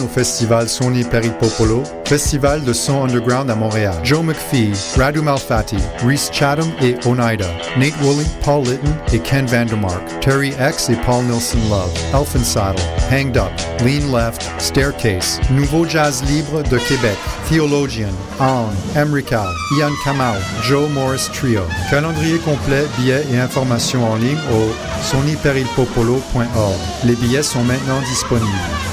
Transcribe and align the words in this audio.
au 0.00 0.08
festival 0.08 0.68
Sony 0.68 1.04
Peripopolo, 1.04 1.82
festival 2.04 2.62
de 2.64 2.72
son 2.72 3.04
underground 3.04 3.50
à 3.50 3.54
Montréal. 3.54 3.94
Joe 4.02 4.22
McPhee, 4.22 4.72
Radu 4.96 5.20
Malfatti, 5.20 5.76
Reese 6.06 6.30
Chatham 6.32 6.70
et 6.80 6.94
Oneida, 7.06 7.48
Nate 7.76 7.94
Woolley, 8.02 8.26
Paul 8.42 8.64
Litton 8.64 8.94
et 9.12 9.18
Ken 9.18 9.46
Vandermark, 9.46 10.02
Terry 10.20 10.54
X 10.60 10.88
et 10.88 10.96
Paul 11.04 11.24
Nilsson 11.24 11.58
Love, 11.68 11.92
Elfin 12.14 12.44
Saddle, 12.44 12.82
Hanged 13.10 13.36
Up, 13.36 13.52
Lean 13.80 14.12
Left, 14.12 14.48
Staircase, 14.58 15.40
Nouveau 15.50 15.86
Jazz 15.86 16.22
Libre 16.24 16.62
de 16.62 16.78
Québec, 16.78 17.16
Theologian, 17.48 18.12
On, 18.40 18.68
Emrical, 18.96 19.48
Ian 19.78 19.92
Kamau, 20.04 20.38
Joe 20.62 20.88
Morris 20.90 21.28
Trio. 21.32 21.62
Calendrier 21.90 22.38
complet, 22.38 22.86
billets 22.98 23.24
et 23.32 23.38
informations 23.38 24.04
en 24.10 24.16
ligne 24.16 24.38
au 24.52 24.72
sonyperilpopolo.org. 25.02 26.78
Les 27.04 27.16
billets 27.16 27.42
sont 27.42 27.64
maintenant 27.64 28.00
disponibles. 28.08 28.91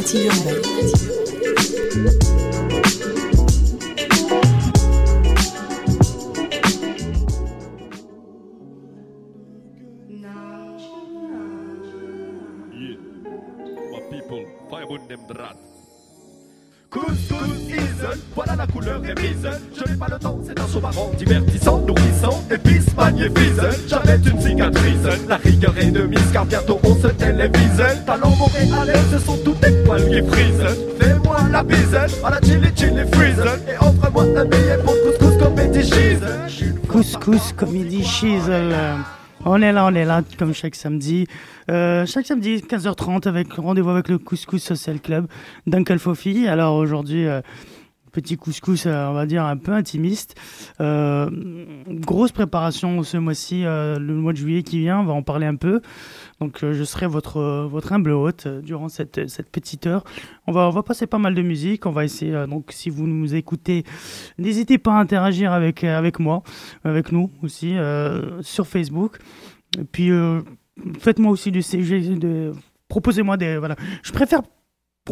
L'alternative 0.00 0.30
urbaine. 0.46 1.09
Magnifique. 23.10 23.52
J'avais 23.88 24.16
une 24.16 24.40
cicatrice, 24.40 25.28
la 25.28 25.36
rigueur 25.36 25.74
est 25.78 25.90
de 25.90 26.02
mise, 26.02 26.32
car 26.32 26.46
bientôt 26.46 26.80
on 26.84 26.94
se 26.94 27.08
télévise. 27.08 27.82
Talent 28.06 28.34
montréalais, 28.36 28.98
ce 29.10 29.18
sont 29.18 29.38
tous 29.44 29.54
des 29.54 29.72
poils 29.84 30.08
qui 30.08 30.22
frisent. 30.28 30.98
Fais-moi 31.00 31.38
la 31.50 31.62
bise, 31.62 31.94
à 31.94 32.30
la 32.30 32.40
chili 32.40 32.68
chili 32.76 33.02
freeze. 33.12 33.42
Et 33.68 33.76
offre-moi 33.84 34.24
un 34.36 34.44
billet 34.44 34.78
pour 34.84 34.94
couscous 35.04 35.36
comedy 35.38 35.82
cheese. 35.82 36.20
Couscous 36.88 37.52
Comedy 37.52 38.02
Shizzle. 38.02 38.74
On 39.44 39.62
est 39.62 39.72
là, 39.72 39.86
on 39.86 39.94
est 39.94 40.04
là, 40.04 40.22
comme 40.38 40.52
chaque 40.52 40.74
samedi. 40.74 41.26
Euh, 41.70 42.04
chaque 42.04 42.26
samedi, 42.26 42.56
15h30, 42.56 43.26
avec 43.26 43.52
rendez-vous 43.54 43.90
avec 43.90 44.08
le 44.08 44.18
Couscous 44.18 44.62
Social 44.62 45.00
Club 45.00 45.26
d'Uncle 45.66 45.98
Fofi. 45.98 46.46
Alors 46.46 46.74
aujourd'hui, 46.74 47.26
euh, 47.26 47.40
petit 48.10 48.36
couscous, 48.36 48.86
euh, 48.86 49.06
on 49.08 49.14
va 49.14 49.26
dire, 49.26 49.44
un 49.44 49.56
peu 49.56 49.72
intimiste. 49.72 50.34
Euh, 50.80 51.30
grosse 51.88 52.32
préparation 52.32 53.02
ce 53.02 53.16
mois-ci, 53.16 53.64
euh, 53.64 53.98
le 53.98 54.14
mois 54.14 54.32
de 54.32 54.38
juillet 54.38 54.62
qui 54.62 54.80
vient, 54.80 55.00
on 55.00 55.04
va 55.04 55.12
en 55.12 55.22
parler 55.22 55.46
un 55.46 55.56
peu. 55.56 55.80
Donc 56.40 56.58
je 56.60 56.84
serai 56.84 57.06
votre, 57.06 57.66
votre 57.70 57.92
humble 57.92 58.12
hôte 58.12 58.48
durant 58.48 58.88
cette, 58.88 59.28
cette 59.28 59.50
petite 59.50 59.86
heure. 59.86 60.04
On 60.46 60.52
va, 60.52 60.68
on 60.68 60.70
va 60.70 60.82
passer 60.82 61.06
pas 61.06 61.18
mal 61.18 61.34
de 61.34 61.42
musique. 61.42 61.86
On 61.86 61.90
va 61.90 62.04
essayer, 62.04 62.46
donc 62.46 62.66
si 62.70 62.88
vous 62.88 63.06
nous 63.06 63.34
écoutez, 63.34 63.84
n'hésitez 64.38 64.78
pas 64.78 64.94
à 64.94 65.00
interagir 65.00 65.52
avec, 65.52 65.84
avec 65.84 66.18
moi, 66.18 66.42
avec 66.84 67.12
nous 67.12 67.30
aussi, 67.42 67.76
sur 68.40 68.66
Facebook. 68.66 69.18
Et 69.78 69.84
puis 69.84 70.10
faites-moi 70.98 71.30
aussi 71.30 71.50
du 71.50 71.60
CG, 71.60 72.16
proposez-moi 72.88 73.36
des... 73.36 73.58
Voilà. 73.58 73.76
Je 74.02 74.12
préfère 74.12 74.40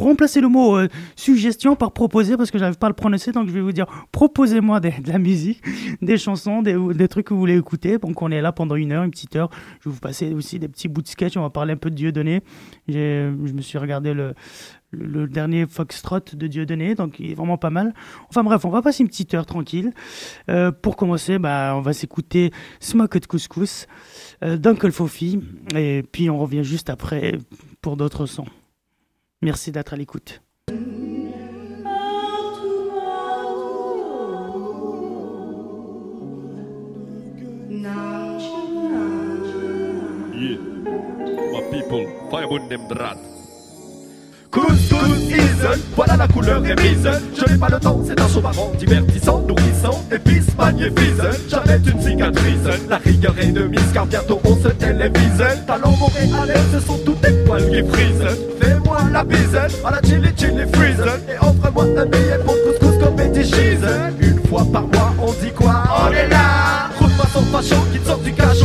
remplacer 0.00 0.40
le 0.40 0.48
mot 0.48 0.76
euh, 0.76 0.88
suggestion 1.16 1.76
par 1.76 1.92
proposer 1.92 2.36
parce 2.36 2.50
que 2.50 2.58
j'arrive 2.58 2.78
pas 2.78 2.86
à 2.86 2.90
le 2.90 2.94
prononcer 2.94 3.32
donc 3.32 3.48
je 3.48 3.52
vais 3.52 3.60
vous 3.60 3.72
dire 3.72 3.86
proposez-moi 4.12 4.80
de 4.80 4.90
la 5.06 5.18
musique 5.18 5.62
des 6.02 6.18
chansons 6.18 6.62
des, 6.62 7.08
trucs 7.08 7.26
que 7.26 7.34
vous 7.34 7.40
voulez 7.40 7.56
écouter. 7.56 7.98
Donc 7.98 8.22
on 8.22 8.30
est 8.30 8.40
là 8.40 8.52
pendant 8.52 8.76
une 8.76 8.92
heure 8.92 9.04
une 9.04 9.10
petite 9.10 9.36
heure. 9.36 9.50
Je 9.80 9.88
vais 9.88 9.94
vous 9.94 10.00
passer 10.00 10.32
aussi 10.34 10.58
des 10.58 10.68
petits 10.68 10.88
bouts 10.88 11.02
de 11.02 11.08
sketch. 11.08 11.36
On 11.36 11.42
va 11.42 11.50
parler 11.50 11.72
un 11.72 11.76
peu 11.76 11.90
de 11.90 11.94
Dieudonné. 11.94 12.42
Je 12.88 13.30
me 13.30 13.62
suis 13.62 13.78
regardé 13.78 14.14
le, 14.14 14.34
dernier 15.26 15.66
Foxtrot 15.66 16.20
de 16.32 16.46
Dieudonné 16.46 16.94
donc 16.94 17.18
il 17.18 17.30
est 17.30 17.34
vraiment 17.34 17.58
pas 17.58 17.70
mal. 17.70 17.94
Enfin 18.28 18.42
bref 18.42 18.64
on 18.64 18.70
va 18.70 18.82
passer 18.82 19.02
une 19.02 19.08
petite 19.08 19.34
heure 19.34 19.46
tranquille. 19.46 19.92
Euh, 20.48 20.72
pour 20.72 20.96
commencer 20.96 21.38
bah, 21.38 21.74
on 21.76 21.80
va 21.80 21.92
s'écouter 21.92 22.52
Smoked 22.80 23.26
Couscous 23.26 23.86
euh, 24.42 24.56
d'Uncle 24.56 24.92
Fofi. 24.92 25.40
Et 25.74 26.02
puis 26.10 26.30
on 26.30 26.38
revient 26.38 26.64
juste 26.64 26.90
après 26.90 27.38
pour 27.80 27.96
d'autres 27.96 28.26
sons 28.26 28.46
Merci 29.40 29.70
d'être 29.70 29.92
à 29.92 29.96
l'écoute. 29.96 30.42
Yeah. 40.34 40.58
My 41.52 41.62
people, 41.70 42.06
firewood 42.30 42.68
them 42.68 42.88
drat. 42.88 43.18
Couscous 44.50 45.28
season, 45.28 45.78
voilà 45.94 46.16
la 46.16 46.26
couleur 46.26 46.64
est 46.64 46.80
mise. 46.80 47.08
Je 47.36 47.52
n'ai 47.52 47.58
pas 47.58 47.68
le 47.68 47.78
temps, 47.78 48.00
c'est 48.06 48.18
un 48.18 48.40
marrant, 48.40 48.72
divertissant, 48.78 49.40
nourrissant, 49.40 50.04
épice, 50.10 50.56
magnifique. 50.56 51.20
J'avais 51.48 51.76
une 51.76 52.00
cicatrice, 52.00 52.88
la 52.88 52.96
rigueur 52.96 53.34
est 53.38 53.52
de 53.52 53.62
mise, 53.64 53.92
car 53.92 54.06
bientôt 54.06 54.40
on 54.44 54.56
se 54.56 54.68
télévise. 54.68 55.44
Talent 55.66 55.94
montréalais, 55.98 56.60
ce 56.72 56.80
sont 56.80 56.98
tous 57.04 57.16
des 57.16 57.44
poils 57.44 57.68
qui 57.68 57.82
frisent. 57.88 58.38
Fais-moi 58.60 58.98
la 59.12 59.24
bise, 59.24 59.56
à 59.84 59.90
la 59.90 60.00
chili 60.02 60.30
chili 60.36 60.64
freeze. 60.72 61.04
Et 61.28 61.38
offre-moi 61.44 61.84
un 61.84 62.06
billet 62.06 62.38
pour 62.44 62.54
couscous 62.64 62.98
comedy 63.04 63.44
cheese. 63.44 63.84
Une 64.20 64.40
fois 64.48 64.64
par 64.72 64.82
mois, 64.82 65.14
on 65.20 65.32
dit 65.44 65.52
quoi? 65.54 65.82
On 66.06 66.12
est 66.12 66.28
là 66.28 66.88
Roule-moi 66.98 67.26
son 67.32 67.42
facho 67.44 67.76
qui 67.92 67.98
te 67.98 68.06
sort 68.06 68.18
du 68.18 68.32
cachot. 68.32 68.57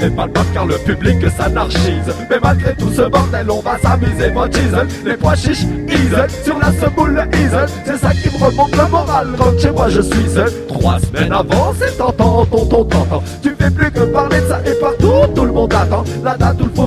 L'attention 0.00 0.06
est 0.06 0.10
palpable 0.10 0.48
car 0.52 0.66
le 0.66 0.74
public 0.76 1.16
s'anarchise. 1.30 2.14
Mais 2.28 2.38
malgré 2.42 2.74
tout 2.74 2.90
ce 2.90 3.02
bordel, 3.02 3.50
on 3.50 3.60
va 3.60 3.78
s'amuser, 3.78 4.30
mon 4.32 4.46
diesel. 4.46 4.88
Les 5.04 5.16
pois 5.16 5.34
chiches, 5.34 5.64
easel, 5.88 6.30
sur 6.44 6.58
la 6.58 6.72
semoule, 6.72 7.22
easel. 7.34 7.66
C'est 7.84 7.96
ça 7.96 8.10
qui 8.12 8.28
me 8.28 8.44
remonte 8.44 8.76
le 8.76 8.88
moral 8.88 9.28
quand 9.38 9.58
chez 9.58 9.70
moi 9.70 9.88
je 9.88 10.00
suis 10.00 10.28
seul. 10.28 10.50
Trois 10.68 10.98
semaines 11.00 11.32
avant, 11.32 11.72
c'est 11.78 11.96
tentant, 11.96 12.44
tonton, 12.46 12.84
tonton. 12.84 13.22
Tu 13.42 13.54
fais 13.58 13.70
plus 13.70 13.90
que 13.90 14.00
parler 14.00 14.40
de 14.40 14.46
ça 14.46 14.60
et 14.64 14.74
partout, 14.80 15.32
tout 15.34 15.44
le 15.44 15.52
monde 15.52 15.72
attend. 15.72 16.04
La 16.24 16.34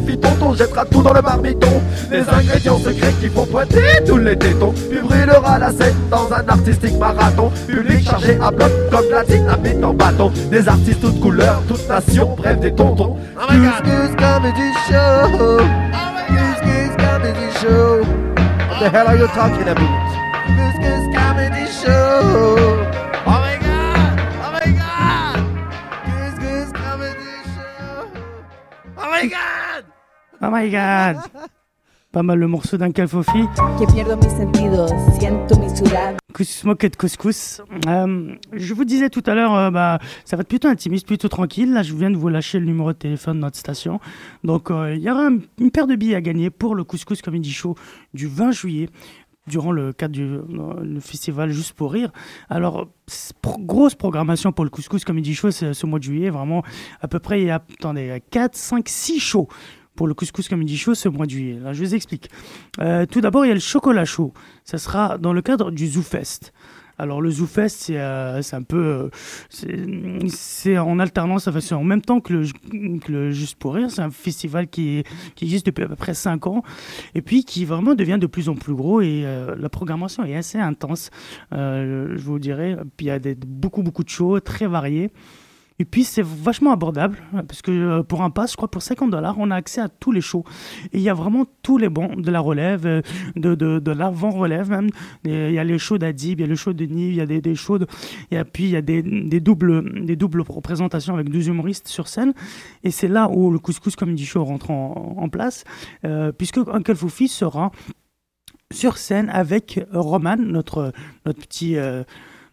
fiton, 0.06 0.30
on 0.42 0.54
jettera 0.54 0.86
tout 0.86 1.02
dans 1.02 1.14
le 1.14 1.22
marmiton. 1.22 1.82
Les 2.12 2.22
ingrédients 2.22 2.78
secrets 2.78 3.14
qui 3.22 3.30
font 3.30 3.46
pointer 3.46 4.04
tous 4.06 4.18
les 4.18 4.38
tétons. 4.38 4.74
Puis 4.90 5.00
brûlera 5.00 5.60
la 5.60 5.72
scène 5.72 5.96
dans 6.10 6.32
un 6.32 6.48
artistique 6.48 6.98
marathon. 7.00 7.52
Public 7.68 8.04
chargé 8.04 8.38
à 8.42 8.52
bloc 8.52 8.72
comme 8.92 9.10
la 9.12 9.24
dynamite 9.24 9.84
en 9.84 9.94
bâton. 9.94 10.32
Des 10.52 10.68
artistes 10.68 11.02
toutes 11.02 11.20
couleurs, 11.20 11.62
toutes 11.68 11.88
nations, 11.90 12.36
bref 12.38 12.60
des 12.60 12.74
tontons. 12.74 13.18
Oh 13.36 13.46
my 13.50 13.58
god. 13.60 13.84
Couscous 13.84 14.16
Comedy 14.16 14.70
Show. 14.88 15.58
Couscous 16.28 16.96
Comedy 16.98 17.48
Show. 17.62 18.02
What 18.70 18.80
the 18.80 18.90
hell 18.90 19.08
are 19.08 19.18
you 19.18 19.28
talking 19.28 19.68
about? 19.68 20.03
My 30.64 30.70
god. 30.70 31.18
Pas 32.12 32.22
mal 32.22 32.38
le 32.38 32.48
morceau 32.48 32.78
d'un 32.78 32.92
Calfofi. 32.92 33.32
que 33.80 33.92
pierdo 33.92 34.16
mis 34.18 34.30
sentidos, 34.30 34.92
siento 35.18 35.56
mi 35.60 35.68
sudar. 35.76 36.14
Couscous 36.32 36.64
moquette 36.64 36.96
couscous. 36.96 37.62
Euh, 37.88 38.36
je 38.54 38.74
vous 38.76 38.86
disais 38.86 39.10
tout 39.10 39.24
à 39.26 39.34
l'heure, 39.34 39.56
euh, 39.56 39.72
bah, 39.72 39.98
ça 40.24 40.36
va 40.36 40.42
être 40.42 40.48
plutôt 40.48 40.68
intimiste, 40.68 41.08
plutôt 41.08 41.28
tranquille. 41.28 41.74
Là, 41.74 41.82
je 41.82 41.94
viens 41.96 42.12
de 42.12 42.16
vous 42.18 42.30
lâcher 42.30 42.60
le 42.60 42.66
numéro 42.68 42.94
de 42.94 42.98
téléphone 42.98 43.38
de 43.38 43.42
notre 43.42 43.58
station. 43.58 44.00
Donc, 44.44 44.70
euh, 44.70 44.94
il 44.96 45.02
y 45.02 45.10
aura 45.10 45.26
un- 45.26 45.40
une 45.60 45.72
paire 45.72 45.88
de 45.88 45.96
billets 45.96 46.16
à 46.16 46.22
gagner 46.22 46.52
pour 46.52 46.76
le 46.76 46.84
Couscous 46.84 47.22
Comedy 47.24 47.52
Show 47.52 47.76
du 48.14 48.28
20 48.28 48.52
juillet 48.52 48.90
durant 49.48 49.72
le 49.72 49.92
cadre 49.92 50.14
du 50.14 50.24
le 50.84 51.00
festival 51.00 51.50
Juste 51.52 51.74
pour 51.74 51.92
rire. 51.94 52.12
Alors, 52.48 52.88
pro- 53.42 53.58
grosse 53.60 53.96
programmation 53.96 54.52
pour 54.52 54.66
le 54.66 54.70
Couscous 54.70 55.04
Comedy 55.04 55.34
Show 55.34 55.50
ce, 55.50 55.74
ce 55.74 55.86
mois 55.88 55.98
de 55.98 56.04
juillet. 56.04 56.30
Vraiment, 56.30 56.62
à 57.02 57.08
peu 57.08 57.18
près, 57.18 57.42
il 57.42 57.48
y 57.48 57.52
a 57.52 57.56
attendez, 57.80 58.22
4, 58.30 58.56
5, 58.56 58.88
6 58.88 59.20
shows 59.20 59.48
pour 59.96 60.08
le 60.08 60.14
Couscous 60.14 60.48
Comedy 60.48 60.78
Show 60.78 60.96
ce 60.96 61.10
mois 61.10 61.26
de 61.26 61.32
juillet. 61.32 61.60
Là, 61.60 61.74
je 61.74 61.84
vous 61.84 61.96
explique. 61.96 62.30
Euh, 62.80 63.06
tout 63.06 63.22
d'abord, 63.22 63.46
il 63.46 63.50
y 63.50 63.52
a 63.52 63.56
le 63.56 63.60
chocolat 63.60 64.06
chaud. 64.06 64.34
Ça 64.64 64.78
sera 64.78 65.18
dans 65.18 65.34
le 65.34 65.42
cadre 65.42 65.72
du 65.72 65.88
ZooFest. 65.88 66.52
Alors 67.00 67.22
le 67.22 67.32
ZooFest, 67.32 67.70
c'est 67.70 67.98
euh, 67.98 68.44
c'est 68.44 68.56
un 68.56 68.62
peu, 68.62 69.10
euh, 69.64 70.20
c'est- 70.30 70.78
en 70.78 71.00
alternance, 71.00 71.48
enfin, 71.48 71.60
c'est 71.60 71.74
en 71.74 71.84
même 71.84 72.04
temps 72.04 72.22
que 72.22 72.34
le, 72.34 73.00
que 73.00 73.32
Juste 73.32 73.58
pour 73.58 73.74
rire. 73.74 73.90
C'est 73.90 74.02
un 74.04 74.12
festival 74.12 74.68
qui, 74.68 75.04
existe 75.42 75.66
depuis 75.66 75.84
à 75.84 75.88
peu 75.88 75.96
près 75.96 76.14
5 76.14 76.46
ans 76.46 76.62
et 77.16 77.24
puis 77.24 77.46
qui 77.46 77.66
vraiment 77.66 77.96
devient 77.96 78.20
de 78.22 78.28
plus 78.28 78.48
en 78.48 78.54
plus 78.56 78.76
gros 78.76 79.02
et 79.02 79.26
la 79.58 79.70
programmation 79.70 80.24
est 80.24 80.36
assez 80.36 80.60
intense, 80.60 81.10
je 81.52 82.22
vous 82.22 82.38
dirais. 82.38 82.78
Puis 82.96 83.08
il 83.08 83.10
y 83.10 83.12
a 83.12 83.18
des, 83.20 83.34
beaucoup 83.36 83.82
beaucoup 83.82 84.04
de 84.04 84.10
shows 84.10 84.40
très 84.40 84.68
variés. 84.68 85.10
Et 85.80 85.86
puis 85.86 86.04
c'est 86.04 86.24
vachement 86.24 86.72
abordable 86.72 87.18
parce 87.48 87.62
que 87.62 87.72
euh, 87.72 88.04
pour 88.04 88.22
un 88.22 88.30
pass, 88.30 88.52
je 88.52 88.58
crois 88.58 88.70
pour 88.70 88.82
50 88.82 89.10
dollars, 89.10 89.36
on 89.40 89.52
a 89.52 89.56
accès 89.56 89.82
à 89.82 89.90
tous 89.90 90.12
les 90.12 90.22
shows. 90.22 90.44
Et 90.92 90.98
il 90.98 91.02
y 91.02 91.10
a 91.10 91.14
vraiment 91.14 91.46
tous 91.62 91.78
les 91.78 91.90
bons 91.90 92.16
de 92.16 92.30
la 92.32 92.40
relève, 92.40 92.86
euh, 92.86 93.02
de, 93.36 93.56
de, 93.56 93.92
l'avant-relève 93.92 94.70
même. 94.70 94.90
Il 95.26 95.52
y 95.52 95.60
a 95.60 95.64
les 95.64 95.80
shows 95.80 95.98
d'Adib, 95.98 96.40
il 96.40 96.44
y 96.44 96.46
a 96.46 96.48
le 96.48 96.56
show 96.56 96.74
de 96.74 96.86
Nive, 96.86 97.14
il 97.14 97.18
y 97.18 97.22
a 97.22 97.26
des, 97.26 97.42
des 97.42 97.56
shows. 97.56 97.80
Et 98.32 98.44
puis 98.44 98.66
il 98.66 98.70
y 98.70 98.76
a 98.76 98.82
des, 98.82 99.02
des, 99.02 99.40
doubles, 99.40 100.06
des 100.06 100.16
doubles 100.16 100.42
représentations 100.42 101.14
avec 101.14 101.30
deux 101.30 101.48
humoristes 101.48 101.88
sur 101.88 102.08
scène. 102.08 102.34
Et 102.84 102.92
c'est 102.92 103.08
là 103.08 103.30
où 103.30 103.52
le 103.52 103.60
Couscous 103.60 103.96
Comedy 103.96 104.26
Show 104.26 104.44
rentre 104.44 104.72
en, 104.72 105.28
place, 105.30 105.64
euh, 106.06 106.32
puisque 106.32 106.58
Uncle 106.58 106.96
Foufi 106.96 107.28
sera 107.28 107.72
sur 108.72 108.98
scène 108.98 109.30
avec 109.30 109.80
Roman, 109.92 110.38
notre, 110.38 110.92
notre 111.26 111.40
petit... 111.40 111.78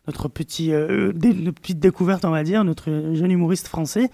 notre 0.06 0.26
euh, 0.26 1.12
petite 1.52 1.78
découverte, 1.78 2.24
on 2.24 2.30
va 2.30 2.42
dire, 2.42 2.64
notre 2.64 3.14
jeune 3.14 3.30
humoriste 3.30 3.68
français. 3.68 4.10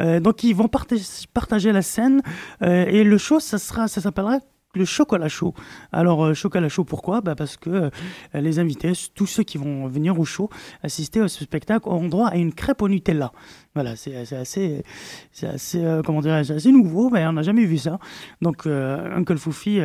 Euh, 0.00 0.20
donc 0.20 0.42
ils 0.44 0.54
vont 0.54 0.68
partager, 0.68 1.72
la 1.72 1.82
scène 1.82 2.22
euh, 2.62 2.86
et 2.86 3.04
le 3.04 3.18
show, 3.18 3.40
ça 3.40 3.58
sera, 3.58 3.88
ça 3.88 4.00
s'appellera 4.00 4.38
le 4.76 4.84
chocolat 4.84 5.28
chaud. 5.28 5.54
Alors 5.92 6.24
euh, 6.24 6.34
chocolat 6.34 6.68
chaud, 6.68 6.82
pourquoi? 6.82 7.20
Bah 7.20 7.36
Parce 7.36 7.56
que 7.56 7.90
les 8.32 8.58
invités, 8.58 8.92
tous 9.14 9.26
ceux 9.26 9.44
qui 9.44 9.56
vont 9.56 9.86
venir 9.86 10.18
au 10.18 10.24
show, 10.24 10.50
assister 10.82 11.20
à 11.20 11.28
ce 11.28 11.44
spectacle, 11.44 11.88
auront 11.88 12.08
droit 12.08 12.28
à 12.28 12.36
une 12.36 12.52
crêpe 12.52 12.82
au 12.82 12.88
Nutella. 12.88 13.30
Voilà, 13.74 13.94
c'est 13.94 14.16
assez, 14.34 14.82
c'est 15.30 15.46
assez, 15.46 16.00
comment 16.04 16.20
dirais-je, 16.20 16.54
assez 16.54 16.72
nouveau, 16.72 17.08
mais 17.10 17.24
on 17.26 17.34
n'a 17.34 17.42
jamais 17.42 17.64
vu 17.64 17.78
ça. 17.78 17.98
Donc 18.42 18.66
Uncle 18.66 19.38
Foufi 19.38 19.80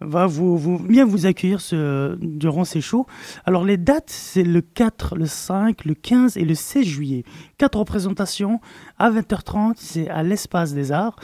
va 0.00 0.28
bien 0.28 1.04
vous 1.06 1.26
accueillir 1.26 1.60
durant 2.20 2.64
ces 2.64 2.80
shows. 2.80 3.06
Alors 3.44 3.64
les 3.64 3.76
dates, 3.76 4.10
c'est 4.10 4.42
le 4.42 4.60
4, 4.60 5.16
le 5.16 5.26
5, 5.26 5.84
le 5.84 5.94
15 5.94 6.36
et 6.36 6.44
le 6.44 6.54
16 6.54 6.84
juillet. 6.84 7.24
Quatre 7.58 7.78
représentations 7.78 8.60
à 8.98 9.10
20h30, 9.10 9.74
c'est 9.76 10.08
à 10.08 10.22
l'Espace 10.22 10.74
des 10.74 10.92
Arts. 10.92 11.16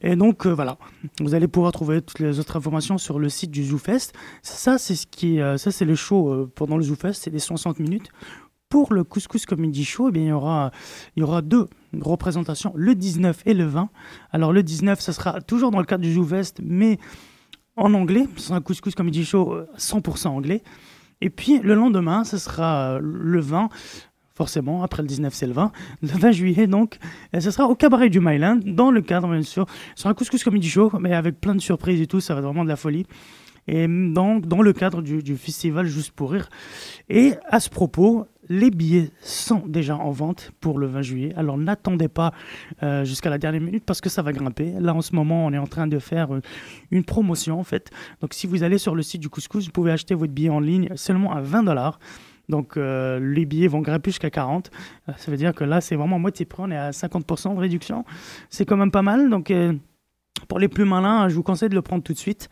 Et 0.00 0.16
donc 0.16 0.46
euh, 0.46 0.54
voilà, 0.54 0.78
vous 1.20 1.34
allez 1.34 1.48
pouvoir 1.48 1.72
trouver 1.72 2.00
toutes 2.00 2.20
les 2.20 2.38
autres 2.38 2.56
informations 2.56 2.98
sur 2.98 3.18
le 3.18 3.28
site 3.28 3.50
du 3.50 3.64
ZooFest. 3.64 4.12
Ça, 4.42 4.78
c'est 4.78 4.94
ce 4.94 5.06
euh, 5.26 5.86
le 5.86 5.94
show 5.94 6.30
euh, 6.30 6.50
pendant 6.54 6.76
le 6.76 6.84
ZooFest, 6.84 7.14
c'est 7.14 7.30
des 7.30 7.38
60 7.38 7.78
minutes. 7.78 8.08
Pour 8.70 8.92
le 8.92 9.04
Couscous 9.04 9.46
Comedy 9.46 9.84
Show, 9.84 10.08
eh 10.08 10.12
bien, 10.12 10.22
il, 10.22 10.28
y 10.28 10.32
aura, 10.32 10.72
il 11.14 11.20
y 11.20 11.22
aura 11.22 11.42
deux 11.42 11.68
représentations, 12.00 12.72
le 12.74 12.94
19 12.94 13.42
et 13.46 13.54
le 13.54 13.66
20. 13.66 13.88
Alors 14.32 14.52
le 14.52 14.62
19, 14.62 15.00
ça 15.00 15.12
sera 15.12 15.40
toujours 15.42 15.70
dans 15.70 15.78
le 15.78 15.84
cadre 15.84 16.02
du 16.02 16.14
ZooFest, 16.14 16.54
mais 16.60 16.98
en 17.76 17.94
anglais. 17.94 18.26
Ce 18.36 18.44
sera 18.44 18.56
un 18.56 18.60
Couscous 18.60 18.94
Comedy 18.94 19.24
Show 19.24 19.52
euh, 19.52 19.66
100% 19.76 20.28
anglais. 20.28 20.62
Et 21.20 21.30
puis 21.30 21.58
le 21.60 21.74
lendemain, 21.74 22.24
ce 22.24 22.38
sera 22.38 22.94
euh, 22.94 23.00
le 23.02 23.40
20, 23.40 23.68
forcément, 24.34 24.82
après 24.82 25.02
le 25.02 25.08
19 25.08 25.32
c'est 25.32 25.46
le 25.46 25.52
20, 25.52 25.72
le 26.02 26.08
20 26.08 26.32
juillet 26.32 26.66
donc, 26.66 26.98
et 27.32 27.40
ce 27.40 27.50
sera 27.50 27.68
au 27.68 27.74
Cabaret 27.74 28.10
du 28.10 28.20
Myland, 28.20 28.60
dans 28.64 28.90
le 28.90 29.00
cadre 29.00 29.28
bien 29.28 29.42
sûr, 29.42 29.66
sera 29.94 30.10
un 30.10 30.14
Couscous 30.14 30.42
Comedy 30.42 30.68
Show, 30.68 30.92
mais 31.00 31.14
avec 31.14 31.40
plein 31.40 31.54
de 31.54 31.60
surprises 31.60 32.00
et 32.00 32.06
tout, 32.06 32.20
ça 32.20 32.34
va 32.34 32.40
être 32.40 32.46
vraiment 32.46 32.64
de 32.64 32.68
la 32.68 32.76
folie. 32.76 33.06
Et 33.66 33.86
donc, 33.88 34.46
dans 34.46 34.60
le 34.60 34.74
cadre 34.74 35.00
du 35.00 35.36
festival 35.38 35.86
Juste 35.86 36.10
pour 36.10 36.32
Rire. 36.32 36.50
Et 37.08 37.32
à 37.48 37.60
ce 37.60 37.70
propos, 37.70 38.26
les 38.48 38.70
billets 38.70 39.10
sont 39.20 39.62
déjà 39.66 39.96
en 39.96 40.10
vente 40.10 40.52
pour 40.60 40.78
le 40.78 40.86
20 40.86 41.02
juillet. 41.02 41.32
Alors 41.36 41.56
n'attendez 41.56 42.08
pas 42.08 42.32
euh, 42.82 43.04
jusqu'à 43.04 43.30
la 43.30 43.38
dernière 43.38 43.60
minute 43.60 43.84
parce 43.84 44.00
que 44.00 44.08
ça 44.08 44.22
va 44.22 44.32
grimper. 44.32 44.74
Là, 44.80 44.94
en 44.94 45.00
ce 45.00 45.14
moment, 45.14 45.46
on 45.46 45.52
est 45.52 45.58
en 45.58 45.66
train 45.66 45.86
de 45.86 45.98
faire 45.98 46.34
euh, 46.34 46.40
une 46.90 47.04
promotion 47.04 47.58
en 47.58 47.64
fait. 47.64 47.90
Donc, 48.20 48.34
si 48.34 48.46
vous 48.46 48.62
allez 48.62 48.78
sur 48.78 48.94
le 48.94 49.02
site 49.02 49.20
du 49.20 49.28
Couscous, 49.28 49.66
vous 49.66 49.72
pouvez 49.72 49.92
acheter 49.92 50.14
votre 50.14 50.32
billet 50.32 50.50
en 50.50 50.60
ligne 50.60 50.88
seulement 50.96 51.32
à 51.32 51.40
20 51.40 51.62
dollars. 51.64 51.98
Donc, 52.48 52.76
euh, 52.76 53.18
les 53.20 53.46
billets 53.46 53.68
vont 53.68 53.80
grimper 53.80 54.10
jusqu'à 54.10 54.30
40. 54.30 54.70
Euh, 55.08 55.12
Ça 55.16 55.30
veut 55.30 55.36
dire 55.36 55.54
que 55.54 55.64
là, 55.64 55.80
c'est 55.80 55.96
vraiment 55.96 56.18
moitié 56.18 56.44
prix. 56.44 56.62
On 56.66 56.70
est 56.70 56.76
à 56.76 56.90
50% 56.90 57.54
de 57.54 57.60
réduction. 57.60 58.04
C'est 58.50 58.66
quand 58.66 58.76
même 58.76 58.90
pas 58.90 59.02
mal. 59.02 59.30
Donc, 59.30 59.50
pour 60.48 60.58
les 60.58 60.68
plus 60.68 60.84
malins, 60.84 61.28
je 61.28 61.34
vous 61.34 61.42
conseille 61.42 61.70
de 61.70 61.74
le 61.74 61.82
prendre 61.82 62.02
tout 62.02 62.12
de 62.12 62.18
suite. 62.18 62.50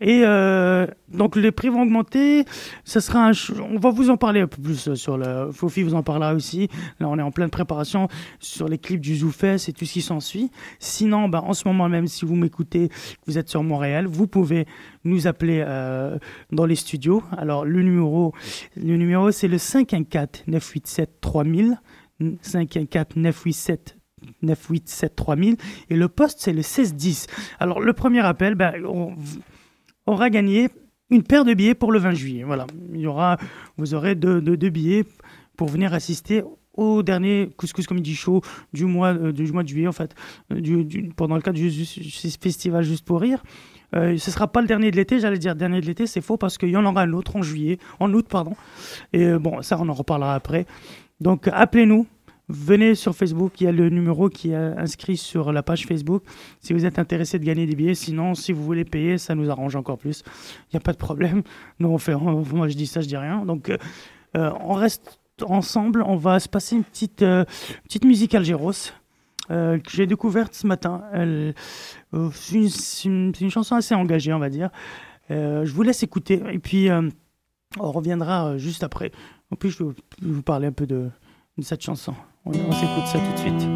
Et 0.00 0.22
euh, 0.24 0.86
donc 1.08 1.36
les 1.36 1.52
prix 1.52 1.68
vont 1.68 1.82
augmenter. 1.82 2.44
Ça 2.84 3.00
sera 3.00 3.28
un 3.28 3.32
on 3.60 3.78
va 3.78 3.90
vous 3.90 4.10
en 4.10 4.16
parler 4.16 4.40
un 4.40 4.46
peu 4.46 4.60
plus 4.60 4.88
euh, 4.88 4.94
sur 4.94 5.16
le 5.16 5.50
Fofi 5.52 5.82
vous 5.82 5.94
en 5.94 6.02
parlera 6.02 6.34
aussi. 6.34 6.68
Là 7.00 7.08
on 7.08 7.18
est 7.18 7.22
en 7.22 7.30
pleine 7.30 7.48
préparation 7.48 8.08
sur 8.38 8.68
les 8.68 8.78
clips 8.78 9.00
du 9.00 9.16
ZooFest 9.16 9.68
et 9.68 9.72
tout 9.72 9.86
ce 9.86 9.92
qui 9.94 10.02
s'ensuit. 10.02 10.50
Sinon, 10.78 11.28
bah, 11.28 11.42
en 11.42 11.54
ce 11.54 11.66
moment 11.66 11.88
même, 11.88 12.06
si 12.06 12.24
vous 12.24 12.36
m'écoutez, 12.36 12.90
vous 13.26 13.38
êtes 13.38 13.48
sur 13.48 13.62
Montréal, 13.62 14.06
vous 14.06 14.26
pouvez 14.26 14.66
nous 15.04 15.26
appeler 15.26 15.64
euh, 15.66 16.18
dans 16.52 16.66
les 16.66 16.76
studios. 16.76 17.22
Alors 17.36 17.64
le 17.64 17.82
numéro, 17.82 18.34
le 18.76 18.96
numéro 18.96 19.30
c'est 19.30 19.48
le 19.48 19.58
514 19.58 20.44
987 20.46 21.20
3000. 21.20 21.80
514 22.40 23.16
987 23.16 23.96
987 24.42 25.16
3000 25.16 25.56
et 25.90 25.96
le 25.96 26.08
poste 26.08 26.38
c'est 26.40 26.52
le 26.52 26.58
1610. 26.58 27.26
Alors 27.60 27.80
le 27.80 27.92
premier 27.92 28.20
appel, 28.20 28.54
ben, 28.54 28.74
on 28.86 29.14
aura 30.06 30.30
gagné 30.30 30.68
une 31.10 31.22
paire 31.22 31.44
de 31.44 31.54
billets 31.54 31.74
pour 31.74 31.92
le 31.92 31.98
20 31.98 32.12
juillet. 32.12 32.44
Voilà, 32.44 32.66
il 32.92 33.00
y 33.00 33.06
aura, 33.06 33.36
vous 33.76 33.94
aurez 33.94 34.14
deux, 34.14 34.40
billets 34.70 35.04
pour 35.56 35.68
venir 35.68 35.94
assister 35.94 36.42
au 36.74 37.02
dernier 37.02 37.50
Couscous 37.56 37.86
Comedy 37.86 38.14
Show 38.14 38.42
du 38.72 38.84
mois, 38.84 39.14
euh, 39.14 39.32
du 39.32 39.50
mois 39.50 39.62
de 39.62 39.68
juillet, 39.68 39.86
en 39.86 39.92
fait, 39.92 40.14
euh, 40.52 40.82
pendant 41.16 41.36
le 41.36 41.40
cadre 41.40 41.58
du, 41.58 41.70
festival 41.70 42.84
Juste 42.84 43.04
pour 43.04 43.20
Rire. 43.20 43.42
Euh, 43.94 44.18
ce 44.18 44.30
sera 44.30 44.48
pas 44.48 44.60
le 44.60 44.66
dernier 44.66 44.90
de 44.90 44.96
l'été, 44.96 45.20
j'allais 45.20 45.38
dire 45.38 45.54
dernier 45.54 45.80
de 45.80 45.86
l'été, 45.86 46.06
c'est 46.06 46.20
faux 46.20 46.36
parce 46.36 46.58
qu'il 46.58 46.68
y 46.68 46.76
en 46.76 46.84
aura 46.84 47.02
un 47.02 47.12
autre 47.12 47.36
en 47.36 47.42
juillet, 47.42 47.78
en 48.00 48.12
août, 48.12 48.26
pardon. 48.28 48.54
Et 49.12 49.32
bon, 49.38 49.62
ça, 49.62 49.78
on 49.80 49.88
en 49.88 49.94
reparlera 49.94 50.34
après. 50.34 50.66
Donc, 51.20 51.48
appelez-nous. 51.48 52.06
Venez 52.48 52.94
sur 52.94 53.16
Facebook, 53.16 53.60
il 53.60 53.64
y 53.64 53.66
a 53.66 53.72
le 53.72 53.88
numéro 53.88 54.28
qui 54.28 54.52
est 54.52 54.54
inscrit 54.54 55.16
sur 55.16 55.52
la 55.52 55.64
page 55.64 55.84
Facebook 55.84 56.22
si 56.60 56.72
vous 56.72 56.84
êtes 56.84 57.00
intéressé 57.00 57.40
de 57.40 57.44
gagner 57.44 57.66
des 57.66 57.74
billets. 57.74 57.96
Sinon, 57.96 58.36
si 58.36 58.52
vous 58.52 58.62
voulez 58.62 58.84
payer, 58.84 59.18
ça 59.18 59.34
nous 59.34 59.50
arrange 59.50 59.74
encore 59.74 59.98
plus. 59.98 60.22
Il 60.66 60.76
n'y 60.76 60.76
a 60.76 60.80
pas 60.80 60.92
de 60.92 60.96
problème. 60.96 61.42
Nous, 61.80 61.88
on 61.88 62.44
moi, 62.54 62.68
je 62.68 62.76
dis 62.76 62.86
ça, 62.86 63.00
je 63.00 63.08
dis 63.08 63.16
rien. 63.16 63.44
Donc, 63.44 63.68
euh, 63.68 63.78
euh, 64.36 64.52
on 64.60 64.74
reste 64.74 65.18
ensemble. 65.42 66.02
On 66.06 66.14
va 66.14 66.38
se 66.38 66.48
passer 66.48 66.76
une 66.76 66.84
petite, 66.84 67.22
euh, 67.22 67.44
petite 67.82 68.04
musique 68.04 68.34
algéros 68.34 68.92
que 69.48 69.90
j'ai 69.90 70.06
découverte 70.06 70.54
ce 70.54 70.68
matin. 70.68 71.02
C'est 72.32 73.04
une, 73.04 73.50
chanson 73.50 73.74
assez 73.74 73.94
engagée, 73.94 74.32
on 74.32 74.40
va 74.40 74.50
dire. 74.50 74.70
Je 75.30 75.72
vous 75.72 75.82
laisse 75.82 76.02
écouter 76.02 76.42
et 76.50 76.58
puis 76.58 76.88
on 77.78 77.92
reviendra 77.92 78.58
juste 78.58 78.82
après. 78.82 79.12
En 79.52 79.56
plus, 79.56 79.70
je 79.70 79.84
vais 79.84 79.92
vous 80.22 80.42
parler 80.42 80.66
un 80.66 80.72
peu 80.72 80.86
de 80.86 81.10
cette 81.60 81.82
chanson. 81.82 82.14
On, 82.46 82.50
on 82.50 82.72
s'écoute 82.72 83.06
ça 83.06 83.18
tout 83.18 83.32
de 83.32 83.38
suite. 83.38 83.68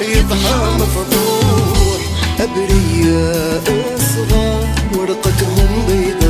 يضحى 0.00 0.58
مفضوح 0.80 2.00
أبرياء 2.40 3.64
صغار 3.98 4.68
ورقتهم 4.94 5.86
بيضاء. 5.88 6.27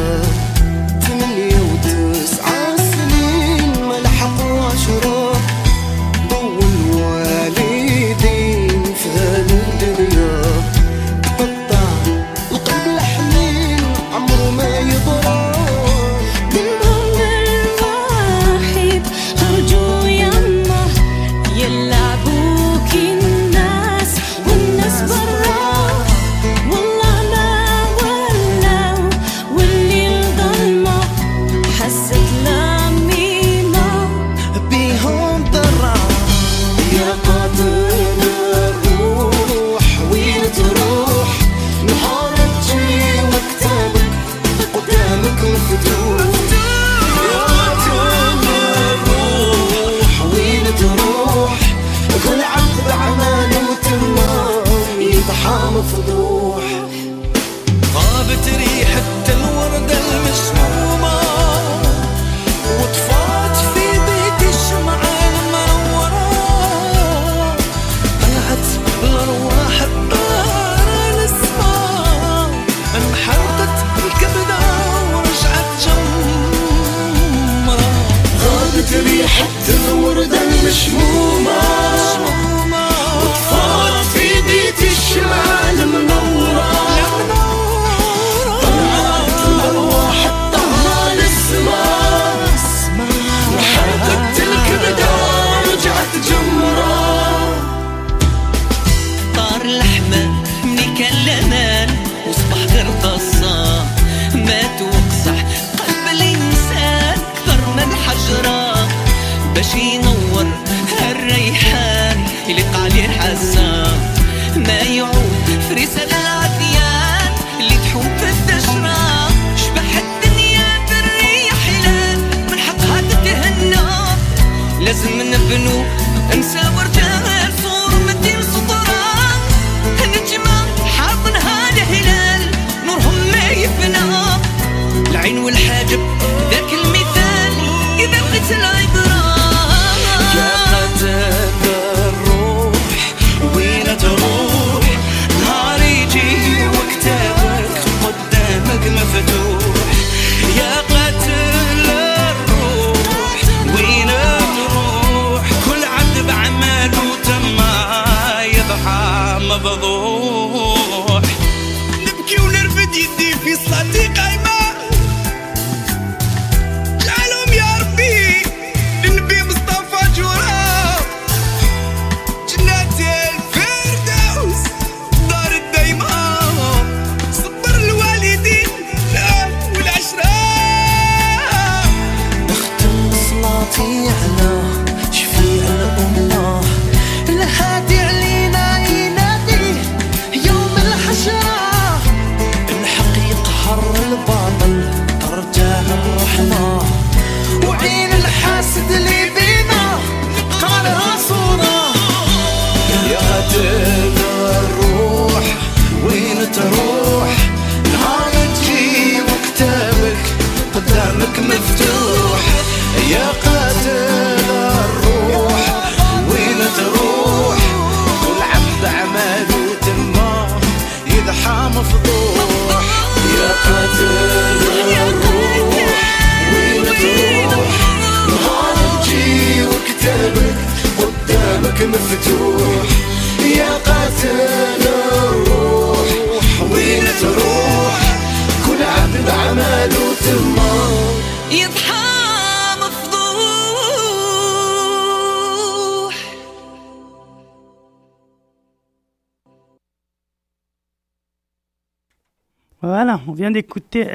Voilà, 253.00 253.20
on 253.28 253.32
vient 253.32 253.52
d'écouter 253.52 254.08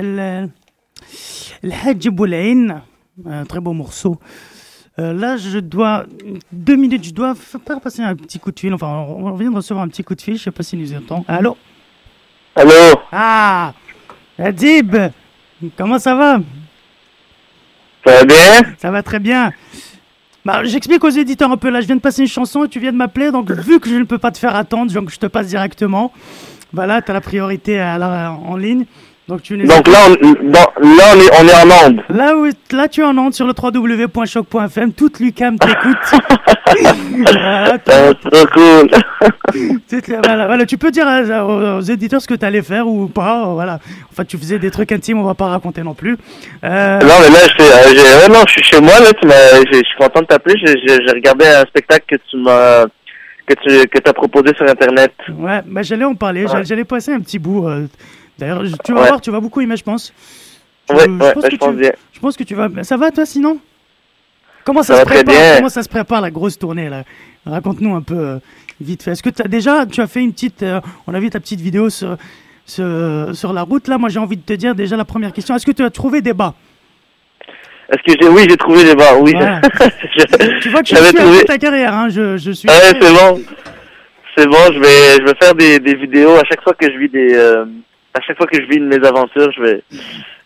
Hadj 1.63 2.09
Boulain, 2.09 2.81
un 3.25 3.45
très 3.45 3.61
beau 3.61 3.71
morceau. 3.71 4.19
Euh, 4.99 5.13
là, 5.13 5.37
je 5.37 5.59
dois, 5.59 6.05
deux 6.51 6.75
minutes, 6.75 7.05
je 7.05 7.13
dois 7.13 7.33
faire 7.33 7.79
passer 7.79 8.01
un 8.01 8.13
petit 8.13 8.39
coup 8.39 8.51
de 8.51 8.59
fil. 8.59 8.73
Enfin, 8.73 9.05
on 9.07 9.31
vient 9.35 9.51
de 9.51 9.55
recevoir 9.55 9.85
un 9.85 9.87
petit 9.87 10.03
coup 10.03 10.15
de 10.15 10.21
fil, 10.21 10.37
je 10.37 10.43
sais 10.43 10.51
pas 10.51 10.63
s'il 10.63 10.79
nous 10.79 10.93
entend. 10.93 11.23
Allô? 11.29 11.55
Allô? 12.57 12.99
Ah 13.13 13.73
Adib 14.37 14.97
Comment 15.77 15.97
ça 15.97 16.15
va? 16.15 16.39
Ça 18.05 18.11
va 18.17 18.25
bien? 18.25 18.75
Ça 18.79 18.91
va 18.91 19.01
très 19.01 19.19
bien. 19.19 19.53
Bah, 20.43 20.65
j'explique 20.65 21.01
aux 21.05 21.09
éditeurs 21.09 21.51
un 21.51 21.57
peu. 21.57 21.69
Là, 21.69 21.79
je 21.79 21.87
viens 21.87 21.95
de 21.95 22.01
passer 22.01 22.23
une 22.23 22.27
chanson 22.27 22.65
et 22.65 22.67
tu 22.67 22.81
viens 22.81 22.91
de 22.91 22.97
m'appeler. 22.97 23.31
Donc, 23.31 23.49
vu 23.49 23.79
que 23.79 23.87
je 23.87 23.95
ne 23.95 24.03
peux 24.03 24.17
pas 24.17 24.31
te 24.31 24.37
faire 24.37 24.57
attendre, 24.57 24.91
donc 24.91 25.09
je 25.09 25.17
te 25.17 25.27
passe 25.27 25.47
directement. 25.47 26.11
Voilà, 26.73 27.01
tu 27.01 27.11
as 27.11 27.13
la 27.13 27.21
priorité 27.21 27.79
à 27.79 27.97
la- 27.97 28.31
en 28.31 28.57
ligne. 28.57 28.85
Donc, 29.29 29.41
tu 29.41 29.55
n'hésites 29.55 29.73
Donc 29.73 29.87
là, 29.87 29.99
on, 30.09 30.31
dans- 30.49 30.59
là, 30.97 31.03
on 31.15 31.19
est, 31.19 31.31
on 31.41 31.47
est 31.47 31.53
en 31.53 31.87
onde. 31.87 32.01
Là, 32.09 32.35
où, 32.35 32.45
là, 32.75 32.89
tu 32.89 32.99
es 32.99 33.03
en 33.05 33.17
onde 33.17 33.33
sur 33.33 33.47
le 33.47 33.53
www.choc.fm. 33.57 34.91
Toute 34.91 35.19
Lucam 35.21 35.57
t'écoute. 35.57 35.95
voilà, 37.21 37.77
Euh, 37.89 38.13
trop 38.13 38.45
cool. 38.53 38.89
voilà, 40.23 40.47
voilà, 40.47 40.65
tu 40.65 40.77
peux 40.77 40.91
dire 40.91 41.07
à- 41.07 41.45
aux, 41.45 41.77
aux 41.77 41.81
éditeurs 41.81 42.21
ce 42.21 42.27
que 42.27 42.33
tu 42.33 42.45
allais 42.45 42.61
faire 42.61 42.85
ou 42.85 43.07
pas. 43.07 43.45
Voilà. 43.45 43.79
Enfin, 44.11 44.25
tu 44.25 44.37
faisais 44.37 44.59
des 44.59 44.71
trucs 44.71 44.91
intimes, 44.91 45.19
on 45.19 45.23
va 45.23 45.35
pas 45.35 45.47
raconter 45.47 45.83
non 45.83 45.93
plus. 45.93 46.17
Euh, 46.65 46.99
Non, 46.99 47.15
mais 47.21 47.29
là, 47.29 47.39
je, 47.47 47.63
euh, 47.63 48.27
ouais, 48.27 48.33
non, 48.33 48.43
je 48.47 48.51
suis 48.51 48.63
chez 48.63 48.81
moi, 48.81 48.99
là, 48.99 49.05
je 49.71 49.73
suis 49.75 49.97
content 49.97 50.21
de 50.21 50.25
t'appeler. 50.25 50.55
J'ai 50.65 50.97
regardé 51.13 51.45
un 51.45 51.61
spectacle 51.61 52.03
que 52.09 52.15
tu 52.29 52.37
m'as, 52.37 52.85
que 53.45 53.53
tu, 53.55 53.87
que 53.87 53.99
t'as 53.99 54.13
proposé 54.13 54.53
sur 54.55 54.67
Internet. 54.69 55.13
Ouais, 55.37 55.61
bah, 55.65 55.81
j'allais 55.83 56.05
en 56.05 56.15
parler. 56.15 56.45
Ouais. 56.45 56.63
J'allais- 56.65 56.83
passer 56.85 57.13
un 57.13 57.19
petit 57.19 57.39
bout. 57.39 57.67
euh, 57.67 57.87
D'ailleurs, 58.37 58.63
tu 58.83 58.93
vas 58.93 59.01
Ouais. 59.01 59.07
voir, 59.07 59.21
tu 59.21 59.31
vas 59.31 59.39
beaucoup 59.39 59.61
aimer, 59.61 59.77
je 59.77 59.83
pense. 59.83 60.11
Ouais, 60.89 61.05
je 61.05 61.31
pense 61.33 61.57
pense 61.59 61.75
bien. 61.75 61.91
Je 62.11 62.19
pense 62.19 62.35
que 62.35 62.43
tu 62.43 62.55
vas. 62.55 62.67
Ça 62.83 62.97
va, 62.97 63.11
toi, 63.11 63.25
sinon? 63.25 63.57
Comment 64.65 64.81
ça, 64.83 64.95
Ça 64.95 64.99
se 65.01 65.05
prépare? 65.05 65.55
Comment 65.57 65.69
ça 65.69 65.83
se 65.83 65.89
prépare 65.89 66.21
la 66.21 66.31
grosse 66.31 66.57
tournée 66.57 66.89
là? 66.89 67.03
Raconte-nous 67.45 67.93
un 67.95 68.01
peu 68.01 68.15
euh, 68.17 68.39
vite 68.81 69.03
fait. 69.03 69.11
Est-ce 69.11 69.23
que 69.23 69.29
tu 69.29 69.41
as 69.41 69.47
déjà, 69.47 69.85
tu 69.85 70.01
as 70.01 70.07
fait 70.07 70.21
une 70.21 70.31
petite, 70.33 70.63
euh, 70.63 70.79
on 71.05 71.13
a 71.13 71.19
vu 71.19 71.29
ta 71.29 71.39
petite 71.39 71.59
vidéo 71.61 71.89
sur, 71.89 72.17
sur, 72.65 72.85
sur 73.33 73.53
la 73.53 73.61
route 73.63 73.87
là? 73.87 73.97
Moi, 73.97 74.09
j'ai 74.09 74.19
envie 74.19 74.37
de 74.37 74.41
te 74.41 74.53
dire 74.53 74.73
déjà 74.75 74.95
la 74.97 75.05
première 75.05 75.33
question. 75.33 75.55
Est-ce 75.55 75.65
que 75.65 75.71
tu 75.71 75.83
as 75.83 75.89
trouvé 75.89 76.21
des 76.21 76.33
bas? 76.33 76.53
Est-ce 77.93 78.13
que 78.15 78.19
j'ai, 78.21 78.29
oui, 78.29 78.45
j'ai 78.49 78.57
trouvé 78.57 78.83
les 78.83 78.95
bars, 78.95 79.19
oui. 79.21 79.33
Voilà. 79.33 79.61
Je- 80.17 80.59
Tu 80.59 80.69
vois 80.69 80.81
que 80.81 80.87
je 80.89 80.95
suis 80.95 81.13
trouvé- 81.15 81.43
ta 81.45 81.57
carrière. 81.57 81.93
Hein. 81.93 82.09
Je, 82.09 82.37
je 82.37 82.51
suis. 82.51 82.67
Ouais, 82.67 82.75
c'est 82.99 82.99
bon. 83.13 83.41
C'est 84.35 84.47
bon, 84.47 84.57
je 84.73 84.79
vais, 84.79 85.19
je 85.19 85.23
vais 85.25 85.35
faire 85.41 85.53
des, 85.53 85.79
des 85.79 85.93
vidéos 85.95 86.33
à 86.35 86.43
chaque 86.49 86.63
fois 86.63 86.73
que 86.73 86.91
je 86.91 86.97
vis 86.97 87.09
des, 87.09 87.35
euh, 87.35 87.65
à 88.15 88.21
chaque 88.21 88.35
fois 88.37 88.47
que 88.47 88.57
je 88.59 88.65
vis 88.67 88.77
une 88.77 88.89
de 88.89 88.97
mes 88.97 89.05
aventures, 89.07 89.51
je 89.55 89.61
vais, 89.61 89.83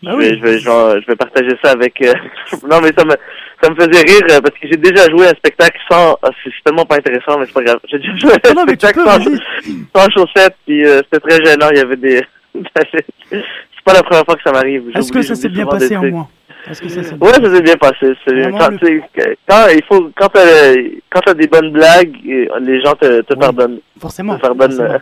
Bah 0.02 0.10
je 0.12 0.16
oui. 0.16 0.24
vais, 0.40 0.58
je 0.58 0.68
vais, 0.68 1.00
je 1.08 1.12
partager 1.14 1.56
ça 1.64 1.70
avec, 1.70 1.94
euh, 2.02 2.12
non, 2.70 2.80
mais 2.82 2.90
ça 2.96 3.02
me, 3.06 3.14
ça 3.62 3.70
me 3.70 3.74
faisait 3.76 4.02
rire 4.02 4.26
euh, 4.30 4.40
parce 4.42 4.58
que 4.60 4.68
j'ai 4.70 4.76
déjà 4.76 5.08
joué 5.08 5.26
un 5.26 5.34
spectacle 5.34 5.78
sans, 5.90 6.18
ah, 6.22 6.28
c'est 6.44 6.50
tellement 6.66 6.84
pas 6.84 6.96
intéressant, 6.96 7.38
mais 7.38 7.46
c'est 7.46 7.54
pas 7.54 7.62
grave. 7.62 7.78
J'ai 7.90 7.98
déjà 7.98 8.12
joué 8.18 8.32
un 8.32 8.52
Non, 8.52 8.66
tu 8.66 8.74
spectacle 8.74 9.00
peux, 9.02 9.08
sans, 9.10 10.00
sans 10.02 10.10
chaussettes, 10.10 10.56
puis 10.66 10.84
euh, 10.84 11.00
c'était 11.10 11.26
très 11.26 11.42
gênant, 11.46 11.68
il 11.70 11.78
y 11.78 11.80
avait 11.80 11.96
des, 11.96 12.22
c'est 12.92 13.84
pas 13.86 13.94
la 13.94 14.02
première 14.02 14.24
fois 14.26 14.34
que 14.36 14.42
ça 14.44 14.52
m'arrive. 14.52 14.82
Est-ce 14.94 15.10
que 15.10 15.22
ça 15.22 15.34
s'est 15.34 15.48
bien 15.48 15.64
passé 15.64 15.96
en 15.96 16.04
moins 16.04 16.28
Est-ce 16.66 16.82
que 16.82 16.88
ça 16.88 17.02
s'est 17.02 17.14
Ouais, 17.14 17.32
ça 17.32 17.54
s'est 17.54 17.62
bien 17.62 17.76
passé. 17.76 18.12
Quand, 18.26 18.68
le- 18.70 19.00
quand 19.48 19.66
il 19.74 19.82
faut, 19.84 20.10
quand 20.16 20.28
t'as, 20.28 21.34
des 21.34 21.46
bonnes 21.46 21.72
blagues, 21.72 22.14
et 22.26 22.48
les 22.60 22.80
gens 22.82 22.94
te, 22.94 23.20
te 23.22 23.34
pardonnent. 23.34 23.78
Forcément. 24.00 24.36
Te 24.36 24.42
pardonnent. 24.42 24.72
forcément. 24.76 24.98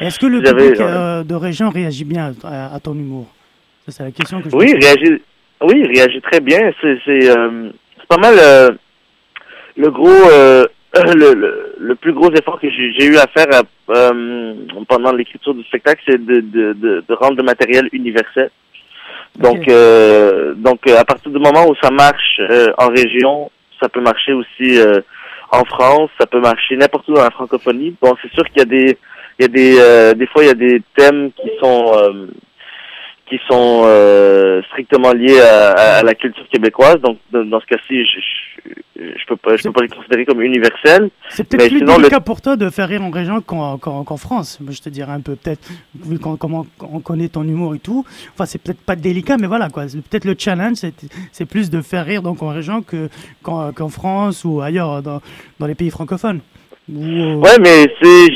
Est-ce 0.00 0.18
que 0.18 0.26
le 0.26 0.42
public 0.42 0.80
euh, 0.80 1.24
de 1.24 1.34
région 1.34 1.70
réagit 1.70 2.04
bien 2.04 2.32
à, 2.44 2.74
à 2.74 2.80
ton 2.80 2.94
humour? 2.94 3.26
Ça, 3.86 3.92
c'est 3.92 4.02
la 4.04 4.10
question 4.10 4.40
que 4.42 4.50
je 4.50 4.56
Oui, 4.56 4.66
il 4.76 4.84
réagit, 4.84 5.22
oui, 5.62 5.74
il 5.84 5.86
réagit 5.98 6.20
très 6.20 6.40
bien. 6.40 6.70
C'est, 6.80 6.98
euh, 7.30 7.70
pas 8.08 8.18
mal 8.18 8.34
euh, 8.38 8.70
le 9.76 9.90
gros, 9.90 10.08
euh, 10.08 10.64
le, 10.94 11.34
le, 11.34 11.74
le 11.78 11.94
plus 11.94 12.12
gros 12.12 12.30
effort 12.32 12.60
que 12.60 12.68
j'ai, 12.70 12.92
j'ai 12.92 13.06
eu 13.06 13.16
à 13.16 13.26
faire 13.26 13.46
à- 13.52 13.92
euh, 13.92 14.54
pendant 14.88 15.12
l'écriture 15.12 15.54
du 15.54 15.62
spectacle, 15.64 16.02
c'est 16.06 16.24
de, 16.24 16.40
de, 16.40 16.72
de, 16.74 17.04
de 17.08 17.14
rendre 17.14 17.36
le 17.36 17.42
matériel 17.42 17.88
universel. 17.92 18.50
Donc, 19.38 19.68
euh, 19.68 20.54
donc 20.54 20.80
euh, 20.88 20.98
à 20.98 21.04
partir 21.04 21.30
du 21.30 21.38
moment 21.38 21.68
où 21.68 21.74
ça 21.80 21.90
marche 21.90 22.40
euh, 22.40 22.72
en 22.76 22.88
région, 22.88 23.50
ça 23.80 23.88
peut 23.88 24.00
marcher 24.00 24.32
aussi 24.32 24.78
euh, 24.78 25.00
en 25.50 25.64
France, 25.64 26.10
ça 26.18 26.26
peut 26.26 26.40
marcher 26.40 26.76
n'importe 26.76 27.08
où 27.08 27.14
dans 27.14 27.22
la 27.22 27.30
francophonie. 27.30 27.94
Bon, 28.02 28.14
c'est 28.20 28.32
sûr 28.32 28.44
qu'il 28.48 28.58
y 28.58 28.62
a 28.62 28.64
des, 28.64 28.98
il 29.38 29.42
y 29.42 29.44
a 29.44 29.48
des, 29.48 29.76
euh, 29.78 30.14
des 30.14 30.26
fois 30.26 30.42
il 30.42 30.48
y 30.48 30.50
a 30.50 30.54
des 30.54 30.82
thèmes 30.96 31.30
qui 31.32 31.50
sont 31.62 31.92
euh, 31.94 32.26
qui 33.28 33.38
sont 33.50 33.82
euh, 33.84 34.62
strictement 34.70 35.12
liés 35.12 35.40
à, 35.40 35.70
à- 35.72 35.98
à 35.98 36.02
la 36.02 36.14
culture 36.14 36.46
québécoise. 36.48 36.96
Donc, 37.02 37.18
dans, 37.32 37.44
dans 37.44 37.60
ce 37.60 37.66
cas-ci, 37.66 38.04
je, 38.04 38.20
je, 38.20 39.02
je 39.18 39.26
peux 39.26 39.36
pas, 39.36 39.56
je 39.56 39.62
peux 39.64 39.72
pas 39.72 39.82
les 39.82 39.88
considérer 39.88 40.24
comme 40.24 40.40
universels. 40.42 41.10
C'est 41.28 41.48
peut-être 41.48 41.68
plus 41.68 41.80
le- 41.80 41.86
délicat 41.86 42.20
pour 42.20 42.40
toi 42.40 42.56
de 42.56 42.70
faire 42.70 42.88
rire 42.88 43.02
en 43.02 43.10
région 43.10 43.40
qu'en 43.40 43.76
qu'en- 43.78 44.04
qu'en 44.04 44.16
France. 44.16 44.58
Je 44.68 44.80
te 44.80 44.88
dirais 44.88 45.12
un 45.12 45.20
peu, 45.20 45.36
peut-être, 45.36 45.68
vu 46.04 46.18
comment 46.18 46.66
on 46.80 47.00
connaît 47.00 47.28
ton 47.28 47.42
humour 47.44 47.74
et 47.74 47.78
tout. 47.78 48.04
Enfin, 48.34 48.46
c'est 48.46 48.60
peut-être 48.62 48.80
pas 48.80 48.96
délicat, 48.96 49.36
mais 49.38 49.46
voilà, 49.46 49.68
quoi. 49.68 49.84
Peut-être 49.84 50.24
le 50.24 50.34
challenge, 50.38 50.76
c'est 51.32 51.46
plus 51.46 51.70
de 51.70 51.80
faire 51.82 52.04
rire 52.06 52.22
donc 52.22 52.42
en 52.42 52.48
région 52.48 52.82
que- 52.82 53.08
qu'en 53.42 53.88
France 53.90 54.44
ou 54.44 54.60
ailleurs 54.60 55.02
dans, 55.02 55.20
dans 55.60 55.66
les 55.66 55.74
pays 55.74 55.90
francophones. 55.90 56.40
Ou, 56.90 57.02
euh, 57.04 57.34
Ouais, 57.34 57.58
mais 57.60 57.86
c'est 58.00 58.26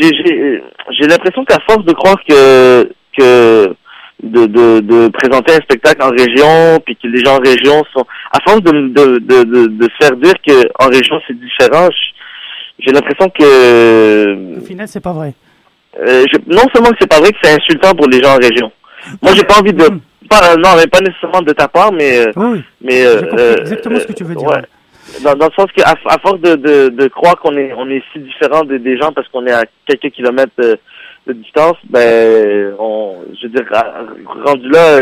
j'ai 0.98 1.06
l'impression 1.06 1.44
qu'à 1.44 1.58
force 1.66 1.84
de 1.86 1.92
croire 1.92 2.18
que 2.28 2.92
que 3.18 3.74
de, 4.22 4.46
de 4.46 4.80
de 4.80 5.08
présenter 5.08 5.52
un 5.54 5.60
spectacle 5.62 6.02
en 6.02 6.10
région 6.10 6.78
puis 6.84 6.96
que 6.96 7.08
les 7.08 7.24
gens 7.24 7.36
en 7.36 7.40
région 7.40 7.82
sont 7.92 8.06
à 8.32 8.38
force 8.46 8.62
de 8.62 8.70
de 8.88 9.18
de 9.18 9.42
de, 9.44 9.66
de 9.66 9.84
se 9.84 9.96
faire 10.06 10.16
dire 10.16 10.34
que 10.46 10.68
en 10.78 10.88
région 10.88 11.20
c'est 11.26 11.38
différent, 11.38 11.88
j'ai 12.78 12.92
l'impression 12.92 13.28
que 13.30 14.58
Au 14.58 14.64
final, 14.64 14.86
c'est 14.88 15.00
pas 15.02 15.12
vrai. 15.12 15.34
euh, 16.00 16.24
je- 16.32 16.38
non 16.54 16.62
seulement 16.72 16.90
que 16.90 16.96
c'est 17.00 17.10
pas 17.10 17.18
vrai 17.20 17.30
que 17.32 17.38
c'est 17.42 17.52
insultant 17.54 17.94
pour 17.94 18.08
les 18.08 18.22
gens 18.22 18.34
en 18.34 18.38
région. 18.38 18.70
Moi, 19.20 19.32
j'ai 19.34 19.42
pas 19.44 19.58
envie 19.58 19.72
de 19.72 19.84
pas 20.30 20.56
non, 20.56 20.70
mais 20.76 20.86
pas 20.86 21.00
nécessairement 21.00 21.42
de 21.42 21.52
ta 21.52 21.66
part, 21.68 21.92
mais 21.92 22.20
euh, 22.20 22.30
Oui, 22.36 22.46
oui. 22.52 22.62
mais 22.80 23.04
euh, 23.04 23.22
euh, 23.38 23.56
exactement 23.58 23.98
ce 23.98 24.06
que 24.06 24.12
tu 24.12 24.24
veux 24.24 24.34
dire. 24.36 24.48
ouais. 24.48 24.62
Dans, 25.24 25.34
dans 25.34 25.46
le 25.46 25.52
sens 25.58 25.66
qu'à 25.76 25.90
à 26.06 26.18
force 26.20 26.40
de, 26.40 26.54
de, 26.54 26.88
de 26.88 27.08
croire 27.08 27.36
qu'on 27.40 27.54
est 27.56 27.72
on 27.76 27.90
est 27.90 28.02
si 28.12 28.20
différent 28.20 28.62
des, 28.64 28.78
des 28.78 28.96
gens 28.96 29.12
parce 29.12 29.28
qu'on 29.28 29.44
est 29.46 29.52
à 29.52 29.64
quelques 29.86 30.10
kilomètres 30.14 30.52
de, 31.26 31.32
distance, 31.34 31.76
ben 31.88 32.74
on 32.78 33.16
je 33.40 33.46
veux 33.46 33.52
dire 33.52 33.66
rendu 34.44 34.68
là, 34.70 35.00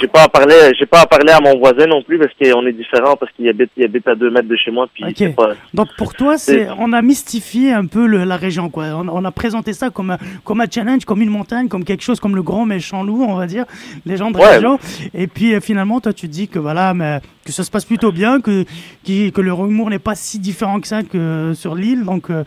j'ai 0.00 0.06
pas 0.06 0.22
à 0.24 0.28
parler 0.28 0.54
j'ai 0.78 0.86
pas 0.86 1.00
à 1.02 1.06
parler 1.06 1.32
à 1.32 1.40
mon 1.40 1.58
voisin 1.58 1.86
non 1.86 2.02
plus 2.02 2.18
parce 2.18 2.32
qu'on 2.40 2.66
est 2.66 2.72
différent 2.72 3.16
parce 3.16 3.30
qu'il 3.32 3.48
habite 3.48 3.70
il 3.76 3.84
habite 3.84 4.06
à 4.08 4.14
deux 4.14 4.30
mètres 4.30 4.48
de 4.48 4.56
chez 4.56 4.70
moi 4.70 4.86
puis 4.92 5.04
pas 5.36 5.50
Donc 5.74 5.88
pour 5.96 6.14
toi, 6.14 6.38
c'est 6.38 6.68
on 6.78 6.92
a 6.92 7.02
mystifié 7.02 7.72
un 7.72 7.86
peu 7.86 8.06
le- 8.06 8.24
la 8.24 8.36
région, 8.36 8.70
quoi. 8.70 8.84
On, 8.94 9.08
on 9.08 9.24
a 9.24 9.30
présenté 9.30 9.72
ça 9.72 9.90
comme 9.90 10.10
un, 10.12 10.18
comme 10.44 10.60
un 10.60 10.66
challenge, 10.70 11.04
comme 11.04 11.22
une 11.22 11.30
montagne, 11.30 11.68
comme 11.68 11.84
quelque 11.84 12.02
chose, 12.02 12.18
comme 12.20 12.34
le 12.36 12.42
grand 12.42 12.64
méchant 12.66 13.02
loup, 13.04 13.24
on 13.28 13.34
va 13.36 13.46
dire, 13.46 13.64
les 14.06 14.16
gens 14.16 14.30
de 14.30 14.36
Ouais. 14.38 14.54
région. 14.54 14.78
Et 15.14 15.26
puis 15.26 15.54
euh, 15.54 15.60
finalement, 15.60 16.00
toi, 16.00 16.12
tu 16.12 16.28
dis 16.28 16.48
que 16.48 16.58
voilà, 16.58 16.94
mais 16.94 17.20
que 17.44 17.52
ça 17.52 17.62
se 17.62 17.70
passe 17.70 17.84
plutôt 17.84 18.12
bien, 18.12 18.40
que 18.40 18.64
que 19.06 19.40
le 19.40 19.50
humour 19.52 19.90
n'est 19.90 19.98
pas 19.98 20.14
si 20.14 20.38
différent 20.38 20.80
que 20.80 20.86
ça 20.88 21.02
que 21.02 21.52
sur 21.54 21.74
l'île. 21.74 22.04
Donc 22.04 22.30
euh, 22.30 22.44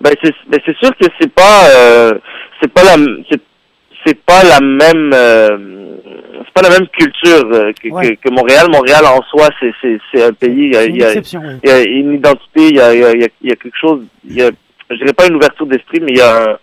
Ben 0.00 0.12
c'est 0.22 0.34
ben 0.48 0.60
c'est 0.64 0.76
sûr 0.78 0.90
que 0.96 1.06
c'est 1.20 1.32
pas 1.32 1.68
euh, 1.76 2.12
c'est 2.60 2.72
pas 2.72 2.82
la 2.84 2.96
c'est 3.30 3.40
c'est 4.06 4.18
pas 4.24 4.42
la 4.44 4.60
même 4.60 5.12
euh, 5.14 5.96
c'est 6.44 6.52
pas 6.54 6.62
la 6.62 6.70
même 6.78 6.88
culture 6.88 7.44
euh, 7.52 7.72
que, 7.72 7.88
Ouais. 7.88 8.16
que, 8.16 8.28
que 8.28 8.34
Montréal. 8.34 8.66
Montréal 8.70 9.04
en 9.06 9.22
soi 9.22 9.48
c'est 9.60 9.72
c'est 9.80 9.98
c'est 10.12 10.24
un 10.24 10.32
pays. 10.32 10.66
Il 10.66 10.72
y 10.72 10.76
a, 10.76 10.84
il 10.84 10.96
y 10.96 11.02
a- 11.04 11.08
exception. 11.08 11.42
oui. 11.44 11.54
il 11.64 11.68
y 11.70 11.72
a 11.72 11.82
une 11.82 12.14
identité. 12.14 12.68
Il 12.68 12.76
y 12.76 12.80
a 12.80 12.94
il 12.94 13.00
y 13.00 13.04
a, 13.04 13.12
il 13.42 13.48
y 13.48 13.52
a, 13.52 13.56
quelque 13.56 13.76
chose. 13.78 14.02
Il 14.24 14.36
y 14.36 14.42
a 14.42 14.50
je 14.90 14.96
dirais 14.96 15.12
pas 15.12 15.26
une 15.26 15.36
ouverture 15.36 15.66
d'esprit, 15.66 16.00
mais 16.00 16.12
il 16.12 16.18
y 16.18 16.20
a 16.22 16.36
un 16.42 16.58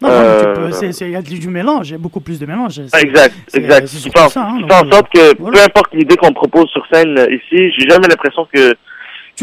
Non, 0.00 0.08
euh, 0.10 0.70
il 1.00 1.10
y 1.10 1.16
a 1.16 1.20
du 1.20 1.48
mélange, 1.48 1.90
il 1.90 1.92
y 1.92 1.94
a 1.94 1.98
beaucoup 1.98 2.20
plus 2.20 2.38
de 2.40 2.46
mélange. 2.46 2.78
Exact, 2.78 3.34
exact. 3.52 3.86
c'est 3.86 4.18
en, 4.18 4.28
hein, 4.40 4.58
en 4.62 4.86
euh, 4.86 4.90
sorte 4.90 5.12
que 5.12 5.34
peu 5.34 5.60
importe 5.62 5.92
l'idée 5.92 6.16
qu'on 6.16 6.32
propose 6.32 6.68
sur 6.70 6.86
scène 6.90 7.18
euh, 7.18 7.26
ici, 7.34 7.70
j'ai 7.76 7.86
jamais 7.88 8.08
l'impression 8.08 8.46
que 8.52 8.74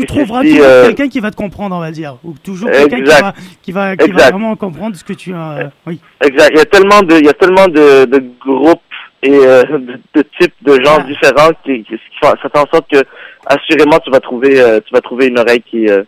tu 0.02 0.08
trouveras 0.08 0.44
si, 0.44 0.50
toujours 0.52 0.66
euh, 0.66 0.86
quelqu'un 0.88 1.08
qui 1.10 1.20
va 1.20 1.32
te 1.32 1.36
comprendre, 1.36 1.76
on 1.76 1.80
va 1.80 1.92
dire, 1.92 2.18
ou 2.24 2.34
toujours 2.44 2.70
quelqu'un 2.72 2.98
qui 3.04 3.10
va, 3.10 3.34
qui 3.62 3.72
va, 3.72 3.96
qui 3.98 4.12
va 4.12 4.30
vraiment 4.30 4.56
comprendre 4.56 4.96
ce 4.96 5.04
que 5.04 5.14
tu 5.14 5.34
as. 5.34 5.58
euh, 5.58 5.64
oui. 5.86 6.00
Exact. 6.24 6.50
Il 6.54 6.58
y 6.58 6.62
a 6.62 6.66
tellement 6.66 7.02
de, 7.02 7.16
il 7.20 7.26
y 7.26 7.30
a 7.30 7.34
tellement 7.34 7.68
de, 7.68 8.06
de 8.06 8.24
groupes 8.40 8.82
et 9.24 9.32
euh, 9.34 9.64
de, 9.64 10.00
de 10.14 10.22
types 10.40 10.54
de 10.62 10.74
gens 10.84 10.98
Ah. 11.00 11.04
différents 11.04 11.52
qui, 11.64 11.84
qui, 11.84 11.96
qui 11.96 12.18
font- 12.22 12.36
ça 12.42 12.50
fait 12.50 12.60
en 12.60 12.68
sorte 12.72 12.90
que 12.92 13.02
assurément 13.46 14.00
tu 14.00 14.12
vas 14.12 14.20
trouver, 14.20 14.60
euh, 14.62 14.80
tu 14.86 14.94
vas 14.94 15.02
trouver 15.02 15.28
une 15.28 15.40
oreille 15.40 15.62
qui, 15.70 15.88
euh, 15.90 16.04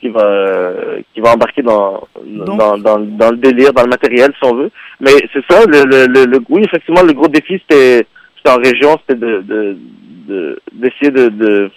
qui 0.00 0.08
va, 0.10 0.22
euh, 0.24 1.00
qui 1.14 1.20
va 1.20 1.32
embarquer 1.32 1.62
dans, 1.62 2.06
Donc- 2.24 2.58
dans, 2.58 2.76
dans, 2.78 2.98
dans 2.98 3.30
le 3.30 3.36
délire, 3.38 3.72
dans 3.72 3.82
le 3.84 3.88
matériel 3.88 4.32
si 4.38 4.46
on 4.48 4.54
veut. 4.54 4.70
Mais 5.00 5.12
c'est 5.32 5.42
ça, 5.50 5.64
le, 5.66 5.84
le, 5.84 6.06
le, 6.06 6.24
le- 6.26 6.40
oui 6.50 6.62
effectivement 6.64 7.02
le 7.02 7.12
gros 7.14 7.28
défi 7.28 7.54
c'était, 7.60 8.06
c'était 8.36 8.50
en 8.50 8.58
région, 8.58 8.98
c'était 9.00 9.18
de, 9.18 9.40
de, 9.40 9.76
de, 10.28 10.60
d'essayer 10.72 11.10
de, 11.10 11.28
de, 11.30 11.46
de, 11.46 11.70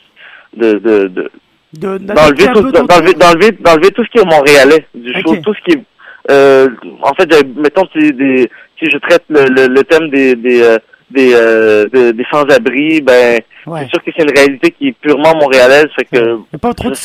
de, 0.56 0.74
de 0.80 1.32
De- 1.74 1.98
d'enlever 1.98 2.48
tout, 2.54 2.72
d'enlever, 2.72 3.92
tout 3.92 4.04
ce 4.06 4.10
qui 4.10 4.20
est 4.20 4.26
montréalais 4.26 4.86
du 4.96 5.12
show, 5.22 5.36
tout 5.44 5.54
ce 5.54 5.62
qui 5.66 5.78
est, 5.78 5.84
euh, 6.32 6.70
en 7.04 7.14
fait, 7.14 7.28
mettons, 7.58 7.86
des, 8.14 8.50
si 8.80 8.90
je 8.90 8.98
traite 8.98 9.24
le, 9.30 9.44
le, 9.50 9.68
le 9.68 9.84
thème 9.84 10.10
des 10.10 10.36
des 10.36 10.62
euh, 10.62 10.78
des, 11.12 11.34
euh, 11.34 11.86
de- 11.94 12.12
des 12.12 12.26
sans-abri, 12.32 13.02
ben 13.02 13.40
Ouais. 13.66 13.82
c'est 13.84 13.90
sûr 13.90 14.02
que 14.06 14.12
c'est 14.16 14.24
une 14.24 14.32
réalité 14.34 14.72
qui 14.72 14.88
est 14.88 14.92
purement 14.94 15.36
montréalaise, 15.36 15.88
fait 15.94 16.06
que 16.06 16.18
Il 16.18 16.24
n'y 16.36 16.56
a 16.56 16.58
pas 16.58 16.74
trop 16.74 16.90
de 16.90 16.96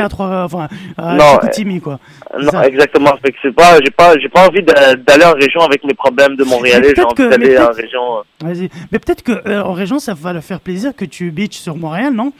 à 0.00 0.08
trois, 0.08 0.42
enfin, 0.44 0.66
Non, 0.98 1.38
quoi. 1.80 2.00
non, 2.40 2.50
ça. 2.50 2.66
exactement. 2.66 3.16
Fait 3.24 3.30
que 3.30 3.38
c'est 3.40 3.54
pas, 3.54 3.78
j'ai 3.84 3.92
pas, 3.92 4.18
j'ai 4.18 4.28
pas 4.28 4.48
envie 4.48 4.62
d'a- 4.64 4.96
d'aller 4.96 5.24
en 5.24 5.34
région 5.34 5.60
avec 5.60 5.84
mes 5.84 5.94
problèmes 5.94 6.34
de 6.34 6.42
Montréalais. 6.42 6.92
J'ai 6.96 7.02
envie 7.04 7.14
d'aller 7.28 7.56
en 7.56 7.66
peut-être- 7.66 7.76
région. 7.76 8.02
Vas-y. 8.42 8.68
Mais 8.90 8.98
peut-être 8.98 9.22
que 9.22 9.60
en 9.62 9.72
région, 9.74 10.00
ça 10.00 10.12
va 10.14 10.32
leur 10.32 10.42
faire 10.42 10.58
plaisir 10.58 10.90
que 10.96 11.04
tu 11.04 11.30
bitches 11.30 11.58
sur 11.60 11.76
Montréal, 11.76 12.12
non? 12.12 12.32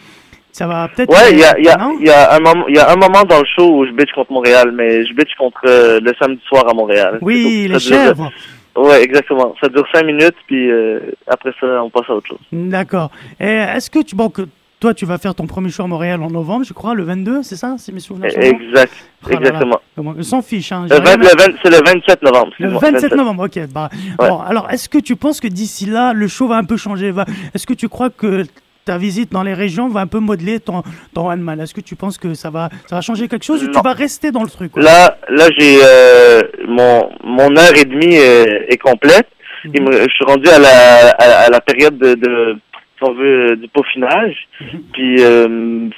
Ça 0.59 0.67
va 0.67 0.89
peut-être. 0.89 1.11
Ouais, 1.11 1.33
il 1.33 1.39
y 1.39 1.45
a, 1.45 1.59
y, 1.59 1.69
a, 1.69 1.79
y, 2.01 2.11
a 2.11 2.35
un 2.35 2.41
moment- 2.41 2.69
y 2.69 2.79
a 2.79 2.91
un 2.91 2.97
moment 2.97 3.23
dans 3.23 3.39
le 3.39 3.47
show 3.57 3.79
où 3.79 3.87
je 3.87 3.93
bitch 3.93 4.13
contre 4.15 4.33
Montréal, 4.33 4.73
mais 4.75 5.07
je 5.07 5.15
bitch 5.15 5.35
contre 5.39 5.61
euh, 5.67 6.01
le 6.03 6.13
samedi 6.21 6.41
soir 6.49 6.69
à 6.69 6.75
Montréal. 6.75 7.19
Oui, 7.23 7.63
les 7.63 7.69
dure- 7.69 7.81
chèvres. 7.81 8.31
Ouais, 8.77 9.03
exactement. 9.03 9.55
Ça 9.61 9.69
dure 9.69 9.87
cinq 9.93 10.05
minutes, 10.05 10.37
puis 10.47 10.71
euh, 10.71 11.01
après 11.27 11.51
ça, 11.61 11.67
on 11.83 11.91
passe 11.91 12.09
à 12.09 12.15
autre 12.15 12.29
chose. 12.29 12.39
D'accord. 12.53 13.11
Et 13.41 13.47
est-ce 13.47 13.91
que 13.91 14.01
tu, 14.03 14.15
bon, 14.15 14.29
que 14.31 14.43
toi, 14.81 14.95
tu 14.95 15.05
vas 15.07 15.19
faire 15.19 15.35
ton 15.35 15.47
premier 15.47 15.71
show 15.71 15.83
à 15.83 15.87
Montréal 15.89 16.23
en 16.23 16.31
novembre, 16.31 16.65
je 16.65 16.73
crois, 16.73 16.95
le 16.95 17.03
22, 17.03 17.43
c'est 17.43 17.57
ça, 17.57 17.75
si 17.79 17.93
mes 17.93 17.99
souvenirs 17.99 18.31
Exact, 18.39 18.93
Oh 19.27 19.31
exactement. 19.33 19.81
On 19.97 20.23
s'en 20.23 20.41
fiche, 20.43 20.71
hein. 20.71 20.87
C'est 20.89 20.99
le 21.01 21.85
27 21.85 22.23
novembre. 22.23 22.53
Le 22.61 22.67
excuse-moi, 22.67 22.81
27 22.93 23.17
novembre, 23.17 23.45
ok. 23.47 23.59
Bah, 23.75 23.89
Ouais. 24.21 24.29
Bon, 24.29 24.39
alors, 24.41 24.71
est-ce 24.71 24.89
que 24.89 24.99
tu 24.99 25.17
penses 25.17 25.41
que 25.41 25.49
d'ici 25.49 25.87
là, 25.87 26.13
le 26.13 26.29
show 26.29 26.47
va 26.47 26.57
un 26.57 26.65
peu 26.65 26.77
changer 26.77 27.11
va... 27.11 27.25
Est-ce 27.55 27.67
que 27.67 27.75
tu 27.75 27.89
crois 27.89 28.11
que 28.11 28.45
ta 28.89 28.97
visite 28.97 29.31
dans 29.31 29.43
les 29.43 29.53
régions 29.53 29.89
va 29.89 30.01
un 30.01 30.07
peu 30.07 30.19
modeler 30.19 30.61
ton, 30.61 30.83
ton 31.15 31.29
one 31.31 31.43
man 31.43 31.61
Est-ce 31.61 31.75
que 31.75 31.83
tu 31.83 31.95
penses 31.95 32.17
que 32.17 32.33
ça 32.33 32.49
va, 32.49 32.71
ça 32.87 32.97
va 32.97 33.03
changer 33.03 33.29
quelque 33.29 33.45
chose 33.45 33.63
ou 33.63 33.69
tu 33.71 33.81
vas 33.85 33.93
rester 33.93 34.31
dans 34.33 34.43
le 34.43 34.49
truc 34.49 34.73
quoi? 34.73 34.83
Là, 34.83 35.19
là, 35.29 35.47
j'ai 35.59 35.77
euh, 35.83 36.41
mon 36.67 37.11
mon 37.23 37.51
heure 37.57 37.77
et 37.77 37.85
demie 37.85 38.15
est, 38.15 38.73
est 38.73 38.79
complète. 38.79 39.29
Mhm. 39.67 39.93
Je 39.93 40.15
suis 40.17 40.25
rendu 40.25 40.49
à 40.49 40.59
la 40.59 40.77
à, 41.25 41.27
à 41.47 41.49
la 41.51 41.61
période 41.61 41.99
de, 41.99 42.15
de 42.15 42.57
si 42.97 43.05
on 43.05 43.13
veut 43.13 43.57
du 43.57 43.69
peaufinage. 43.69 44.37
Mhm. 44.63 44.81
Puis 44.95 45.17
euh, 45.21 45.89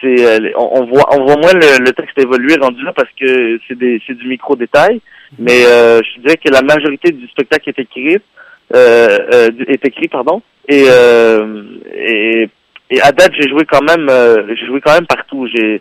c'est 0.00 0.18
euh, 0.26 0.50
on, 0.56 0.80
on 0.80 0.86
voit 0.86 1.06
on 1.16 1.24
voit 1.26 1.36
moins 1.36 1.54
le, 1.54 1.84
le 1.84 1.92
texte 1.92 2.18
évoluer 2.18 2.56
rendu 2.60 2.82
là 2.82 2.92
parce 2.92 3.12
que 3.20 3.60
c'est 3.68 3.78
des 3.78 4.02
c'est 4.08 4.18
du 4.18 4.26
micro 4.26 4.56
détail. 4.56 4.94
Mhm. 4.94 5.44
Mais 5.46 5.60
euh, 5.66 6.00
je 6.02 6.20
dirais 6.22 6.36
que 6.44 6.50
la 6.50 6.62
majorité 6.62 7.12
du 7.12 7.28
spectacle 7.28 7.68
est 7.68 7.78
écrit 7.78 8.18
euh, 8.74 9.18
euh, 9.34 9.50
est 9.68 9.84
écrit 9.86 10.08
pardon 10.08 10.42
et 10.68 10.84
euh, 10.88 11.64
et 11.94 12.48
et 12.90 13.00
à 13.00 13.12
date 13.12 13.32
j'ai 13.38 13.48
joué 13.48 13.64
quand 13.64 13.82
même 13.82 14.08
euh, 14.08 14.46
j'ai 14.48 14.66
joué 14.66 14.80
quand 14.80 14.94
même 14.94 15.06
partout. 15.06 15.46
J'ai 15.54 15.80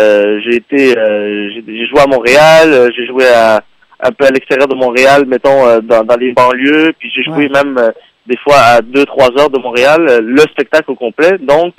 euh, 0.00 0.40
j'ai 0.44 0.56
été 0.56 0.98
euh, 0.98 1.50
j'ai 1.50 1.64
j'ai 1.66 1.86
joué 1.86 2.00
à 2.00 2.06
Montréal 2.06 2.90
j'ai 2.96 3.06
joué 3.06 3.26
à 3.28 3.62
un 4.00 4.10
peu 4.12 4.26
à 4.26 4.30
l'extérieur 4.30 4.68
de 4.68 4.74
Montréal 4.74 5.24
mettons 5.26 5.66
euh, 5.66 5.80
dans, 5.80 6.04
dans 6.04 6.16
les 6.16 6.32
banlieues. 6.32 6.92
Puis 6.98 7.10
j'ai 7.14 7.22
joué 7.22 7.48
même 7.48 7.78
euh, 7.78 7.90
des 8.26 8.36
fois 8.38 8.56
à 8.56 8.80
deux 8.80 9.04
trois 9.04 9.30
heures 9.38 9.50
de 9.50 9.58
Montréal 9.58 10.20
le 10.22 10.40
spectacle 10.42 10.90
au 10.90 10.96
complet. 10.96 11.38
Donc 11.38 11.74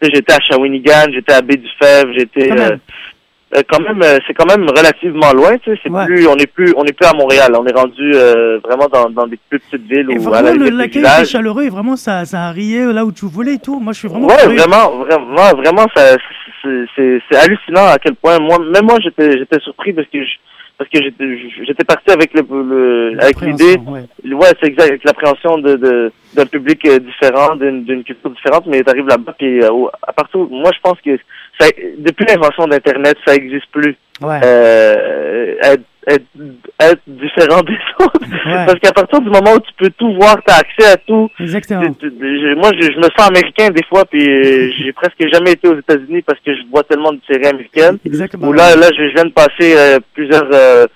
j'étais 0.00 0.32
à 0.32 0.40
Shawinigan 0.40 1.12
j'étais 1.12 1.32
à 1.34 1.42
Baie-du-Fèvre 1.42 2.12
j'étais 2.16 2.50
euh, 2.52 2.76
quand 3.70 3.80
même, 3.80 4.02
euh, 4.02 4.18
c'est 4.26 4.34
quand 4.34 4.46
même 4.46 4.68
relativement 4.68 5.32
loin, 5.32 5.56
tu 5.58 5.70
sais. 5.74 5.80
C'est 5.82 5.90
plus, 6.06 6.26
on 6.28 6.36
est 6.36 6.46
plus, 6.46 6.74
on 6.76 6.84
est 6.84 6.92
plus 6.92 7.06
à 7.08 7.14
Montréal. 7.14 7.52
On 7.58 7.64
est 7.66 7.72
rendu 7.74 8.12
euh, 8.14 8.58
vraiment 8.62 8.86
dans, 8.92 9.08
dans 9.10 9.26
des 9.26 9.38
plus 9.48 9.58
petites 9.60 9.86
villes 9.90 10.06
Et 10.10 10.14
la 10.16 10.20
vraiment, 10.20 10.64
l'accueil 10.76 11.02
était 11.02 11.24
chaleureux 11.24 11.62
et 11.64 11.70
vraiment, 11.70 11.96
ça, 11.96 12.24
ça 12.26 12.42
a 12.42 12.50
rié 12.50 12.92
là 12.92 13.04
où 13.04 13.12
tu 13.12 13.24
voulais 13.26 13.54
et 13.54 13.58
tout. 13.58 13.80
Moi, 13.80 13.92
je 13.94 14.00
suis 14.00 14.08
vraiment. 14.08 14.28
Ouais, 14.28 14.36
curieux. 14.42 14.58
vraiment, 14.58 14.98
vraiment, 14.98 15.50
vraiment, 15.56 15.86
ça, 15.96 16.16
c'est- 16.62 17.36
hallucinant 17.36 17.86
à 17.86 17.98
quel 17.98 18.14
point 18.16 18.38
moi, 18.38 18.58
même 18.58 18.84
moi, 18.84 18.98
j'étais, 19.02 19.38
j'étais 19.38 19.60
surpris 19.60 19.92
parce 19.92 20.08
que 20.08 20.22
je, 20.22 20.30
parce 20.76 20.90
que 20.90 21.02
j'étais, 21.02 21.38
j'étais 21.66 21.84
parti 21.84 22.10
avec 22.10 22.32
le, 22.34 22.42
le 22.50 23.16
avec 23.20 23.40
l'idée, 23.40 23.76
ouais. 23.86 24.34
ouais, 24.34 24.48
c'est 24.60 24.68
exact, 24.68 24.88
avec 24.90 25.04
l'appréhension 25.04 25.58
de, 25.58 25.74
de 25.76 26.12
d'un 26.34 26.46
public 26.46 26.84
euh, 26.86 26.98
différent, 26.98 27.56
d'une, 27.56 27.84
d'une 27.84 28.04
culture 28.04 28.30
différente, 28.30 28.66
mais 28.66 28.82
t'arrives 28.82 29.06
là-bas 29.08 29.34
puis 29.38 29.60
euh, 29.62 29.70
à 30.06 30.12
partir, 30.12 30.40
où- 30.40 30.48
moi, 30.50 30.70
je 30.74 30.80
pense 30.82 30.98
que 31.04 31.18
ça, 31.60 31.66
depuis 31.98 32.24
l'invention 32.26 32.66
d'Internet, 32.66 33.16
ça 33.26 33.34
existe 33.34 33.66
plus. 33.72 33.96
Ouais. 34.20 34.40
Euh, 34.44 35.54
être, 35.62 35.82
être, 36.08 36.24
être 36.80 37.00
différent 37.06 37.60
des 37.62 37.76
autres. 38.04 38.20
Parce 38.66 38.78
qu'à 38.80 38.92
partir 38.92 39.20
du 39.20 39.30
moment 39.30 39.54
où 39.54 39.60
tu 39.60 39.72
peux 39.78 39.90
tout 39.90 40.12
voir, 40.14 40.36
tu 40.44 40.52
as 40.52 40.56
accès 40.58 40.92
à 40.92 40.96
tout. 40.96 41.30
Exactement. 41.38 41.82
Tu- 41.94 42.10
tu- 42.10 42.16
je- 42.20 42.54
moi, 42.56 42.70
je, 42.80 42.90
je 42.92 42.96
me 42.98 43.02
sens 43.16 43.28
américain 43.28 43.70
des 43.70 43.84
fois, 43.88 44.04
puis 44.04 44.28
euh, 44.28 44.70
j'ai 44.78 44.92
presque 44.92 45.24
jamais 45.32 45.52
été 45.52 45.68
aux 45.68 45.78
États-Unis 45.78 46.22
parce 46.22 46.40
que 46.40 46.54
je 46.54 46.62
vois 46.70 46.82
tellement 46.84 47.12
de 47.12 47.20
séries 47.30 47.46
américaines. 47.46 47.98
Exactement. 48.04 48.48
Où 48.48 48.52
là, 48.52 48.74
là, 48.76 48.88
je, 48.96 49.08
je 49.08 49.14
viens 49.14 49.24
de 49.26 49.32
passer 49.32 49.76
euh, 49.76 49.98
plusieurs, 50.14 50.48
euh, 50.52 50.86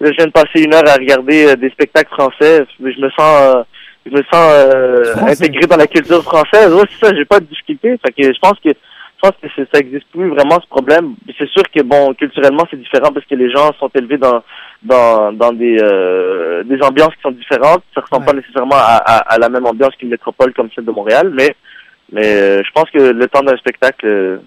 là, 0.00 0.10
je 0.10 0.16
viens 0.16 0.26
de 0.26 0.32
passer 0.32 0.62
une 0.64 0.74
heure 0.74 0.88
à 0.88 0.94
regarder 0.94 1.48
euh, 1.50 1.56
des 1.56 1.70
spectacles 1.70 2.12
français. 2.14 2.64
Mais 2.80 2.92
je 2.92 3.00
me 3.00 3.10
sens, 3.10 3.20
euh, 3.56 3.62
je 4.06 4.10
me 4.16 4.22
sens 4.32 4.34
euh, 4.34 5.14
intégré 5.28 5.66
dans 5.66 5.76
la 5.76 5.86
culture 5.86 6.22
française. 6.24 6.72
Ouais, 6.74 6.82
c'est 6.90 7.06
ça. 7.06 7.14
J'ai 7.14 7.24
pas 7.24 7.38
de 7.40 7.44
difficulté. 7.46 7.96
Fait 8.04 8.12
que 8.12 8.32
je 8.32 8.38
pense 8.40 8.58
que 8.64 8.70
je 9.22 9.28
pense 9.28 9.36
que 9.54 9.64
ça 9.72 9.78
existe 9.80 10.06
plus 10.12 10.28
vraiment 10.30 10.58
ce 10.60 10.66
problème. 10.68 11.14
C'est 11.38 11.48
sûr 11.48 11.62
que 11.74 11.82
bon, 11.82 12.12
culturellement 12.14 12.64
c'est 12.70 12.78
différent 12.80 13.12
parce 13.12 13.24
que 13.26 13.34
les 13.36 13.50
gens 13.50 13.70
sont 13.78 13.90
élevés 13.94 14.18
dans 14.18 14.42
dans 14.82 15.32
dans 15.32 15.52
des 15.52 15.76
euh, 15.80 16.64
des 16.64 16.80
ambiances 16.82 17.14
qui 17.14 17.22
sont 17.22 17.30
différentes. 17.30 17.82
Ça 17.94 18.00
ressemble 18.00 18.26
pas 18.26 18.32
nécessairement 18.32 18.74
à, 18.76 18.96
à, 18.96 19.16
à 19.34 19.38
la 19.38 19.48
même 19.48 19.66
ambiance 19.66 19.94
qu'une 19.96 20.08
métropole 20.10 20.52
comme 20.54 20.68
celle 20.74 20.84
de 20.84 20.90
Montréal, 20.90 21.30
mais 21.34 21.54
mais 22.10 22.26
euh, 22.26 22.62
je 22.64 22.70
pense 22.74 22.90
que 22.90 22.98
le 22.98 23.26
temps 23.28 23.42
d'un 23.42 23.56
spectacle 23.56 24.06
euh, 24.06 24.38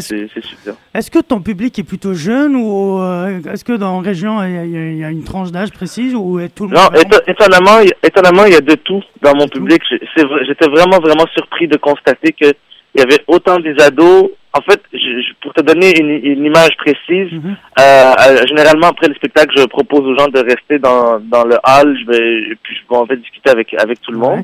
c'est 0.00 0.12
Est-ce- 0.94 1.10
que 1.10 1.20
ton 1.20 1.40
public 1.40 1.78
est 1.78 1.82
plutôt 1.84 2.12
jeune 2.12 2.54
ou 2.56 2.98
euh, 3.00 3.38
est-ce 3.50 3.64
que 3.64 3.72
dans 3.72 4.00
la 4.00 4.06
région 4.06 4.42
il 4.42 4.50
y 5.00 5.04
a- 5.04 5.08
y, 5.08 5.12
une 5.12 5.24
tranche 5.24 5.50
d'âge 5.50 5.70
précise 5.70 6.14
ou 6.14 6.38
est 6.40 6.50
tout 6.54 6.66
le 6.66 6.74
Non, 6.74 6.82
monde 6.82 6.96
éto- 6.96 7.22
étonnamment, 7.26 7.78
il- 7.80 7.94
étonnamment, 8.02 8.44
il 8.44 8.52
y 8.52 8.56
a 8.56 8.60
de 8.60 8.74
tout 8.74 9.02
dans 9.22 9.34
mon 9.34 9.48
public. 9.48 9.80
J'étais 9.90 10.68
vraiment, 10.68 10.98
vraiment 10.98 11.24
surpris 11.34 11.68
de 11.68 11.78
constater 11.78 12.32
que 12.32 12.52
il 12.94 13.00
y 13.00 13.02
avait 13.04 13.22
autant 13.26 13.58
des 13.58 13.74
ados. 13.82 14.30
En 14.54 14.60
fait, 14.62 14.80
je- 14.92 15.32
pour 15.42 15.52
te 15.52 15.60
donner 15.62 15.98
une, 16.00 16.10
une 16.10 16.44
image 16.44 16.74
précise, 16.78 17.32
Mhm. 17.32 17.56
euh, 17.78 17.82
euh, 17.82 18.46
généralement 18.46 18.88
après 18.88 19.08
le 19.08 19.14
spectacle, 19.14 19.52
je 19.56 19.64
propose 19.66 20.00
aux 20.00 20.18
gens 20.18 20.28
de 20.28 20.40
rester 20.40 20.78
dans, 20.78 21.20
dans 21.20 21.44
le 21.44 21.56
hall. 21.64 21.96
Je 22.00 22.06
vais, 22.10 22.56
puis 22.62 22.74
je 22.76 22.80
vais 22.88 22.96
en 22.96 23.06
fait 23.06 23.16
discuter 23.16 23.50
avec 23.50 23.74
avec 23.74 24.00
tout 24.00 24.10
le 24.12 24.18
monde. 24.18 24.42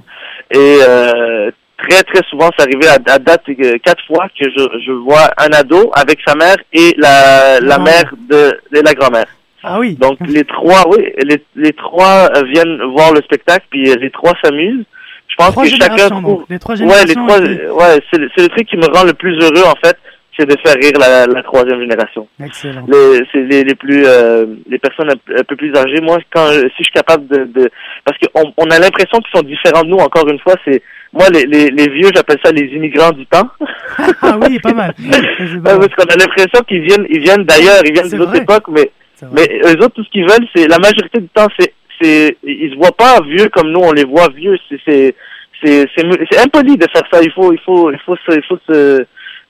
Et 0.50 0.76
euh, 0.88 1.50
très 1.78 2.02
très 2.04 2.22
souvent, 2.28 2.50
c'est 2.56 2.64
arrivé 2.64 2.86
à, 2.86 2.98
à 3.12 3.18
date 3.18 3.42
euh, 3.48 3.78
quatre 3.82 4.04
fois 4.06 4.26
que 4.38 4.44
je, 4.48 4.80
je 4.86 4.92
vois 4.92 5.30
un 5.38 5.52
ado 5.52 5.90
avec 5.94 6.18
sa 6.26 6.34
mère 6.34 6.56
et 6.72 6.94
la, 6.98 7.60
la 7.60 7.78
mère 7.78 8.12
de 8.30 8.60
et 8.76 8.82
la 8.82 8.92
grand-mère. 8.94 9.26
Ah 9.66 9.78
oui. 9.80 9.94
Donc 9.94 10.18
les 10.28 10.44
trois, 10.44 10.86
oui, 10.90 11.10
les, 11.24 11.42
les 11.56 11.72
trois 11.72 12.28
euh, 12.36 12.42
viennent 12.44 12.82
voir 12.92 13.12
le 13.14 13.22
spectacle, 13.22 13.64
puis 13.70 13.84
les 13.84 14.10
trois 14.10 14.34
s'amusent. 14.44 14.84
Je 15.34 15.44
pense 15.44 15.50
Trois 15.52 15.64
que 15.64 15.70
chacun 15.70 16.08
trouve. 16.20 16.44
Les 16.48 16.58
trois 16.60 16.76
ouais, 16.76 17.04
les 17.08 17.14
trois, 17.14 17.38
ouais, 17.40 18.00
c'est 18.10 18.18
le, 18.20 18.28
c'est 18.36 18.42
le 18.44 18.48
truc 18.50 18.68
qui 18.68 18.76
me 18.76 18.86
rend 18.86 19.02
le 19.04 19.14
plus 19.14 19.36
heureux 19.42 19.64
en 19.66 19.74
fait, 19.84 19.96
c'est 20.38 20.46
de 20.48 20.56
faire 20.64 20.76
rire 20.80 20.92
la, 21.00 21.26
la 21.26 21.42
troisième 21.42 21.80
génération. 21.80 22.28
Excellent. 22.44 22.84
Les, 22.88 23.20
c'est 23.32 23.40
les, 23.42 23.64
les 23.64 23.74
plus, 23.74 24.04
euh, 24.06 24.46
les 24.68 24.78
personnes 24.78 25.10
un, 25.10 25.16
peu- 25.16 25.36
un 25.36 25.42
peu 25.42 25.56
plus 25.56 25.74
âgées. 25.76 26.00
Moi, 26.00 26.18
quand 26.32 26.48
si 26.50 26.62
je 26.78 26.84
suis 26.84 26.92
capable 26.94 27.26
de, 27.26 27.44
de 27.52 27.70
parce 28.04 28.16
qu'on 28.18 28.52
on 28.56 28.70
a 28.70 28.78
l'impression 28.78 29.18
qu'ils 29.18 29.36
sont 29.40 29.44
différents 29.46 29.82
de 29.82 29.88
nous. 29.90 29.96
Encore 29.98 30.28
une 30.28 30.38
fois, 30.40 30.54
c'est 30.64 30.82
moi 31.12 31.26
les, 31.32 31.44
les, 31.46 31.70
les 31.70 31.88
vieux, 31.90 32.10
j'appelle 32.14 32.38
ça 32.44 32.52
les 32.52 32.66
immigrants 32.66 33.12
du 33.12 33.26
temps. 33.26 33.48
Ah 34.22 34.38
oui, 34.48 34.58
pas 34.60 34.72
mal. 34.72 34.94
Ouais, 35.02 35.60
parce 35.62 35.94
qu'on 35.96 36.04
a 36.12 36.16
l'impression 36.16 36.60
qu'ils 36.68 36.82
viennent, 36.82 37.06
ils 37.10 37.20
viennent 37.20 37.44
d'ailleurs, 37.44 37.80
ils 37.84 37.92
viennent 37.92 38.08
d'autres 38.10 38.36
époques, 38.36 38.68
mais 38.68 38.90
mais 39.32 39.48
eux 39.64 39.76
autres, 39.78 39.94
tout 39.94 40.04
ce 40.04 40.10
qu'ils 40.10 40.28
veulent, 40.28 40.46
c'est 40.54 40.66
la 40.68 40.78
majorité 40.78 41.20
du 41.20 41.28
temps, 41.28 41.46
c'est 41.58 41.72
c'est 42.00 42.36
ils 42.42 42.70
se 42.72 42.76
voient 42.76 42.96
pas 42.96 43.20
vieux 43.22 43.48
comme 43.50 43.70
nous, 43.70 43.80
on 43.80 43.92
les 43.92 44.04
voit 44.04 44.28
vieux. 44.34 44.56
C'est 44.86 45.14
c'est 45.62 45.86
c'est 45.96 46.38
impoli 46.44 46.76
de 46.76 46.86
faire 46.92 47.04
ça. 47.12 47.20
Il 47.22 47.32
faut 47.32 47.52
il 47.52 47.60
faut 47.60 47.90
il 47.90 47.98
faut 48.04 48.16
se, 48.16 48.34
il 48.36 48.42
faut 48.48 48.58
se 48.68 49.04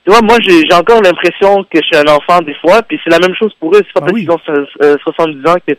tu 0.07 0.11
vois, 0.11 0.21
moi 0.23 0.37
j'ai 0.43 0.61
j'ai 0.69 0.75
encore 0.77 1.01
l'impression 1.01 1.65
que 1.65 1.79
je 1.79 1.87
suis 1.87 1.97
un 1.97 2.13
enfant 2.13 2.41
des 2.43 2.55
fois, 2.57 2.83
puis 2.83 3.01
c'est 3.03 3.11
la 3.11 3.19
même 3.19 3.35
chose 3.35 3.53
pour 3.59 3.75
eux. 3.75 3.81
C'est 3.87 3.93
pas 3.95 4.01
Ah 4.03 4.11
parce 4.11 4.19
qu'ils 4.19 4.31
ont 4.31 4.39
euh, 4.83 4.97
70 5.03 5.49
ans 5.51 5.55
que 5.67 5.75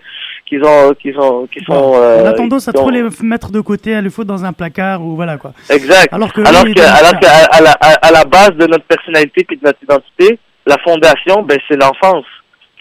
qu'ils 0.48 0.64
ont 0.64 0.94
qu'ils 0.96 1.18
ont 1.20 1.46
qu'ils 1.48 1.64
sont. 1.64 1.94
euh, 1.96 2.24
On 2.24 2.26
a 2.26 2.34
tendance 2.34 2.68
à 2.68 2.74
trop 2.74 2.88
ont- 2.88 2.90
les 2.90 3.04
mettre 3.22 3.52
de 3.52 3.62
côté, 3.62 3.94
à 3.94 4.02
les 4.02 4.10
foutre 4.10 4.28
dans 4.28 4.44
un 4.44 4.52
placard 4.52 5.02
ou 5.04 5.16
voilà 5.16 5.38
quoi. 5.38 5.54
Exact. 5.70 6.12
Alors 6.12 6.34
que 6.34 6.42
alors 6.42 6.64
que, 6.66 6.80
alors 6.82 7.20
que 7.20 7.28
à, 7.28 7.56
à 7.58 7.62
la, 7.62 7.72
à, 7.80 8.08
à 8.08 8.12
la 8.12 8.26
base 8.26 8.56
de 8.56 8.66
notre 8.66 8.86
personnalité 8.86 9.44
puis 9.44 9.58
de 9.58 9.64
notre 9.64 9.82
identité, 9.84 10.40
la 10.66 10.78
fondation, 10.80 11.44
ben 11.44 11.60
c'est 11.70 11.78
l'enfance. 11.78 12.26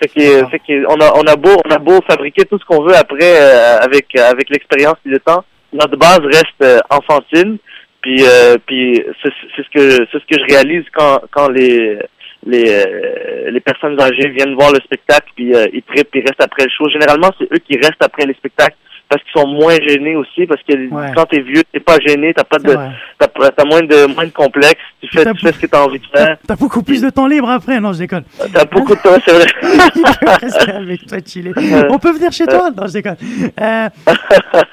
Fait 0.05 0.21
que, 0.21 0.49
fait 0.51 0.59
que 0.59 0.87
on 0.87 1.01
a 1.01 1.13
on 1.15 1.27
a 1.27 1.37
beau 1.37 1.57
on 1.65 1.71
a 1.71 1.79
beau 1.79 1.99
fabriquer 2.07 2.45
tout 2.45 2.59
ce 2.59 2.65
qu'on 2.67 2.83
veut 2.83 2.95
après 2.95 3.41
euh, 3.41 3.79
avec 3.81 4.15
avec 4.17 4.51
l'expérience 4.51 4.97
et 5.07 5.09
le 5.09 5.19
temps, 5.21 5.45
notre 5.73 5.97
base 5.97 6.21
reste 6.21 6.63
euh, 6.63 6.79
enfantine. 6.91 7.57
Puis 8.03 8.23
euh, 8.23 8.59
puis 8.67 9.03
c'est 9.23 9.31
ce 9.57 9.71
que 9.73 10.07
c'est 10.13 10.19
ce 10.19 10.27
que 10.27 10.39
je 10.39 10.55
réalise 10.55 10.85
quand 10.93 11.21
quand 11.31 11.49
les 11.49 11.99
les 12.47 12.69
euh, 12.69 13.51
les 13.51 13.61
personnes 13.61 13.99
âgées 13.99 14.29
viennent 14.29 14.55
voir 14.55 14.73
le 14.73 14.81
spectacle 14.81 15.31
puis 15.35 15.55
euh, 15.55 15.67
ils 15.73 15.83
trippent 15.83 16.15
ils 16.15 16.21
restent 16.21 16.43
après 16.43 16.65
le 16.65 16.71
show. 16.71 16.87
Généralement 16.91 17.31
c'est 17.39 17.51
eux 17.51 17.61
qui 17.67 17.77
restent 17.77 18.03
après 18.03 18.27
les 18.27 18.35
spectacles 18.35 18.77
parce 19.15 19.23
qu'ils 19.23 19.41
sont 19.41 19.47
moins 19.47 19.77
gênés 19.87 20.17
aussi, 20.17 20.47
parce 20.47 20.61
que 20.63 20.75
Ouais. 20.93 21.13
quand 21.15 21.27
t'es 21.27 21.41
vieux, 21.41 21.63
t'es 21.73 21.79
pas 21.81 21.99
gêné, 22.05 22.35
t'as 22.35 22.43
pas 22.45 22.59
de, 22.59 22.77
t'as, 23.19 23.65
moins 23.65 23.83
de, 23.83 24.07
moins 24.13 24.25
de 24.25 24.31
complexe, 24.31 24.81
tu 25.01 25.09
fais, 25.13 25.25
tu 25.33 25.39
fais 25.41 25.53
ce 25.53 25.59
que 25.61 25.67
t'as 25.67 25.83
envie 25.85 26.01
de 26.01 26.07
faire. 26.07 26.37
T'as 26.47 26.57
beaucoup 26.57 26.83
plus 26.83 27.01
de 27.01 27.11
temps 27.11 27.27
libre 27.29 27.49
après, 27.49 27.79
non, 27.81 27.93
je 27.93 27.99
déconne. 28.01 28.25
T'as 28.53 28.65
beaucoup 28.65 28.95
de 28.95 29.01
temps, 29.01 29.17
c'est 29.25 29.33
vrai. 29.33 29.47
Rester 30.43 30.71
avec 30.73 31.07
toi, 31.07 31.19
chiller. 31.25 31.53
On 31.91 31.99
peut 31.99 32.13
venir 32.13 32.33
chez 32.33 32.47
toi? 32.47 32.71
Non, 32.77 32.87
je 32.89 32.93
déconne. 32.95 33.17
Euh, 33.61 33.89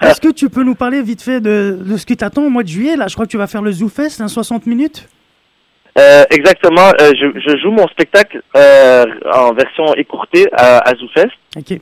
Est-ce 0.01 0.19
que 0.21 0.32
tu 0.32 0.49
peux 0.49 0.63
nous 0.63 0.75
parler 0.75 1.01
vite 1.01 1.21
fait 1.21 1.39
de, 1.41 1.77
de 1.82 1.97
ce 1.97 2.06
qui 2.06 2.17
t'attend 2.17 2.43
au 2.43 2.49
mois 2.49 2.63
de 2.63 2.67
juillet 2.69 2.95
Là, 2.95 3.06
je 3.08 3.13
crois 3.13 3.25
que 3.25 3.32
tu 3.32 3.38
vas 3.38 3.47
faire 3.47 3.62
le 3.62 3.71
Zoo 3.71 3.89
Fest, 3.89 4.21
hein, 4.21 4.27
60 4.27 4.65
minutes. 4.65 5.08
Euh, 5.99 6.23
exactement, 6.30 6.88
euh, 7.01 7.12
je, 7.19 7.38
je 7.38 7.58
joue 7.58 7.71
mon 7.71 7.86
spectacle 7.89 8.41
euh, 8.56 9.04
en 9.34 9.51
version 9.54 9.93
écourtée 9.95 10.47
à, 10.54 10.77
à 10.89 10.95
ZooFest. 10.95 11.32
Ok. 11.58 11.80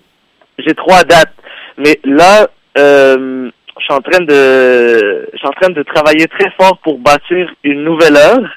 J'ai 0.57 0.73
trois 0.73 1.03
dates, 1.03 1.31
mais 1.79 1.99
là, 2.03 2.47
euh, 2.77 3.49
je 3.79 3.83
suis 3.83 3.93
en 3.93 4.01
train 4.01 4.23
de, 4.23 5.29
je 5.33 5.37
suis 5.37 5.47
en 5.47 5.51
train 5.51 5.69
de 5.69 5.81
travailler 5.83 6.27
très 6.27 6.51
fort 6.59 6.77
pour 6.83 6.99
bâtir 6.99 7.49
une 7.63 7.83
nouvelle 7.83 8.15
heure, 8.17 8.49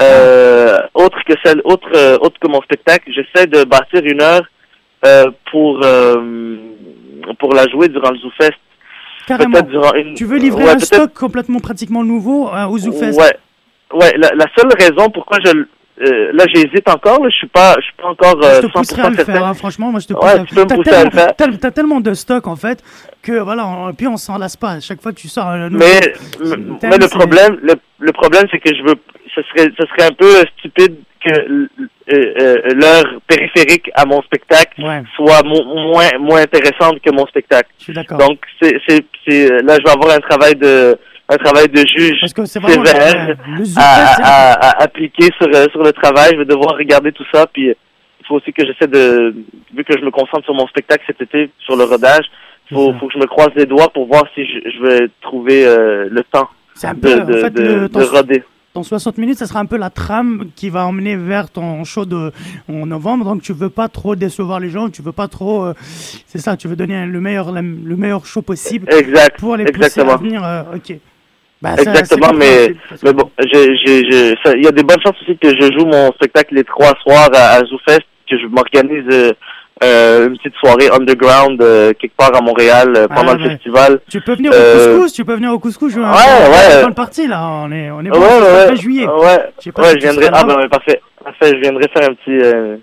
euh, 0.00 0.78
autre 0.94 1.18
que 1.26 1.34
celle, 1.44 1.60
autre, 1.64 1.88
euh, 1.94 2.18
autre 2.20 2.38
que 2.40 2.48
mon 2.48 2.60
spectacle. 2.62 3.10
J'essaie 3.12 3.46
de 3.46 3.64
bâtir 3.64 4.02
une 4.04 4.20
heure 4.20 4.44
euh, 5.04 5.30
pour 5.50 5.80
euh, 5.84 6.56
pour 7.38 7.54
la 7.54 7.66
jouer 7.68 7.88
durant 7.88 8.10
le 8.10 8.18
ZooFest. 8.18 8.58
Carrément. 9.26 9.60
Durant 9.62 9.94
une. 9.94 10.14
Tu 10.14 10.24
veux 10.24 10.38
livrer 10.38 10.64
Ouais, 10.64 10.70
un 10.70 10.78
stock 10.78 11.12
complètement 11.12 11.58
pratiquement 11.60 12.04
nouveau 12.04 12.48
euh, 12.48 12.66
au 12.66 12.78
Zoo 12.78 12.92
Fest 12.92 13.18
Ouais, 13.18 13.36
ouais. 13.92 14.14
La, 14.18 14.30
la 14.34 14.46
seule 14.56 14.70
raison 14.78 15.10
pourquoi 15.10 15.38
je 15.44 15.50
euh, 16.02 16.30
là 16.32 16.44
j'hésite 16.52 16.88
encore, 16.88 17.22
là, 17.22 17.28
je 17.30 17.36
suis 17.36 17.46
pas, 17.46 17.74
je 17.78 17.84
suis 17.84 17.94
pas 17.94 18.08
encore 18.08 18.36
euh, 18.44 18.56
Je 18.62 18.66
te 18.66 18.72
pousserai 18.72 19.02
à 19.02 19.10
100% 19.10 19.16
le 19.16 19.24
faire, 19.24 19.44
hein, 19.46 19.54
franchement, 19.54 19.90
moi 19.90 20.00
je 20.00 20.06
te 20.08 20.12
pousse 20.12 20.24
Ouais, 20.24 20.40
à- 20.40 20.44
tu 20.44 20.54
peux 20.54 20.62
me 20.62 20.74
pousser 20.76 20.90
à 20.94 21.04
le 21.04 21.10
faire. 21.10 21.34
T'as 21.36 21.70
tellement 21.70 22.00
de 22.00 22.12
stock 22.14 22.46
en 22.46 22.56
fait 22.56 22.82
que 23.22 23.32
voilà, 23.40 23.66
on- 23.66 23.92
puis 23.94 24.06
on 24.06 24.16
s'en 24.16 24.38
lasse 24.38 24.56
pas. 24.56 24.72
À 24.72 24.80
chaque 24.80 25.00
fois 25.02 25.12
que 25.12 25.18
tu 25.18 25.28
sors 25.28 25.46
un 25.46 25.68
nouveau. 25.70 25.84
Mais, 25.84 26.00
thème, 26.00 26.78
mais 26.82 26.98
le 26.98 27.08
problème, 27.08 27.58
le, 27.62 27.74
le 27.98 28.12
problème, 28.12 28.44
c'est 28.50 28.58
que 28.58 28.74
je 28.74 28.82
veux, 28.82 28.94
ce 29.34 29.42
serait, 29.42 29.70
ce 29.78 29.86
serait 29.86 30.08
un 30.10 30.14
peu 30.14 30.44
stupide 30.58 30.96
que 31.24 31.30
euh, 31.32 31.66
euh, 32.12 32.56
l'heure 32.74 33.04
périphérique 33.26 33.90
à 33.94 34.04
mon 34.04 34.22
spectacle 34.22 34.80
Ouais. 34.80 35.02
soit 35.16 35.42
mo- 35.42 35.64
moins, 35.92 36.10
moins 36.20 36.42
intéressante 36.42 37.00
que 37.04 37.10
mon 37.10 37.26
spectacle. 37.26 37.68
Je 37.78 37.84
suis 37.84 37.92
d'accord. 37.94 38.18
Donc, 38.18 38.38
c'est, 38.62 38.78
c'est, 38.86 39.04
c'est, 39.26 39.48
là, 39.62 39.76
je 39.78 39.82
vais 39.82 39.90
avoir 39.90 40.14
un 40.14 40.20
travail 40.20 40.54
de, 40.54 40.96
un 41.28 41.36
travail 41.38 41.68
de 41.68 41.78
juge 41.86 42.20
sévère 42.44 43.34
à, 43.76 44.82
appliquer 44.82 45.28
sur, 45.38 45.48
euh, 45.54 45.66
sur 45.72 45.82
le 45.82 45.92
travail. 45.92 46.30
Je 46.32 46.38
vais 46.38 46.44
devoir 46.44 46.76
regarder 46.76 47.12
tout 47.12 47.24
ça, 47.32 47.46
puis 47.52 47.66
il 47.68 48.26
faut 48.26 48.36
aussi 48.36 48.52
que 48.52 48.64
j'essaie 48.66 48.86
de, 48.88 49.34
vu 49.74 49.84
que 49.84 49.98
je 49.98 50.04
me 50.04 50.10
concentre 50.10 50.44
sur 50.44 50.54
mon 50.54 50.66
spectacle 50.68 51.04
cet 51.06 51.20
été, 51.20 51.50
sur 51.58 51.76
le 51.76 51.84
rodage, 51.84 52.24
faut, 52.72 52.92
faut 52.98 53.06
que 53.06 53.14
je 53.14 53.18
me 53.18 53.26
croise 53.26 53.50
les 53.56 53.66
doigts 53.66 53.88
pour 53.92 54.06
voir 54.06 54.24
si 54.34 54.44
je, 54.44 54.70
je 54.70 54.82
vais 54.82 55.08
trouver 55.20 55.64
euh, 55.66 56.08
le 56.10 56.22
temps 56.24 56.48
de, 56.82 56.94
peu, 57.00 57.20
en 57.20 57.24
de, 57.24 57.32
fait, 57.34 57.50
de, 57.50 57.62
le- 57.62 57.88
de 57.88 58.02
roder. 58.02 58.42
Ton 58.74 58.82
60 58.82 59.16
minutes, 59.16 59.38
ça 59.38 59.46
sera 59.46 59.60
un 59.60 59.64
peu 59.64 59.78
la 59.78 59.88
trame 59.88 60.50
qui 60.54 60.68
va 60.68 60.84
emmener 60.86 61.16
vers 61.16 61.48
ton 61.48 61.82
show 61.84 62.04
de 62.04 62.30
en 62.68 62.84
novembre. 62.84 63.24
Donc 63.24 63.40
tu 63.40 63.54
veux 63.54 63.70
pas 63.70 63.88
trop 63.88 64.16
décevoir 64.16 64.60
les 64.60 64.68
gens, 64.68 64.90
tu 64.90 65.00
veux 65.00 65.12
pas 65.12 65.28
trop. 65.28 65.64
euh, 65.64 65.74
c'est 66.26 66.38
ça, 66.38 66.58
tu 66.58 66.68
veux 66.68 66.76
donner 66.76 67.06
le 67.06 67.20
meilleur 67.20 67.52
le 67.52 67.62
meilleur 67.62 68.26
show 68.26 68.42
possible. 68.42 68.86
Exact, 68.92 69.38
Pour 69.40 69.56
les 69.56 69.64
pousser 69.64 69.82
à 69.82 69.86
exactement. 69.86 70.16
venir. 70.18 70.44
euh, 70.44 70.62
ok. 70.76 70.94
Bah, 71.76 71.82
Exactement, 71.82 72.32
mais, 72.34 72.74
mais 73.02 73.12
bon, 73.12 73.30
il 73.42 74.62
y 74.62 74.66
a 74.68 74.70
des 74.72 74.82
bonnes 74.82 75.00
chances 75.02 75.16
aussi 75.22 75.36
que 75.38 75.48
je 75.48 75.72
joue 75.76 75.86
mon 75.86 76.12
spectacle 76.12 76.54
les 76.54 76.64
trois 76.64 76.92
soirs 77.02 77.30
à, 77.34 77.54
à 77.56 77.64
ZooFest, 77.64 78.02
que 78.30 78.38
je 78.38 78.46
m'organise 78.46 79.04
euh, 79.12 79.32
euh, 79.84 80.28
une 80.28 80.36
petite 80.38 80.54
soirée 80.56 80.88
underground 80.92 81.60
euh, 81.60 81.92
quelque 81.98 82.16
part 82.16 82.34
à 82.34 82.40
Montréal 82.40 82.92
euh, 82.96 83.08
pendant 83.08 83.32
Ah, 83.32 83.36
le 83.36 83.50
festival. 83.50 84.00
Tu 84.10 84.20
peux 84.20 84.34
venir 84.34 84.50
Euh, 84.54 84.94
au 84.94 84.94
couscous, 84.98 85.12
tu 85.12 85.24
peux 85.24 85.34
venir 85.34 85.52
au 85.52 85.58
couscous 85.58 85.94
un 85.96 86.00
Ouais, 86.12 86.16
ouais. 86.76 86.82
dans 86.82 86.88
le 86.88 86.94
parti 86.94 87.26
là. 87.26 87.40
On 87.64 87.70
est 87.72 87.90
on 87.90 88.00
est 88.04 88.10
Ouais, 88.10 88.18
bon, 88.18 88.70
ouais, 88.70 88.76
juillet. 88.76 89.06
ouais, 89.06 89.12
Je 89.62 89.70
ouais, 89.70 89.88
si 89.90 89.94
je 89.94 89.98
viendrai. 89.98 90.28
Ah 90.32 90.44
ben 90.44 90.68
parfait, 90.68 91.00
parfait. 91.22 91.52
Je 91.56 91.60
viendrai 91.60 91.84
faire 91.94 92.08
un 92.10 92.14
petit, 92.14 92.78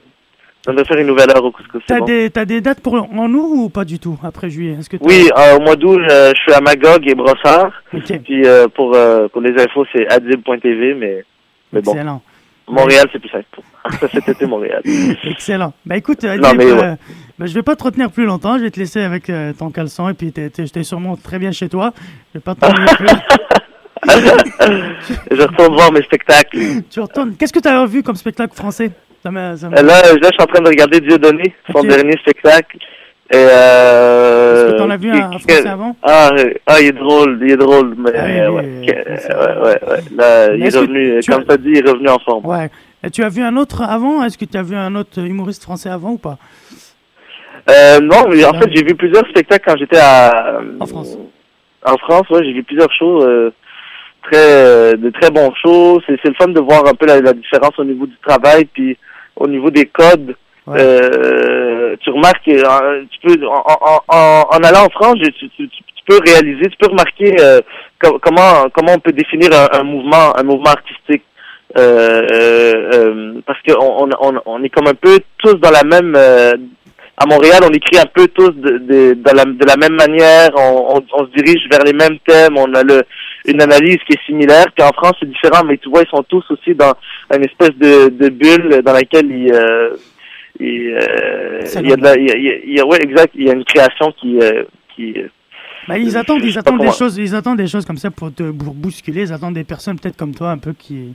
euh, 0.67 0.71
je 0.71 0.71
viendrai 0.71 0.86
faire 0.86 0.97
une 0.97 1.08
nouvelle 1.08 1.30
heure 1.30 1.43
au 1.43 1.52
couscous. 1.52 1.82
T'as 1.88 1.99
bon. 1.99 2.06
des 2.06 2.30
des 2.30 2.62
dates 2.62 2.82
pour 2.82 2.93
en 2.95 3.34
août 3.34 3.52
ou 3.65 3.69
pas 3.69 3.86
du 3.86 3.99
tout 3.99 4.17
après 4.23 4.49
juillet? 4.49 4.78
Est-ce 4.80 4.89
que 4.89 4.97
t'as- 4.97 5.06
Oui, 5.06 5.30
euh, 5.38 5.58
au 5.58 5.62
mois 5.62 5.76
d'août, 5.76 5.99
je, 6.08 6.32
je 6.36 6.41
suis 6.41 6.54
à 6.54 6.62
Magog 6.62 7.08
et 7.08 7.15
Brossard. 7.15 7.71
Ok. 7.93 8.19
Puis 8.23 8.45
euh, 8.45 8.67
pour 8.67 8.93
euh, 8.95 9.28
pour 9.28 9.41
les 9.41 9.52
infos, 9.62 9.86
c'est 9.93 10.08
adib.tv, 10.12 10.93
mais 10.95 11.23
mais 11.71 11.82
bon, 11.82 11.91
Excellent. 11.93 12.21
Montréal 12.67 13.08
c'est 13.12 13.19
plus 13.19 13.30
simple. 13.30 13.45
Cet 14.13 14.30
été 14.30 14.45
Montréal. 14.45 14.82
Excellent. 15.26 15.73
Bah 15.86 15.97
écoute, 15.97 16.23
Adib, 16.23 16.41
Non, 16.41 16.54
mais 16.56 16.65
euh, 16.65 16.76
ouais. 16.80 16.95
bah, 17.38 17.45
je 17.45 17.54
vais 17.54 17.63
pas 17.63 17.76
te 17.76 17.84
retenir 17.84 18.10
plus 18.10 18.26
longtemps. 18.26 18.58
Je 18.58 18.63
vais 18.63 18.71
te 18.71 18.80
laisser 18.80 19.02
avec 19.02 19.30
euh, 19.30 19.52
ton 19.52 19.69
caleçon 19.71 20.08
et 20.08 20.13
puis 20.13 20.32
t'es 20.32 20.84
sûrement 20.84 21.17
très 21.17 21.39
bien 21.39 21.52
chez 21.52 21.67
toi. 21.67 21.91
Je 22.34 22.39
vais 22.39 22.43
pas 22.43 22.56
te 22.56 22.65
retenir 22.65 22.95
plus. 22.95 23.08
je 25.32 25.41
retourne 25.41 25.73
voir 25.76 25.91
mes 25.91 26.02
spectacles. 26.04 26.58
tu 26.89 26.99
retournes. 27.02 27.36
Qu'est-ce 27.36 27.54
que 27.54 27.60
tu 27.60 27.67
as 27.67 27.86
vu 27.86 28.04
comme 28.04 28.15
spectacle 28.15 28.56
français? 28.56 28.91
Ça 29.24 29.58
ça 29.58 29.68
Euh, 29.68 29.82
Là, 29.82 30.02
là, 30.02 30.04
je 30.14 30.28
suis 30.28 30.42
en 30.42 30.46
train 30.46 30.62
de 30.62 30.70
regarder 30.70 31.00
Dieudonné, 31.00 31.56
son 31.72 31.84
dernier 31.84 32.18
spectacle. 32.18 32.78
Et 33.32 33.36
euh, 33.38 34.54
Est-ce 34.68 34.74
que 34.74 34.78
t'en 34.78 34.90
as 34.90 34.98
vu 34.98 35.10
un 35.12 35.32
français 35.32 35.68
avant? 35.68 35.96
Ah, 36.04 36.30
ah, 36.68 36.82
il 36.82 36.88
est 36.88 36.92
drôle, 36.92 37.40
il 37.42 37.52
est 37.52 37.58
drôle, 37.58 37.96
mais 37.98 38.12
Ah 38.16 38.26
euh, 38.26 38.50
ouais, 38.50 38.62
ouais, 38.62 38.86
ouais, 38.86 39.64
ouais. 39.66 40.04
Là, 40.16 40.50
Mais 40.52 40.60
il 40.60 40.66
est 40.66 40.78
revenu, 40.78 41.20
tu 41.22 41.32
comme 41.32 41.42
as- 41.42 41.46
t'as 41.46 41.58
dit, 41.58 41.70
il 41.72 41.78
est 41.78 41.90
revenu 41.90 42.10
en 42.10 42.20
forme. 42.20 42.46
Ouais. 42.46 42.70
Et 43.04 43.10
tu 43.10 43.24
as 43.24 43.30
vu 43.30 43.42
un 43.42 43.56
autre 43.58 43.82
avant? 43.82 44.24
Est-ce 44.24 44.38
que 44.38 44.46
tu 44.46 44.58
as 44.58 44.62
vu 44.64 44.76
un 44.76 44.94
autre 44.96 45.20
humoriste 45.20 45.64
français 45.64 45.90
avant 45.90 46.12
ou 46.12 46.18
pas? 46.18 46.38
Euh, 47.70 48.00
non, 48.02 48.28
mais 48.30 48.44
en 48.46 48.54
fait, 48.54 48.70
j'ai 48.76 48.84
vu 48.84 48.94
plusieurs 48.94 49.26
spectacles 49.30 49.64
quand 49.66 49.78
j'étais 49.78 49.98
à 50.00 50.60
En 50.80 50.86
France. 50.86 51.18
En 51.86 51.98
France, 51.98 52.30
ouais, 52.30 52.44
j'ai 52.44 52.54
vu 52.54 52.64
plusieurs 52.64 52.92
shows, 52.94 53.24
euh, 53.24 53.52
très, 54.24 54.96
de 54.98 55.10
très 55.10 55.32
bons 55.32 55.52
shows. 55.62 56.02
C'est, 56.06 56.18
c'est 56.22 56.30
le 56.30 56.36
fun 56.36 56.50
de 56.50 56.60
voir 56.60 56.86
un 56.88 56.94
peu 56.94 57.06
la, 57.06 57.20
la 57.22 57.34
différence 57.34 57.78
au 57.78 57.84
niveau 57.86 58.06
du 58.06 58.16
travail, 58.26 58.66
puis 58.66 58.98
au 59.36 59.48
niveau 59.48 59.69
des 59.69 59.86
codes. 59.86 60.36
Euh, 60.69 61.96
tu 62.02 62.10
remarques, 62.10 62.43
que, 62.46 62.52
euh, 62.52 63.04
tu 63.12 63.19
peux, 63.19 63.46
en, 63.48 63.63
en, 64.08 64.46
en, 64.50 64.63
allant 64.63 64.86
en 64.86 64.89
France, 64.89 65.15
tu, 65.22 65.50
tu, 65.50 65.67
tu- 65.69 65.84
peux 66.06 66.19
réaliser, 66.26 66.69
tu 66.69 66.78
peux 66.80 66.89
remarquer 66.89 67.34
euh, 67.39 67.62
co- 68.02 68.19
comment 68.22 68.67
comment 68.74 68.93
on 68.96 69.00
peut 69.00 69.13
définir 69.13 69.50
un, 69.54 69.80
un 69.80 69.84
mouvement, 69.84 70.38
un 70.38 70.43
mouvement 70.43 70.72
artistique. 70.72 71.24
Euh, 71.78 72.28
euh, 72.32 72.74
euh, 72.93 73.41
parce 73.48 73.60
que 73.62 73.72
on, 73.80 74.10
on, 74.19 74.34
on 74.46 74.63
est 74.63 74.69
comme 74.69 74.88
un 74.88 74.93
peu 74.93 75.17
tous 75.38 75.56
dans 75.56 75.72
la 75.72 75.84
même 75.84 76.13
euh, 76.15 76.52
à 77.17 77.26
Montréal, 77.26 77.62
on 77.63 77.72
écrit 77.74 77.98
un 78.00 78.06
peu 78.13 78.28
tous 78.28 78.50
de, 78.52 78.78
de, 78.80 79.13
de, 79.13 79.36
la, 79.36 79.46
de 79.46 79.65
la 79.65 79.78
même 79.78 79.96
manière, 79.96 80.50
on, 80.56 80.98
on, 80.98 81.06
on 81.13 81.26
se 81.26 81.32
dirige 81.32 81.67
vers 81.72 81.84
les 81.84 81.93
mêmes 81.93 82.19
thèmes, 82.28 82.58
on 82.58 82.74
a 82.74 82.84
le, 82.84 83.04
une 83.45 83.62
analyse 83.62 83.97
qui 84.08 84.13
est 84.13 84.25
similaire. 84.25 84.65
Puis 84.75 84.86
en 84.86 84.91
France, 84.93 85.13
c'est 85.19 85.29
différent, 85.29 85.63
mais 85.65 85.77
tu 85.77 85.89
vois, 85.89 86.01
ils 86.03 86.10
sont 86.10 86.23
tous 86.23 86.43
aussi 86.49 86.73
dans 86.75 86.93
une 87.36 87.43
espèce 87.43 87.75
de, 87.77 88.10
de 88.10 88.29
bulle 88.29 88.82
dans 88.84 88.93
laquelle 88.93 89.29
ils, 89.29 89.51
euh, 89.53 89.95
ils, 90.60 90.97
euh, 90.99 91.62
il 91.82 91.89
y 91.89 91.93
a 91.93 91.95
de 91.95 92.03
la, 92.03 92.15
il 92.17 92.27
y 92.27 92.32
a, 92.32 92.36
il 92.38 92.43
y 92.43 92.49
a- 92.49 92.58
il 92.65 92.73
y 92.75 92.79
a- 92.79 92.86
ouais, 92.86 92.99
exact, 93.01 93.32
il 93.36 93.43
y 93.45 93.49
a 93.49 93.53
une 93.53 93.65
création 93.65 94.12
qui, 94.19 94.39
euh, 94.39 94.63
qui, 94.95 95.15
Bah, 95.88 95.97
ils 95.97 96.15
attendent, 96.15 96.43
ils 96.45 96.58
attendent 96.58 96.79
des 96.79 96.91
choses, 96.93 97.17
ils 97.17 97.36
attendent 97.36 97.58
des 97.58 97.67
choses 97.67 97.84
comme 97.86 97.97
ça 97.97 98.10
pour 98.10 98.34
te 98.34 98.43
pour 98.51 98.73
bousculer. 98.73 99.23
Ils 99.23 99.34
attendent 99.34 99.56
des 99.56 99.65
personnes 99.65 99.99
peut-être 99.99 100.15
comme 100.15 100.34
toi 100.34 100.51
un 100.51 100.58
peu 100.58 100.71
qui. 100.71 101.13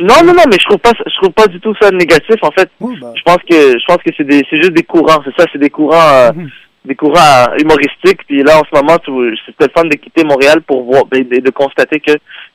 Non, 0.00 0.14
non, 0.24 0.32
non, 0.34 0.42
mais 0.50 0.56
je 0.60 0.64
trouve 0.66 0.78
pas, 0.78 0.90
je 1.06 1.16
trouve 1.20 1.32
pas 1.32 1.46
du 1.46 1.60
tout 1.60 1.72
ça 1.80 1.90
négatif. 1.92 2.34
En 2.42 2.50
fait, 2.50 2.68
bah. 2.80 3.12
je 3.16 3.22
pense 3.22 3.38
que, 3.48 3.78
je 3.78 3.84
pense 3.86 3.98
que 3.98 4.10
c'est 4.16 4.24
des, 4.26 4.42
c'est 4.50 4.56
juste 4.56 4.72
des 4.72 4.82
courants. 4.82 5.22
C'est 5.24 5.40
ça, 5.40 5.46
c'est 5.52 5.58
des 5.60 5.70
courants, 5.70 5.94
euh, 6.14 6.32
Mhm. 6.34 6.48
Des 6.84 6.94
courants 6.94 7.46
humoristiques. 7.60 8.24
Puis 8.26 8.42
là, 8.42 8.58
en 8.60 8.64
ce 8.64 8.80
moment, 8.80 8.96
c'était 9.46 9.66
le 9.66 9.72
fun 9.76 9.84
de 9.88 9.96
quitter 9.96 10.24
Montréal 10.24 10.62
pour 10.62 10.84
voir, 10.84 11.04
et 11.14 11.24
de, 11.24 11.40
de 11.40 11.50
constater 11.50 12.00
que 12.00 12.12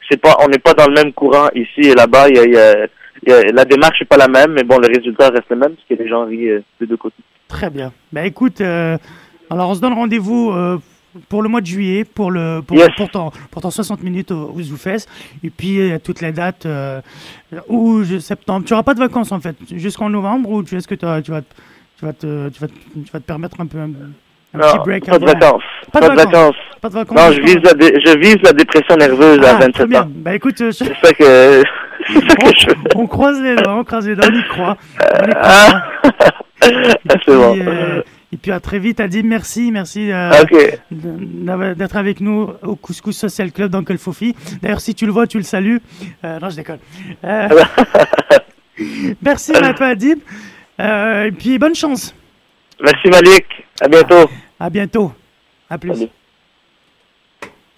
c'est 0.09 0.19
pas, 0.19 0.35
on 0.43 0.47
n'est 0.47 0.59
pas 0.59 0.73
dans 0.73 0.87
le 0.87 0.93
même 0.93 1.13
courant 1.13 1.49
ici 1.55 1.89
et 1.89 1.93
là-bas. 1.95 2.29
Il 2.29 2.35
y 2.35 2.39
a, 2.39 2.43
il 2.45 2.53
y 2.53 2.57
a- 2.57 2.87
il 3.25 3.29
y 3.31 3.33
a- 3.33 3.43
la 3.53 3.63
démarche 3.65 4.01
est 4.01 4.05
pas 4.05 4.17
la 4.17 4.27
même, 4.27 4.51
mais 4.53 4.63
bon, 4.63 4.77
le 4.79 4.87
résultat 4.87 5.29
reste 5.29 5.49
le 5.49 5.55
même 5.55 5.75
parce 5.75 5.87
que 5.87 5.93
les 6.03 6.09
gens 6.09 6.25
rient 6.25 6.49
euh, 6.49 6.63
des 6.81 6.87
deux 6.87 6.97
côtés. 6.97 7.15
Très 7.47 7.69
bien. 7.69 7.93
Bah 8.11 8.25
écoute, 8.25 8.59
euh, 8.59 8.97
alors 9.49 9.69
on 9.69 9.75
se 9.75 9.79
donne 9.81 9.93
rendez-vous 9.93 10.51
euh, 10.51 10.77
pour 11.29 11.41
le 11.43 11.47
mois 11.47 11.61
de 11.61 11.65
juillet, 11.67 12.03
pour 12.03 12.31
le 12.31 12.61
pour, 12.65 12.75
Yes. 12.75 12.89
pour, 12.97 13.09
ton, 13.09 13.31
pour 13.51 13.61
ton 13.61 13.69
60 13.71 14.03
minutes 14.03 14.31
au, 14.31 14.51
au 14.53 14.61
ZooFest, 14.61 15.07
et 15.43 15.49
puis 15.51 15.79
euh, 15.79 15.99
toutes 16.03 16.19
les 16.21 16.31
dates 16.33 16.67
ou 17.69 18.03
septembre. 18.19 18.65
Tu 18.65 18.73
auras 18.73 18.83
pas 18.83 18.93
de 18.95 18.99
vacances 18.99 19.31
en 19.31 19.39
fait 19.39 19.55
jusqu'en 19.71 20.09
novembre 20.09 20.49
ou 20.49 20.63
tu 20.63 20.75
est-ce 20.75 20.87
que 20.87 20.95
tu 20.95 21.05
vas 21.31 21.41
tu 22.03 22.07
vas 22.07 22.13
te 22.13 22.49
tu 22.49 22.59
vas 22.59 22.67
te, 22.67 22.73
tu 22.73 23.11
vas 23.13 23.19
te 23.19 23.25
permettre 23.25 23.61
un 23.61 23.65
peu 23.65 23.77
un, 23.77 23.83
un 24.55 24.59
petit 24.59 24.77
break 24.85 25.05
pas 25.05 25.17
de 25.19 25.23
avant. 25.23 25.33
vacances. 25.39 25.63
Pas 25.91 26.01
de 26.01 26.15
vacances. 26.15 26.55
Pas 26.81 26.89
de 26.89 26.93
vacances. 26.95 27.17
Non, 27.17 27.31
je 27.31 27.41
vise 27.41 27.59
la, 27.63 27.73
dé- 27.73 27.99
je 28.05 28.17
vise 28.17 28.37
la 28.43 28.51
dépression 28.51 28.95
nerveuse 28.97 29.39
à 29.39 29.51
Ah, 29.51 29.55
très 29.55 29.65
27 29.67 29.87
bien. 29.89 30.01
ans. 30.03 30.07
Bah 30.09 30.35
écoute, 30.35 30.59
euh, 30.61 30.71
je- 30.71 30.83
C'est 30.83 30.95
ça 31.01 31.13
que, 31.13 31.23
c'est 32.07 32.29
ça 32.29 32.35
que 32.35 32.59
je 32.59 32.67
on 32.95 33.07
croise 33.07 33.39
les 33.41 33.55
doigts, 33.55 33.75
on 33.75 33.83
croise 33.85 34.05
les 34.07 34.15
doigts, 34.15 34.27
on 34.29 34.35
y 34.37 34.43
croit. 34.49 34.77
On 35.21 35.27
y 35.27 35.31
croit. 35.31 35.41
Ah. 35.43 35.89
C'est 36.61 37.35
bon. 37.35 37.57
Euh, 37.59 38.01
et 38.33 38.37
puis 38.37 38.51
à 38.51 38.59
très 38.59 38.79
vite, 38.79 38.99
Adi, 38.99 39.21
merci, 39.23 39.71
merci 39.71 40.11
euh, 40.11 40.31
d'être 40.91 41.95
avec 41.97 42.19
nous 42.19 42.49
au 42.63 42.75
Couscous 42.75 43.15
Social 43.15 43.51
Club 43.51 43.71
d'Uncle 43.71 43.97
Fofi. 43.97 44.35
D'ailleurs, 44.61 44.81
si 44.81 44.93
tu 44.95 45.05
le 45.05 45.11
vois, 45.11 45.27
tu 45.27 45.37
le 45.37 45.43
salues. 45.43 45.81
Euh, 46.25 46.39
non, 46.39 46.49
je 46.49 46.55
déconne. 46.57 46.79
Merci 49.21 49.53
à 49.55 49.73
toi, 49.73 49.87
Adib. 49.87 50.19
Euh, 50.79 51.25
et 51.25 51.31
puis 51.31 51.57
bonne 51.59 51.75
chance. 51.75 52.15
Merci 52.81 53.09
Malik. 53.09 53.45
À 53.81 53.87
bientôt. 53.87 54.29
À, 54.59 54.69
bientôt. 54.69 55.13
À 55.69 55.77
plus. 55.77 56.07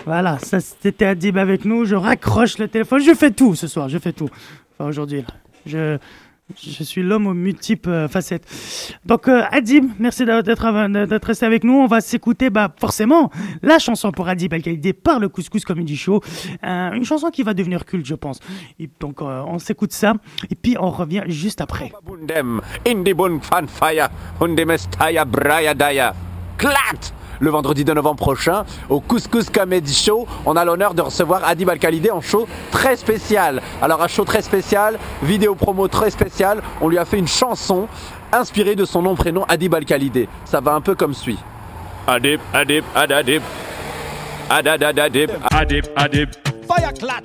Voilà, 0.05 0.38
ça 0.39 0.60
c'était 0.60 1.05
Adib 1.05 1.38
avec 1.38 1.65
nous. 1.65 1.86
Je 1.86 1.95
raccroche 1.95 2.58
le 2.58 2.67
téléphone. 2.67 3.01
Je 3.01 3.13
fais 3.13 3.31
tout 3.31 3.55
ce 3.55 3.67
soir. 3.67 3.89
Je 3.89 3.97
fais 3.97 4.13
tout. 4.13 4.29
Enfin 4.73 4.89
aujourd'hui. 4.89 5.23
Je 5.65 5.97
je 6.53 6.84
suis 6.84 7.01
l'homme 7.01 7.25
aux 7.25 7.34
multiples 7.34 7.89
euh, 7.89 8.08
facettes. 8.08 8.45
Donc, 9.03 9.27
euh, 9.27 9.43
Adib, 9.51 9.86
merci 9.99 10.25
d'être 10.25 11.25
resté 11.25 11.45
avec 11.45 11.63
nous. 11.63 11.73
On 11.73 11.88
va 11.88 12.01
s'écouter, 12.01 12.51
bah, 12.51 12.73
forcément, 12.77 13.31
la 13.63 13.79
chanson 13.79 14.12
pour 14.12 14.27
Adib 14.27 14.53
Al-Khalidi 14.53 14.93
par 14.93 15.19
le 15.19 15.27
Couscous 15.27 15.65
Comedy 15.65 15.97
Show. 15.97 16.21
Euh, 16.63 16.91
une 16.91 17.03
chanson 17.03 17.29
qui 17.31 17.41
va 17.41 17.55
devenir 17.55 17.84
culte, 17.86 18.05
je 18.05 18.13
pense. 18.13 18.39
Et 18.79 18.89
donc, 18.99 19.21
euh, 19.21 19.43
on 19.47 19.58
s'écoute 19.58 19.91
ça. 19.91 20.13
Et 20.51 20.55
puis, 20.55 20.75
on 20.79 20.91
revient 20.91 21.23
juste 21.27 21.62
après. 21.62 21.91
Le 27.39 27.50
vendredi 27.50 27.84
de 27.84 27.93
novembre 27.93 28.17
prochain, 28.17 28.65
au 28.89 29.00
Couscous 29.00 29.50
Comedy 29.50 29.93
Show, 29.93 30.28
on 30.45 30.56
a 30.56 30.65
l'honneur 30.65 30.93
de 30.93 31.02
recevoir 31.02 31.43
Adib 31.45 31.69
Al-Khalidé 31.69 32.12
en 32.12 32.21
show 32.21 32.48
très 32.71 32.95
spécial. 32.95 33.62
Alors 33.82 34.02
un 34.02 34.08
show 34.08 34.24
très 34.24 34.41
spécial, 34.41 34.98
vidéo 35.24 35.56
promo 35.56 35.88
très 35.88 36.12
spéciale, 36.12 36.62
on 36.82 36.88
lui 36.88 36.98
a 36.98 37.06
fait 37.06 37.19
une 37.19 37.28
chanson 37.28 37.88
inspirée 38.32 38.76
de 38.76 38.86
son 38.86 39.02
nom 39.02 39.15
prénom 39.15 39.45
Adib 39.48 39.74
Al-Khalidé. 39.74 40.28
Ça 40.45 40.62
va 40.62 40.74
un 40.74 40.82
peu 40.82 40.95
comme 40.95 41.13
suit. 41.13 41.39
Adib, 42.08 42.39
Adib, 42.54 42.84
Adadib. 42.95 43.41
Adadadadib. 44.48 45.32
Adib, 45.52 45.86
Adib, 45.95 46.30
Feuerglatt, 46.67 47.24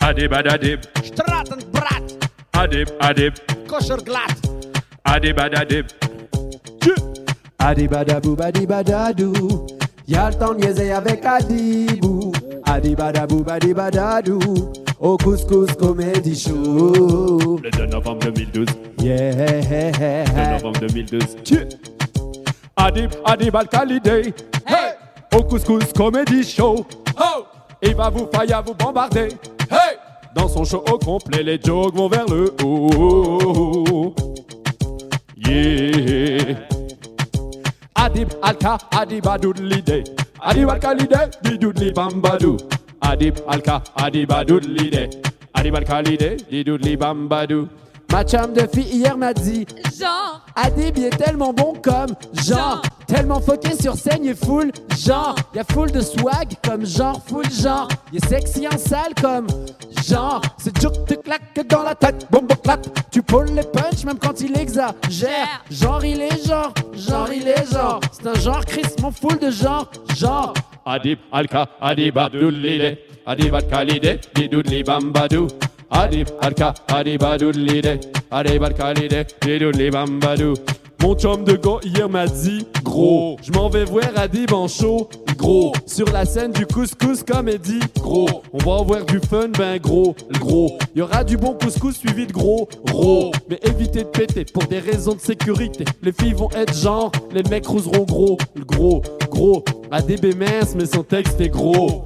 Adib, 0.00 0.32
Adadib, 0.32 0.80
Stratenbrat, 1.04 2.02
Adib, 2.52 2.88
Adib, 2.98 3.34
Koscherglatt. 3.68 4.34
Adib, 5.04 5.38
Adadib. 5.38 5.86
Adibadabou 7.64 8.34
badibadadou 8.36 9.66
Y'a 10.08 10.30
le 10.30 10.34
temps 10.36 10.52
de 10.52 10.60
niaiser 10.60 10.92
avec 10.92 11.24
Adibou 11.24 12.32
Adibadabou 12.64 13.44
badibadadou 13.44 14.40
Au 14.98 15.16
couscous 15.16 15.72
comedy 15.78 16.34
show 16.38 17.60
Le 17.62 17.70
2 17.70 17.86
novembre 17.86 18.18
2012. 18.26 18.66
Yeah 18.98 20.24
2 20.24 20.52
novembre 20.54 20.80
2012. 20.80 21.36
Tiens. 21.44 21.68
Adib, 22.76 23.10
Adib 23.24 23.54
Al-Khalidé. 23.54 24.34
Hey! 24.66 24.94
Au 25.36 25.42
Couscous 25.44 25.92
Comedy 25.94 26.42
Show. 26.42 26.84
Oh! 27.16 27.44
Il 27.82 27.94
va 27.94 28.10
vous 28.10 28.28
faillir 28.32 28.62
vous 28.62 28.74
bombarder. 28.74 29.28
Hey! 29.70 29.98
Dans 30.34 30.48
son 30.48 30.64
show 30.64 30.82
au 30.90 30.98
complet, 30.98 31.42
les 31.42 31.60
jokes 31.62 31.94
vont 31.94 32.08
vers 32.08 32.26
le 32.26 32.54
haut. 32.64 34.14
Yeah! 35.36 36.56
Adib 38.02 38.30
Alka, 38.42 38.78
Adib 39.00 39.26
Adoudlide. 39.32 40.02
Adib 40.40 40.68
Al-Khalidé, 40.72 41.20
Didoudli 41.44 41.92
Bambadou. 41.94 42.56
Adib 43.00 43.36
Alka, 43.46 43.76
Adib 44.04 44.32
Adoudlide. 44.38 45.02
Adib 45.54 45.76
Al-Khalidé, 45.76 46.30
Didoudli 46.50 46.96
Bambadou. 46.96 47.68
Ma 48.12 48.22
chum 48.24 48.52
de 48.52 48.66
fille 48.66 48.98
hier 48.98 49.16
m'a 49.16 49.32
dit 49.32 49.66
Genre, 49.98 50.44
Adib 50.54 50.98
il 50.98 51.04
est 51.04 51.16
tellement 51.16 51.54
bon 51.54 51.72
comme 51.82 52.14
genre. 52.46 52.82
Tellement 53.06 53.40
foqué 53.40 53.74
sur 53.74 53.94
scène, 53.94 54.22
il 54.22 54.30
est 54.32 54.44
full 54.44 54.70
genre. 54.98 55.34
Il 55.54 55.56
y 55.56 55.60
a 55.60 55.64
full 55.64 55.90
de 55.90 56.02
swag 56.02 56.48
comme 56.62 56.84
genre 56.84 57.22
full 57.26 57.50
genre. 57.50 57.88
Il 58.12 58.18
est 58.18 58.28
sexy 58.28 58.68
en 58.68 58.76
salle 58.76 59.14
comme 59.18 59.46
genre. 60.06 60.42
C'est 60.58 60.78
dur 60.78 60.92
que 60.92 61.14
te 61.14 61.20
claque 61.22 61.66
dans 61.66 61.84
la 61.84 61.94
tête, 61.94 62.26
boum 62.30 62.46
clap 62.62 62.86
Tu 63.10 63.22
pulls 63.22 63.54
les 63.54 63.62
punch 63.62 64.04
même 64.04 64.18
quand 64.18 64.38
il 64.42 64.58
exagère. 64.58 65.62
Genre. 65.70 66.04
Il 66.04 66.20
est 66.20 66.46
genre, 66.46 66.74
genre 66.94 67.32
il 67.34 67.48
est 67.48 67.72
genre. 67.72 67.98
C'est 68.12 68.26
un 68.26 68.34
genre 68.34 68.62
crissement 68.66 69.10
full 69.10 69.38
de 69.38 69.50
genre, 69.50 69.90
genre. 70.14 70.52
Adib 70.84 71.18
Alka, 71.32 71.66
Adib 71.80 72.18
Adoudlide. 72.18 72.98
Adib 73.24 73.56
Didoudli 74.34 74.82
Bambadou. 74.82 75.46
Adib 75.92 76.28
Alka, 76.40 76.74
Adib 76.88 77.22
Adoudlide. 77.22 78.00
Adib 78.30 78.62
Al-Khalidé, 78.62 79.26
Didoudli 79.42 79.90
Bambadou. 79.90 80.54
Mon 81.02 81.14
chum 81.16 81.44
de 81.44 81.56
gars 81.56 81.80
hier 81.82 82.08
m'a 82.08 82.26
dit 82.26 82.66
Gros, 82.82 83.36
je 83.42 83.50
m'en 83.50 83.68
vais 83.68 83.84
voir 83.84 84.06
Adib 84.16 84.52
en 84.52 84.68
show 84.68 85.08
Gros, 85.36 85.72
sur 85.84 86.06
la 86.12 86.24
scène 86.24 86.52
du 86.52 86.64
couscous 86.64 87.24
comédie. 87.24 87.80
Gros, 87.98 88.42
on 88.52 88.58
va 88.58 88.80
avoir 88.80 89.04
du 89.04 89.18
fun 89.18 89.48
ben 89.48 89.78
gros 89.78 90.14
gros, 90.38 90.78
y 90.94 91.00
aura 91.02 91.24
du 91.24 91.36
bon 91.36 91.54
couscous 91.60 91.96
suivi 91.96 92.26
de 92.26 92.32
gros 92.32 92.68
Gros, 92.86 93.32
mais 93.50 93.58
évitez 93.64 94.04
de 94.04 94.08
péter 94.08 94.44
pour 94.44 94.62
des 94.64 94.78
raisons 94.78 95.14
de 95.14 95.20
sécurité. 95.20 95.84
Les 96.02 96.12
filles 96.12 96.34
vont 96.34 96.50
être 96.50 96.74
genre, 96.74 97.10
les 97.34 97.42
mecs 97.50 97.66
rouseront 97.66 98.04
gros 98.04 98.38
gros, 98.64 99.02
gros, 99.28 99.64
Adib 99.90 100.24
est 100.24 100.36
mince 100.36 100.76
mais 100.76 100.86
son 100.86 101.02
texte 101.02 101.40
est 101.40 101.48
gros 101.48 102.04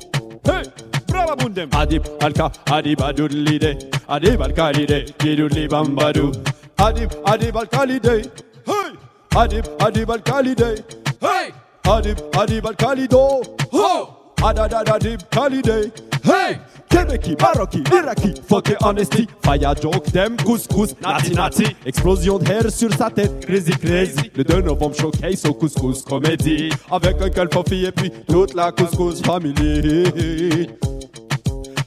Adib 1.36 2.04
Alka 2.22 2.50
Adib 2.66 3.00
Adoudlide 3.00 3.78
Adib 4.08 4.42
Al-Khalidé 4.42 5.06
Didoudli 5.18 5.68
Bambadou 5.68 6.32
Adib 6.78 7.10
Adib 7.24 7.56
Al-Khalidé 7.56 8.22
Hey! 8.66 8.92
Adib 9.36 9.64
Adib 9.80 10.10
Al-Khalidé 10.10 10.74
Hey! 11.22 11.52
Adib 11.84 12.18
Adib 12.34 12.66
Al-Khalido 12.66 13.42
Ho! 13.72 14.08
Adadadadib 14.42 15.20
Khalidé 15.30 15.92
Hey! 16.24 16.58
Québécois, 16.88 17.34
Marocain, 17.40 17.82
Iraki, 17.92 18.34
fuck 18.48 18.72
honesty 18.80 19.26
Faya 19.42 19.74
joke, 19.74 20.10
dem, 20.12 20.36
couscous, 20.36 20.94
nati 21.02 21.34
nati 21.34 21.64
Explosion 21.84 22.38
de 22.38 22.48
hair 22.48 22.70
sur 22.70 22.92
sa 22.94 23.10
tête, 23.10 23.44
crazy 23.44 23.72
crazy. 23.72 24.30
Le 24.36 24.44
2 24.44 24.62
novembre 24.62 24.94
showcase 24.94 25.44
au 25.46 25.52
couscous 25.52 26.02
comédie. 26.02 26.70
Avec 26.90 27.16
un 27.20 27.46
Fofi 27.52 27.86
et 27.86 27.92
puis 27.92 28.10
toute 28.28 28.54
la 28.54 28.70
couscous 28.70 29.20
family 29.20 30.68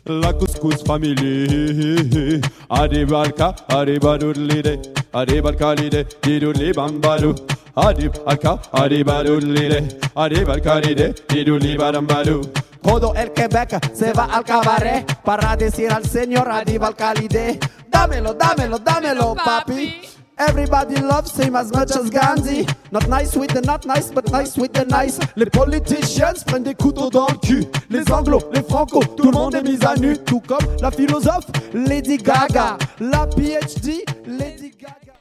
La 0.09 0.33
couscous 0.33 0.81
family. 0.87 2.41
Adib 2.71 3.13
Alka, 3.13 3.55
Adib 3.69 4.03
Adoudlide 4.03 4.81
Adib 5.13 5.45
Al-Khalidé, 5.45 6.03
Didoudli 6.23 6.73
Bambadou 6.73 7.35
Adib 7.75 8.15
Alka, 8.25 8.59
Adib 8.73 9.07
Adoudlide 9.07 9.87
Adib 10.15 10.49
Al-Khalidé, 10.49 11.13
Didoudli 11.27 11.77
Bambadou 11.77 12.41
Todo 12.81 13.13
el 13.13 13.31
Quebec 13.33 13.79
se 13.93 14.11
va 14.13 14.25
al 14.25 14.43
cabaret 14.43 15.05
para 15.23 15.55
decir 15.55 15.91
al 15.91 16.03
señor 16.03 16.49
Adib 16.49 16.83
Al-Khalidé 16.85 17.59
Dámelo, 17.87 18.33
dámelo, 18.33 18.79
dámelo, 18.79 19.35
papi. 19.35 20.18
Everybody 20.39 20.95
loves 20.95 21.35
him 21.35 21.55
as 21.57 21.69
much 21.73 21.91
as 21.91 22.09
Gandhi. 22.09 22.65
Not 22.91 23.09
nice 23.09 23.35
with 23.35 23.51
the 23.51 23.61
not 23.61 23.85
nice, 23.85 24.09
but 24.09 24.31
nice 24.31 24.55
with 24.55 24.71
the 24.71 24.85
nice. 24.85 25.19
Les 25.35 25.45
politicians 25.45 26.43
prennent 26.45 26.63
des 26.63 26.75
couteaux 26.75 27.09
dans 27.09 27.27
le 27.27 27.37
cul. 27.37 27.65
Les 27.89 28.09
anglos, 28.09 28.41
les 28.53 28.63
franco, 28.63 29.03
tout 29.03 29.25
le 29.25 29.31
monde 29.31 29.55
est 29.55 29.63
mis 29.63 29.85
à 29.85 29.97
nu. 29.97 30.17
Tout 30.17 30.39
comme 30.39 30.65
la 30.81 30.91
philosophe 30.91 31.45
Lady 31.73 32.15
Gaga. 32.15 32.77
La 33.01 33.27
PhD, 33.27 34.05
Lady 34.25 34.71
Gaga. 34.79 35.13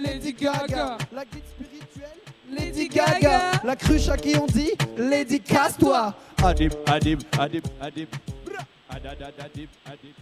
Lady 0.00 0.32
Gaga. 0.32 0.96
La 1.12 1.24
guide 1.26 1.44
spirituelle, 1.46 2.18
Lady 2.50 2.88
Gaga. 2.88 3.52
La 3.64 3.76
cruche 3.76 4.08
à 4.08 4.16
qui 4.16 4.34
on 4.34 4.46
dit 4.46 4.72
Lady 4.96 5.40
casse-toi. 5.40 6.14
Adib, 6.42 6.72
Adib, 6.86 7.20
Adib, 7.38 7.64
Adib 7.82 8.08
Bra. 8.46 8.64
Adadadadib, 8.88 9.68
Adib 9.84 10.14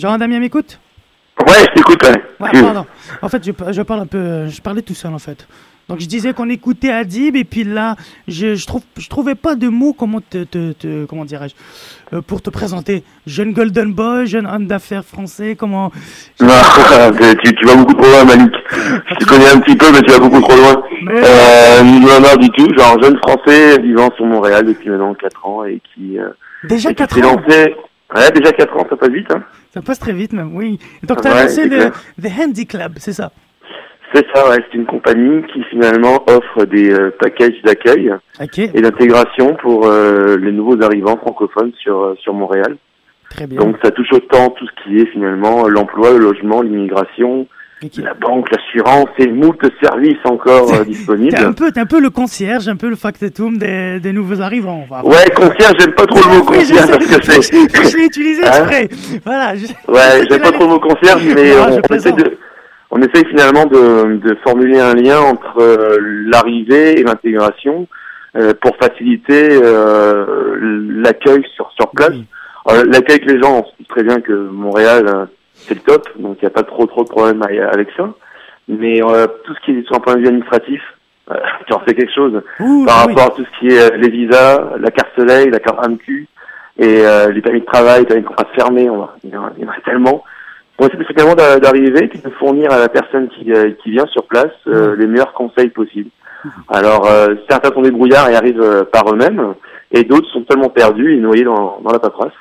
Jean 0.00 0.18
Damien 0.18 0.40
m'écoute? 0.40 0.78
Ouais, 1.46 1.54
je 1.68 1.74
t'écoute, 1.74 2.02
ouais. 2.02 2.22
Ouais, 2.40 2.62
pardon. 2.62 2.86
En 3.22 3.28
fait, 3.28 3.44
je, 3.44 3.52
je 3.72 3.82
parle 3.82 4.00
un 4.00 4.06
peu, 4.06 4.46
je 4.48 4.60
parlais 4.60 4.82
tout 4.82 4.94
seul 4.94 5.12
en 5.14 5.18
fait. 5.18 5.46
Donc 5.88 5.98
je 5.98 6.06
disais 6.06 6.32
qu'on 6.34 6.48
écoutait 6.48 6.90
Adib 6.92 7.34
et 7.34 7.42
puis 7.44 7.64
là, 7.64 7.96
je, 8.28 8.54
je 8.54 8.64
trouve, 8.66 8.82
je 8.96 9.08
trouvais 9.08 9.34
pas 9.34 9.56
de 9.56 9.66
mots 9.68 9.92
comment 9.92 10.20
te, 10.20 10.44
te- 10.44 10.70
te- 10.72 11.04
comment 11.06 11.24
dirais-je, 11.24 11.54
euh, 12.16 12.20
pour 12.22 12.42
te 12.42 12.50
présenter. 12.50 13.02
Jeune 13.26 13.52
Golden 13.52 13.92
Boy, 13.92 14.26
jeune 14.28 14.46
homme 14.46 14.66
d'affaires 14.66 15.04
français, 15.04 15.56
comment 15.58 15.90
Non, 16.40 16.46
tu, 17.42 17.54
tu 17.54 17.66
vas 17.66 17.74
beaucoup 17.74 17.94
trop 17.94 18.06
loin, 18.08 18.24
Malik. 18.24 18.52
Je 19.10 19.14
te 19.16 19.24
connais 19.24 19.48
un 19.48 19.58
petit 19.58 19.74
peu, 19.76 19.86
mais 19.92 20.00
tu 20.02 20.12
vas 20.12 20.20
beaucoup 20.20 20.40
trop 20.40 20.56
loin. 20.56 20.80
Euh, 21.10 21.82
non, 21.82 22.20
non, 22.20 22.36
du 22.38 22.50
tout. 22.50 22.68
Genre, 22.78 23.02
jeune 23.02 23.16
français 23.26 23.80
vivant 23.80 24.10
sur 24.14 24.26
Montréal 24.26 24.66
depuis 24.66 24.90
maintenant 24.90 25.14
4 25.14 25.46
ans 25.46 25.64
et 25.64 25.80
qui... 25.94 26.18
euh, 26.20 26.28
Déjà 26.68 26.90
et 26.90 26.94
qui 26.94 26.98
4 27.02 27.14
s'est 27.16 27.24
ans? 27.24 27.36
lancé... 27.44 27.74
Ouais, 28.14 28.30
déjà 28.34 28.52
4 28.52 28.76
ans, 28.76 28.86
ça 28.88 28.96
passe 28.96 29.10
vite. 29.10 29.32
Hein. 29.32 29.42
Ça 29.72 29.80
passe 29.82 29.98
très 30.00 30.12
vite 30.12 30.32
même, 30.32 30.54
oui. 30.56 30.78
Donc 31.04 31.20
tu 31.22 31.28
as 31.28 31.34
Ouais, 31.34 31.42
lancé 31.44 31.68
le. 31.68 31.90
The 32.20 32.30
Handy 32.40 32.66
Club, 32.66 32.92
c'est 32.96 33.12
ça? 33.12 33.30
C'est 34.12 34.26
ça, 34.34 34.48
ouais, 34.50 34.56
c'est 34.70 34.76
une 34.76 34.86
compagnie 34.86 35.44
qui 35.52 35.62
finalement 35.70 36.24
offre 36.28 36.64
des 36.64 36.90
euh, 36.92 37.14
packages 37.20 37.62
d'accueil 37.64 38.12
et 38.56 38.80
d'intégration 38.80 39.54
pour 39.62 39.86
euh, 39.86 40.36
les 40.36 40.50
nouveaux 40.50 40.82
arrivants 40.82 41.16
francophones 41.16 41.70
sur, 41.80 41.96
euh, 42.00 42.14
sur 42.20 42.34
Montréal. 42.34 42.76
très 43.30 43.46
bien. 43.46 43.60
Donc 43.60 43.76
ça 43.84 43.92
touche 43.92 44.12
autant 44.12 44.50
tout 44.50 44.66
ce 44.66 44.82
qui 44.82 44.98
est 44.98 45.06
finalement 45.06 45.68
l'emploi, 45.68 46.10
le 46.10 46.18
logement, 46.18 46.60
l'immigration, 46.60 47.46
la 48.02 48.14
banque, 48.14 48.48
l'assurance 48.50 49.08
et 49.18 49.26
moult 49.28 49.58
services 49.82 50.18
encore 50.24 50.72
euh, 50.74 50.84
disponibles. 50.84 51.34
T'es 51.34 51.42
un, 51.44 51.52
peu, 51.52 51.72
t'es 51.72 51.80
un 51.80 51.86
peu 51.86 52.00
le 52.00 52.10
concierge, 52.10 52.68
un 52.68 52.76
peu 52.76 52.88
le 52.90 52.96
factotum 52.96 53.56
des, 53.58 54.00
des 54.00 54.12
nouveaux 54.12 54.40
arrivants. 54.42 54.84
on 54.90 54.94
va- 54.94 55.04
Ouais, 55.04 55.30
concierge, 55.34 55.74
j'aime 55.78 55.92
pas 55.94 56.06
trop 56.06 56.20
le 56.28 56.36
mot 56.38 56.44
concierge 56.44 56.90
parce 56.90 57.06
que 57.06 57.22
c'est... 57.24 57.90
Je 57.90 57.96
l'ai 57.96 58.04
utilisé 58.04 58.42
Hein 58.44 58.50
exprès. 58.68 58.88
Voilà. 59.24 59.54
je- 59.56 59.92
Ouais, 59.92 60.26
j'aime 60.28 60.42
pas 60.42 60.52
trop 60.52 60.64
le 60.64 60.70
mot 60.70 60.80
concierge, 60.80 61.22
mais 61.34 61.54
Non, 61.56 61.80
on, 61.90 61.94
essaie 61.94 62.12
de, 62.12 62.38
on 62.90 62.98
essaye 63.00 63.24
finalement 63.28 63.64
de, 63.66 64.16
de 64.16 64.36
formuler 64.44 64.78
un 64.78 64.94
lien 64.94 65.18
entre 65.20 65.60
euh, 65.60 65.96
l'arrivée 66.26 67.00
et 67.00 67.02
l'intégration 67.02 67.86
euh, 68.36 68.52
pour 68.60 68.76
faciliter 68.76 69.48
euh, 69.62 70.56
l'accueil 71.02 71.42
sur 71.54 71.70
sur 71.78 71.90
place. 71.90 72.12
L'accueil 72.66 73.16
avec 73.20 73.24
les 73.30 73.40
gens, 73.42 73.60
on 73.60 73.64
sait 73.64 73.88
très 73.88 74.02
bien 74.04 74.20
que 74.20 74.32
Montréal 74.32 75.04
euh, 75.08 75.24
c'est 75.70 75.74
le 75.76 75.80
top, 75.82 76.08
donc 76.18 76.38
il 76.40 76.44
n'y 76.44 76.48
a 76.48 76.50
pas 76.50 76.64
trop 76.64 76.84
trop 76.86 77.04
de 77.04 77.08
problèmes 77.08 77.42
avec- 77.42 77.88
ça. 77.96 78.08
Mais 78.68 79.02
euh, 79.02 79.26
tout 79.44 79.54
ce 79.54 79.60
qui 79.64 79.70
est 79.78 79.86
sur 79.86 79.96
un 79.96 80.00
point 80.00 80.14
de 80.16 80.20
vue 80.20 80.26
administratif, 80.28 80.82
euh, 81.30 81.34
tu 81.66 81.72
en 81.72 81.78
fais 81.80 81.94
quelque 81.94 82.12
chose 82.12 82.42
Ouh, 82.58 82.84
par 82.86 83.06
oui. 83.06 83.14
rapport 83.14 83.32
à 83.32 83.36
tout 83.36 83.44
ce 83.44 83.58
qui 83.60 83.68
est 83.74 83.92
euh, 83.92 83.96
les 83.96 84.10
visas, 84.10 84.76
la 84.78 84.90
carte 84.90 85.10
soleil, 85.16 85.48
la 85.50 85.60
carte 85.60 85.78
AMQ 85.84 86.26
et 86.78 87.04
euh, 87.06 87.30
les 87.30 87.40
permis 87.40 87.60
de 87.60 87.66
travail, 87.66 88.00
les 88.00 88.06
permis 88.06 88.22
de 88.22 88.26
contrat 88.28 88.46
fermés, 88.56 88.90
on 88.90 88.98
va, 88.98 89.16
il 89.24 89.30
y 89.30 89.36
en 89.36 89.44
a, 89.44 89.52
il 89.56 89.64
y 89.64 89.66
en 89.66 89.70
a 89.70 89.80
tellement. 89.84 90.24
On 90.78 90.86
essaie 90.88 91.04
finalement 91.04 91.34
d'a- 91.34 91.60
d'arriver 91.60 92.10
et 92.12 92.18
de 92.18 92.30
fournir 92.30 92.72
à 92.72 92.78
la 92.78 92.88
personne 92.88 93.28
qui, 93.28 93.52
euh, 93.52 93.70
qui 93.82 93.90
vient 93.92 94.06
sur 94.06 94.24
place 94.24 94.52
euh, 94.66 94.96
les 94.96 95.06
meilleurs 95.06 95.32
conseils 95.34 95.68
possibles. 95.70 96.10
Alors 96.68 97.06
euh, 97.06 97.34
certains 97.50 97.70
sont 97.70 97.82
débrouillards 97.82 98.30
et 98.30 98.34
arrivent 98.34 98.86
par 98.92 99.12
eux-mêmes, 99.12 99.54
et 99.92 100.04
d'autres 100.04 100.28
sont 100.30 100.42
tellement 100.42 100.70
perdus 100.70 101.12
et 101.14 101.20
noyés 101.20 101.44
dans, 101.44 101.80
dans 101.84 101.92
la 101.92 101.98
paperasse. 101.98 102.32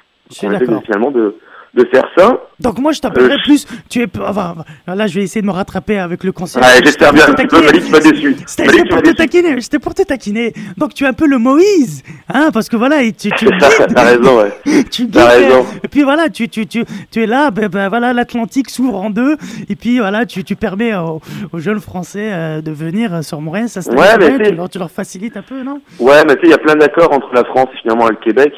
On 0.44 0.52
essaie 0.54 0.66
finalement 0.86 1.12
de, 1.12 1.36
de 1.76 1.86
faire 1.94 2.06
ça. 2.18 2.38
Donc 2.60 2.80
moi 2.80 2.92
je 2.92 3.00
t'appellerai 3.00 3.36
Euh, 3.36 3.44
plus. 3.44 3.66
Tu 3.90 4.02
es. 4.02 4.08
Enfin, 4.26 4.56
là 4.88 5.08
je 5.08 5.16
vais 5.16 5.24
essayer 5.24 5.42
de 5.42 5.46
me 5.48 5.52
rattraper 5.52 5.98
avec 6.00 6.24
le 6.24 6.32
concierge. 6.32 6.66
Ouais, 6.66 6.82
j'espère 6.84 7.14
bien 7.14 7.26
Malik, 7.28 7.48
tu 7.86 7.92
m'as 7.92 8.00
déçu. 8.00 8.36
C'était 8.46 8.84
pour 8.86 9.02
te 9.02 9.12
taquiner. 9.12 9.62
C'était 9.62 9.80
pour 9.80 9.94
te 9.94 10.02
taquiner. 10.02 10.54
Donc 10.78 10.94
tu 10.94 11.04
es 11.04 11.08
un 11.08 11.14
peu 11.14 11.28
le 11.28 11.38
Moïse, 11.38 12.04
hein, 12.34 12.50
parce 12.54 12.70
que 12.70 12.76
voilà, 12.76 13.04
et 13.04 13.12
tu, 13.14 13.30
tu. 13.32 13.48
T'as 13.60 14.04
raison, 14.04 14.42
ouais. 14.42 14.84
tu 14.92 15.04
guides, 15.06 15.18
raison. 15.18 15.66
Et 15.84 15.88
puis 15.88 16.04
voilà, 16.04 16.30
tu, 16.30 16.50
tu, 16.50 16.66
tu, 16.68 16.84
tu 17.12 17.24
es 17.24 17.26
là, 17.28 17.52
ben, 17.52 17.68
ben, 17.70 17.88
voilà, 17.90 18.14
l'Atlantique 18.14 18.70
s'ouvre 18.70 18.98
en 19.02 19.10
deux, 19.10 19.38
et 19.70 19.76
puis 19.76 20.00
voilà, 20.00 20.26
tu, 20.26 20.44
tu 20.44 20.56
permets 20.56 20.96
aux, 20.96 21.22
aux 21.54 21.60
jeunes 21.60 21.80
Français 21.80 22.30
euh, 22.32 22.62
de 22.62 22.72
venir 22.72 23.24
sur 23.24 23.42
Montréal, 23.42 23.70
ça 23.70 23.82
se 23.82 23.90
Ouais, 23.92 24.18
mais 24.20 24.50
tu, 24.50 24.56
leur, 24.56 24.70
tu 24.70 24.80
leur 24.80 24.92
facilites 24.92 25.38
un 25.38 25.42
peu, 25.42 25.62
non? 25.64 25.82
Ouais, 26.00 26.24
mais 26.26 26.36
tu 26.36 26.42
sais, 26.42 26.48
il 26.48 26.50
y 26.52 26.54
a 26.54 26.58
plein 26.58 26.76
d'accords 26.76 27.12
entre 27.14 27.30
la 27.34 27.44
France 27.46 27.68
et 27.74 27.78
finalement 27.82 28.08
le 28.08 28.16
Québec 28.16 28.54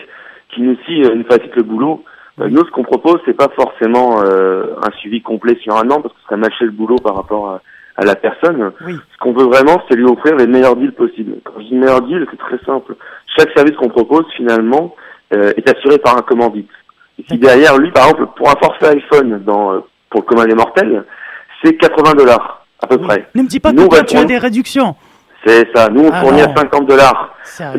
qui 0.54 0.68
aussi 0.68 1.04
euh, 1.04 1.16
nous 1.16 1.24
facilitent 1.26 1.56
le 1.56 1.64
boulot. 1.64 2.04
Euh, 2.42 2.50
nous, 2.50 2.66
ce 2.66 2.72
qu'on 2.72 2.84
propose, 2.84 3.20
c'est 3.26 3.38
pas 3.38 3.50
forcément 3.56 4.24
euh, 4.24 4.76
un 4.84 4.92
suivi 4.98 5.22
complet 5.22 5.58
sur 5.62 5.76
un 5.76 5.90
an 5.92 6.02
parce 6.02 6.14
que 6.14 6.22
serait 6.24 6.38
mâcher 6.38 6.66
le 6.66 6.72
boulot 6.72 6.98
par 6.98 7.16
rapport 7.16 7.50
à, 7.50 7.62
à 7.98 8.06
la 8.06 8.16
personne. 8.16 8.72
Oui. 8.86 8.96
Ce 9.14 9.18
qu'on 9.20 9.34
veut 9.34 9.46
vraiment, 9.46 9.82
c'est 9.88 9.96
lui 9.96 10.06
offrir 10.06 10.36
les 10.36 10.48
meilleurs 10.48 10.76
deals 10.76 10.94
possibles. 10.94 11.36
Quand 11.44 11.54
je 11.60 11.66
dis 11.66 11.76
meilleurs 11.76 12.02
deals, 12.02 12.26
c'est 12.32 12.38
très 12.38 12.64
simple. 12.66 12.96
Chaque 13.38 13.52
service 13.56 13.76
qu'on 13.78 13.90
propose, 13.90 14.26
finalement, 14.36 14.96
euh, 15.34 15.54
est 15.56 15.70
assuré 15.70 15.98
par 15.98 16.18
un 16.18 16.22
commandite. 16.22 16.70
Et 17.20 17.26
si 17.30 17.38
derrière 17.38 17.78
lui, 17.78 17.92
par 17.92 18.08
exemple, 18.08 18.28
pour 18.36 18.50
un 18.50 18.56
forfait 18.56 18.98
iPhone 18.98 19.44
dans, 19.46 19.74
euh, 19.74 19.80
pour 20.10 20.22
le 20.22 20.26
commun 20.26 20.46
des 20.46 20.56
mortels, 20.56 21.06
c'est 21.64 21.76
80 21.78 22.14
dollars 22.14 22.66
à 22.82 22.88
peu 22.88 22.98
près. 22.98 23.28
Ne 23.36 23.44
me 23.44 23.48
dis 23.48 23.60
pas 23.60 23.72
que 23.72 23.88
toi, 23.88 24.04
tu 24.04 24.18
as 24.18 24.26
des 24.26 24.38
réductions. 24.38 24.96
C'est 25.46 25.68
ça. 25.76 25.90
Nous, 25.90 26.04
on 26.06 26.10
Ah 26.14 26.22
fournit 26.22 26.42
non. 26.42 26.52
à 26.54 26.56
50 26.56 26.88
dollars. 26.88 27.36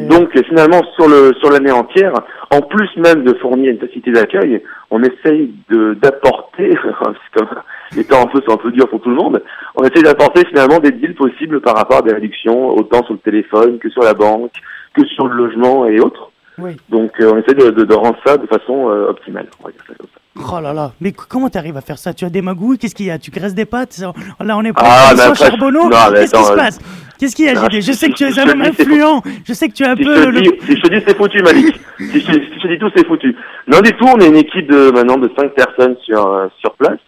Donc, 0.08 0.30
finalement, 0.48 0.80
sur 0.96 1.08
le 1.08 1.32
sur 1.40 1.50
l'année 1.50 1.70
entière, 1.70 2.12
en 2.50 2.60
plus 2.60 2.88
même 2.96 3.22
de 3.24 3.34
fournir 3.34 3.70
une 3.72 3.78
facilité 3.78 4.10
d'accueil, 4.12 4.62
on 4.90 5.02
essaye 5.02 5.54
de 5.70 5.94
d'apporter, 5.94 6.76
comme 7.34 7.48
les 7.96 8.04
temps 8.04 8.22
un 8.22 8.26
peu 8.26 8.40
sont 8.46 8.54
un 8.54 8.56
peu 8.58 8.70
durs 8.72 8.88
pour 8.88 9.00
tout 9.00 9.10
le 9.10 9.16
monde, 9.16 9.42
on 9.76 9.84
essaye 9.84 10.02
d'apporter 10.02 10.44
finalement 10.46 10.78
des 10.78 10.90
deals 10.90 11.14
possibles 11.14 11.60
par 11.60 11.76
rapport 11.76 11.98
à 11.98 12.02
des 12.02 12.12
réductions, 12.12 12.70
autant 12.76 13.02
sur 13.04 13.14
le 13.14 13.20
téléphone 13.20 13.78
que 13.78 13.88
sur 13.90 14.02
la 14.02 14.14
banque, 14.14 14.52
que 14.94 15.04
sur 15.06 15.26
le 15.28 15.34
logement 15.36 15.86
et 15.86 16.00
autres. 16.00 16.30
Oui. 16.58 16.76
Donc, 16.90 17.12
euh, 17.20 17.32
on 17.32 17.38
essaie 17.38 17.54
de, 17.54 17.70
de, 17.70 17.84
de 17.84 17.94
rendre 17.94 18.18
ça 18.26 18.36
de 18.36 18.46
façon 18.46 18.90
euh, 18.90 19.08
optimale. 19.08 19.46
on 19.60 19.66
va 19.66 19.70
dire 19.72 19.80
ça 19.88 19.94
comme 19.98 20.08
ça. 20.14 20.20
Oh 20.34 20.60
là 20.62 20.72
là, 20.72 20.92
mais 21.00 21.12
comment 21.12 21.50
tu 21.50 21.58
arrives 21.58 21.76
à 21.76 21.82
faire 21.82 21.98
ça? 21.98 22.14
Tu 22.14 22.24
as 22.24 22.30
des 22.30 22.40
magouilles? 22.40 22.78
Qu'est-ce 22.78 22.94
qu'il 22.94 23.04
y 23.06 23.10
a? 23.10 23.18
Tu 23.18 23.30
graisses 23.30 23.54
des 23.54 23.66
pâtes 23.66 23.98
Là, 24.40 24.56
on 24.56 24.64
est 24.64 24.72
Ah, 24.76 25.10
pas 25.10 25.16
sans 25.16 25.30
après, 25.32 25.44
Charbonneau? 25.46 25.90
Qu'est-ce 25.90 26.32
qui 26.34 26.42
se 26.44 26.52
euh, 26.52 26.56
passe? 26.56 26.78
Qu'est-ce 27.18 27.36
qu'il 27.36 27.44
y 27.44 27.48
a, 27.50 27.54
non, 27.54 27.68
JD 27.68 27.82
Je 27.82 27.92
sais 27.92 28.08
que 28.08 28.14
tu 28.14 28.24
es 28.24 28.26
un 28.28 28.30
je 28.30 28.40
homme 28.50 28.62
influent. 28.62 29.22
Je 29.44 29.52
sais 29.52 29.68
que 29.68 29.74
tu 29.74 29.82
es 29.82 29.86
un 29.86 29.94
Si 29.94 30.02
je, 30.04 30.08
peu 30.08 30.30
le. 30.30 30.40
dis, 30.40 30.50
si 30.66 30.76
je 30.76 30.80
te 30.82 30.88
dis 30.88 31.02
c'est 31.06 31.16
foutu, 31.16 31.42
Malik. 31.42 31.78
si, 31.98 32.20
je, 32.20 32.32
si 32.32 32.54
je 32.56 32.62
te 32.62 32.68
dis 32.68 32.78
tout, 32.78 32.90
c'est 32.96 33.06
foutu. 33.06 33.36
Non, 33.68 33.80
du 33.80 33.92
tout, 33.92 34.06
on 34.06 34.18
est 34.20 34.28
une 34.28 34.36
équipe 34.36 34.70
de 34.70 34.90
maintenant 34.90 35.18
de 35.18 35.30
cinq 35.38 35.52
personnes 35.52 35.96
sur 36.02 36.26
euh, 36.26 36.46
sur 36.60 36.72
place, 36.76 36.98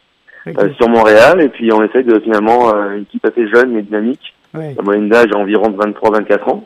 euh, 0.46 0.68
sur 0.76 0.88
Montréal, 0.90 1.40
et 1.40 1.48
puis 1.48 1.72
on 1.72 1.82
essaye 1.82 2.04
de 2.04 2.20
finalement 2.20 2.74
euh, 2.74 2.96
une 2.96 3.02
équipe 3.04 3.24
assez 3.24 3.48
jeune 3.48 3.72
mais 3.72 3.82
dynamique. 3.82 4.34
Ouais. 4.52 4.74
La 4.76 4.82
moyenne 4.82 5.08
d'âge 5.08 5.28
est 5.32 5.34
environ 5.36 5.70
de 5.70 5.76
23-24 5.78 6.50
ans. 6.50 6.64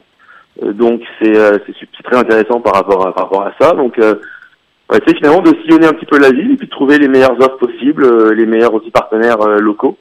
Euh, 0.64 0.72
donc 0.72 1.00
c'est 1.22 1.38
euh, 1.38 1.56
c'est 1.66 2.02
très 2.02 2.16
intéressant 2.18 2.60
par 2.60 2.74
rapport 2.74 3.06
à 3.06 3.14
par 3.14 3.24
rapport 3.26 3.42
à 3.46 3.52
ça. 3.60 3.72
Donc 3.74 3.96
euh, 4.00 4.16
on 4.88 4.94
va 4.94 4.98
essayer 4.98 5.16
finalement 5.16 5.42
de 5.42 5.54
sillonner 5.62 5.86
un 5.86 5.92
petit 5.92 6.06
peu 6.06 6.18
la 6.18 6.30
ville 6.30 6.52
et 6.52 6.56
puis 6.56 6.66
de 6.66 6.72
trouver 6.72 6.98
les 6.98 7.08
meilleures 7.08 7.38
offres 7.40 7.58
possibles, 7.58 8.04
euh, 8.04 8.32
les 8.32 8.46
meilleurs 8.46 8.72
aussi 8.74 8.90
partenaires 8.90 9.40
euh, 9.42 9.58
locaux. 9.58 9.98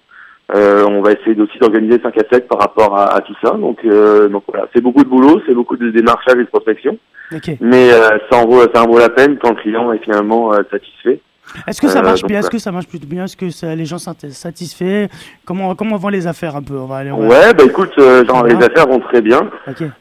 Euh, 0.56 0.86
on 0.88 1.02
va 1.02 1.12
essayer 1.12 1.40
aussi 1.42 1.58
d'organiser 1.60 2.00
5 2.02 2.18
à 2.18 2.24
7 2.32 2.48
par 2.48 2.60
rapport 2.60 2.98
à, 2.98 3.14
à 3.16 3.22
tout 3.22 3.36
ça. 3.44 3.52
Donc, 3.52 3.80
euh, 3.84 4.30
donc 4.30 4.44
voilà, 4.48 4.68
c'est 4.74 4.82
beaucoup 4.82 5.04
de 5.04 5.10
boulot, 5.10 5.42
c'est 5.46 5.54
beaucoup 5.54 5.76
de 5.76 5.90
démarchage 5.90 6.36
et 6.36 6.44
de 6.44 6.50
prospection. 6.50 6.98
Ok. 7.36 7.52
Mais 7.60 7.92
euh, 7.92 8.18
ça, 8.32 8.38
en 8.38 8.48
vaut, 8.48 8.62
ça 8.74 8.84
en 8.84 8.88
vaut 8.88 9.00
la 9.00 9.10
peine 9.10 9.38
quand 9.38 9.50
le 9.50 9.62
client 9.62 9.92
est 9.92 10.04
finalement 10.04 10.54
euh, 10.54 10.62
satisfait. 10.72 11.20
Est-ce 11.68 11.82
que 11.82 11.88
ça 11.88 12.00
Euh, 12.00 12.04
marche 12.04 12.24
bien? 12.24 12.40
Est-ce 12.40 12.50
que 12.50 12.58
ça 12.60 12.72
marche 12.72 12.88
plutôt 12.88 13.08
bien? 13.08 13.26
Est-ce 13.26 13.38
que 13.38 13.50
ça- 13.50 13.76
les 13.76 13.86
gens 13.86 13.98
sont 13.98 14.14
satisfaits? 14.30 15.08
Comment 15.46 15.76
comment 15.76 15.98
vont 15.98 16.10
les 16.10 16.28
affaires 16.28 16.56
un 16.56 16.62
peu? 16.64 16.76
On 16.78 16.86
va 16.86 16.98
aller. 16.98 17.12
on 17.12 17.22
va- 17.22 17.28
Ouais, 17.28 17.54
bah 17.54 17.64
écoute, 17.66 17.92
euh, 18.00 18.26
genre, 18.26 18.44
les 18.46 18.56
affaires 18.64 18.88
vont 18.88 19.00
très 19.00 19.22
bien. 19.22 19.50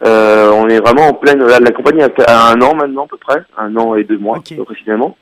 Euh, 0.04 0.50
on 0.54 0.68
est 0.68 0.80
vraiment 0.80 1.08
en 1.08 1.14
pleine. 1.14 1.42
La, 1.44 1.58
la 1.60 1.70
compagnie 1.70 2.02
a, 2.02 2.08
un 2.52 2.60
an 2.60 2.74
maintenant 2.74 3.04
à 3.04 3.08
peu 3.08 3.16
près, 3.16 3.42
un 3.58 3.74
an 3.76 3.94
et 3.94 4.04
deux 4.04 4.18
mois 4.18 4.36
précisément. 4.64 5.16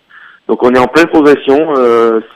Donc 0.49 0.63
on 0.63 0.71
est 0.75 0.79
en 0.79 0.87
pleine 0.87 1.07
progression. 1.07 1.75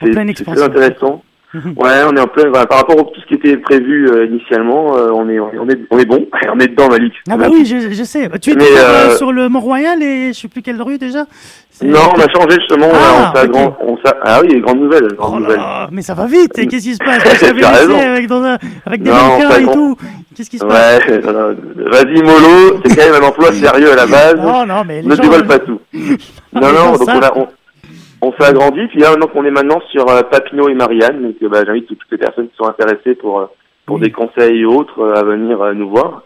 C'est 0.01 0.11
très 0.45 0.63
intéressant. 0.63 1.23
Ouais, 1.55 2.03
on 2.07 2.17
est 2.17 2.21
en 2.21 2.27
plein. 2.27 2.51
par 2.53 2.79
rapport 2.79 2.99
à 2.99 3.05
tout 3.05 3.21
ce 3.21 3.27
qui 3.27 3.35
était 3.35 3.57
prévu 3.57 4.09
euh, 4.11 4.27
initialement, 4.27 4.97
euh, 4.97 5.11
on 5.13 5.29
est 5.29 5.39
on 5.41 5.51
est 5.53 5.59
on 5.59 5.69
est, 5.69 5.79
on 5.91 5.99
est 5.99 6.05
bon. 6.07 6.27
on 6.55 6.59
est 6.61 6.69
dedans, 6.69 6.89
Malik. 6.89 7.15
Ah 7.31 7.37
bah 7.37 7.47
oui, 7.51 7.65
je, 7.65 7.91
je 7.93 8.05
sais. 8.05 8.29
Tu 8.41 8.51
étais 8.53 8.65
euh, 8.77 9.17
sur 9.17 9.33
le 9.33 9.49
Mont-Royal 9.49 10.03
et 10.03 10.33
je 10.33 10.39
sais 10.41 10.49
plus 10.49 10.63
quelle 10.63 10.81
rue 10.83 10.99
déjà 10.99 11.25
Non, 11.83 12.01
on 12.15 12.21
a 12.21 12.29
changé 12.29 12.57
justement. 12.61 12.89
Ah, 12.93 13.33
on 13.33 13.37
s'est 13.37 13.47
ok. 13.47 13.55
agrand- 13.55 13.77
on 13.83 13.99
ah 14.23 14.41
oui, 14.43 14.61
grande 14.61 14.81
nouvelle, 14.81 15.09
grande 15.15 15.43
nouvelle. 15.43 15.61
Ah, 15.61 15.89
mais 15.91 16.03
ça 16.03 16.15
va 16.15 16.27
vite. 16.27 16.59
et 16.59 16.67
Qu'est-ce 16.67 16.85
qui 16.85 16.95
se 16.95 16.99
passe? 16.99 17.43
Avec, 17.43 18.27
dans 18.27 18.43
un- 18.43 18.59
avec 18.87 19.03
des 19.03 19.11
Non, 19.11 19.39
et 19.59 19.65
tout. 19.73 19.97
Qu'est-ce 20.37 20.51
qui 20.51 20.59
se 20.59 20.65
passe? 20.65 21.01
Ouais, 21.09 21.19
vas-y 21.91 22.23
mollo, 22.23 22.81
c'est 22.85 22.97
quand 22.97 23.11
même 23.13 23.23
un 23.23 23.27
emploi 23.27 23.53
sérieux 23.53 23.93
à 23.93 23.97
la 23.97 24.07
base. 24.07 24.37
Non, 24.37 24.67
non, 24.67 24.83
mais 24.87 25.03
les 25.03 25.09
ne 25.09 25.15
gens- 25.15 25.23
dévoile 25.23 25.47
pas 25.47 25.59
tout. 25.59 25.81
non, 26.53 26.73
non, 26.73 26.93
donc 26.93 27.09
on, 27.09 27.21
a, 27.23 27.33
on, 27.37 27.49
on 28.21 28.33
s'est 28.33 28.45
agrandi, 28.49 28.87
puis 28.89 29.01
là 29.01 29.11
maintenant 29.11 29.27
qu'on 29.29 29.45
est 29.45 29.51
maintenant 29.51 29.81
sur 29.91 30.09
euh, 30.09 30.23
Papineau 30.23 30.69
et 30.69 30.75
Marianne, 30.75 31.23
donc 31.23 31.37
euh, 31.43 31.49
bah, 31.49 31.63
j'invite 31.67 31.87
toutes 31.87 32.01
les 32.11 32.19
personnes 32.19 32.49
qui 32.49 32.57
sont 32.57 32.69
intéressées 32.69 33.15
pour 33.15 33.41
euh, 33.41 33.47
pour 33.87 33.99
des 33.99 34.11
conseils 34.11 34.61
et 34.61 34.65
autres 34.67 35.13
à 35.17 35.23
venir 35.23 35.59
nous 35.75 35.89
voir. 35.89 36.23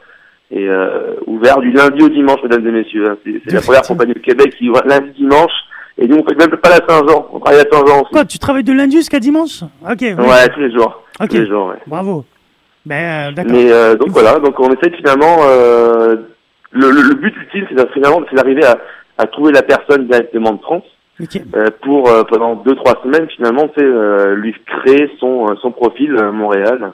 Et 0.50 0.68
euh, 0.68 1.14
ouvert 1.26 1.60
du 1.60 1.70
lundi 1.70 2.02
au 2.02 2.08
dimanche, 2.08 2.40
mesdames 2.42 2.66
et 2.66 2.72
messieurs. 2.72 3.08
hein. 3.08 3.16
C'est 3.24 3.52
la 3.54 3.60
première 3.60 3.82
compagnie 3.82 4.12
du 4.14 4.20
Québec 4.20 4.54
qui 4.58 4.68
ouvre 4.68 4.82
lundi 4.86 5.10
dimanche. 5.12 5.52
Et 5.98 6.08
nous 6.08 6.16
on 6.16 6.24
fait 6.28 6.34
même 6.34 6.50
pas 6.56 6.70
la 6.70 6.80
Saint-Jean, 6.88 7.28
on 7.32 7.38
travaille 7.38 7.60
à 7.60 7.64
Saint-Jean 7.70 8.00
aussi. 8.02 8.12
Quoi, 8.12 8.24
tu 8.24 8.38
travailles 8.38 8.64
de 8.64 8.72
lundi 8.72 8.96
jusqu'à 8.96 9.20
dimanche? 9.20 9.62
Ok. 9.88 10.00
Ouais, 10.00 10.48
tous 10.54 10.60
les 10.60 10.72
jours. 10.72 11.02
Ok. 11.20 11.28
Tous 11.28 11.36
les 11.36 11.46
jours, 11.46 11.66
ouais. 11.68 11.76
Bravo. 11.86 12.24
Ben, 12.84 13.28
euh, 13.28 13.32
d'accord. 13.32 13.52
Mais 13.52 13.70
euh, 13.70 13.94
donc 13.94 14.08
voilà, 14.08 14.38
donc 14.40 14.58
on 14.58 14.72
essaie 14.72 14.90
finalement 14.96 15.36
euh, 15.42 16.16
le, 16.72 16.90
le, 16.90 17.02
le 17.02 17.14
but 17.14 17.34
ultime, 17.36 17.66
c'est 17.76 17.92
finalement 17.92 18.20
c'est 18.28 18.36
d'arriver 18.36 18.64
à, 18.64 18.76
à 19.18 19.26
trouver 19.26 19.52
la 19.52 19.62
personne 19.62 20.06
directement 20.06 20.52
de 20.54 20.60
France 20.62 20.82
Ok. 21.20 21.40
euh, 21.54 21.68
pour 21.82 22.08
euh, 22.08 22.24
pendant 22.24 22.54
deux 22.56 22.74
trois 22.74 23.00
semaines 23.02 23.28
finalement 23.36 23.68
c'est 23.76 23.84
euh, 23.84 24.34
lui 24.34 24.54
créer 24.66 25.10
son 25.20 25.54
son 25.56 25.70
profil 25.70 26.12
Montréal 26.32 26.92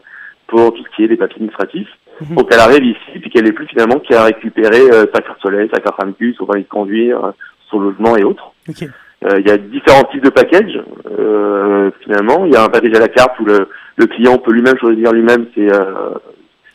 pour 0.49 0.73
tout 0.75 0.83
ce 0.85 0.97
qui 0.97 1.05
est 1.05 1.09
les 1.09 1.17
papiers 1.17 1.37
administratifs 1.37 1.89
Mhm. 2.21 2.35
pour 2.35 2.49
qu'elle 2.49 2.59
arrive 2.59 2.85
ici 2.85 3.21
puis 3.21 3.31
qu'elle 3.31 3.47
ait 3.47 3.53
plus 3.53 3.69
finalement 3.69 4.01
qu'à 4.01 4.25
récupérer 4.25 4.81
euh, 4.91 5.05
sa 5.15 5.21
carte 5.21 5.41
soleil, 5.41 5.71
sa 5.73 5.81
carte 5.81 6.03
AMQ, 6.03 6.35
son 6.35 6.47
permis 6.47 6.65
de 6.65 6.69
conduire, 6.69 7.33
son 7.71 7.79
logement 7.79 8.17
et 8.17 8.25
autres. 8.25 8.51
Ok. 8.69 8.83
Euh, 8.83 9.39
Il 9.39 9.47
y 9.47 9.51
a 9.53 9.57
différents 9.57 10.03
types 10.11 10.25
de 10.25 10.31
packages. 10.31 10.81
Euh, 11.17 11.93
finalement, 12.03 12.45
il 12.45 12.53
y 12.53 12.57
a 12.57 12.65
un 12.65 12.69
package 12.69 12.97
à 12.97 12.99
la 12.99 13.07
carte 13.09 13.39
où 13.39 13.45
le, 13.45 13.69
le 13.97 14.07
client 14.07 14.37
peut 14.39 14.51
lui-même 14.53 14.77
choisir 14.79 15.13
lui-même 15.13 15.47
ses, 15.55 15.69
euh, 15.73 16.11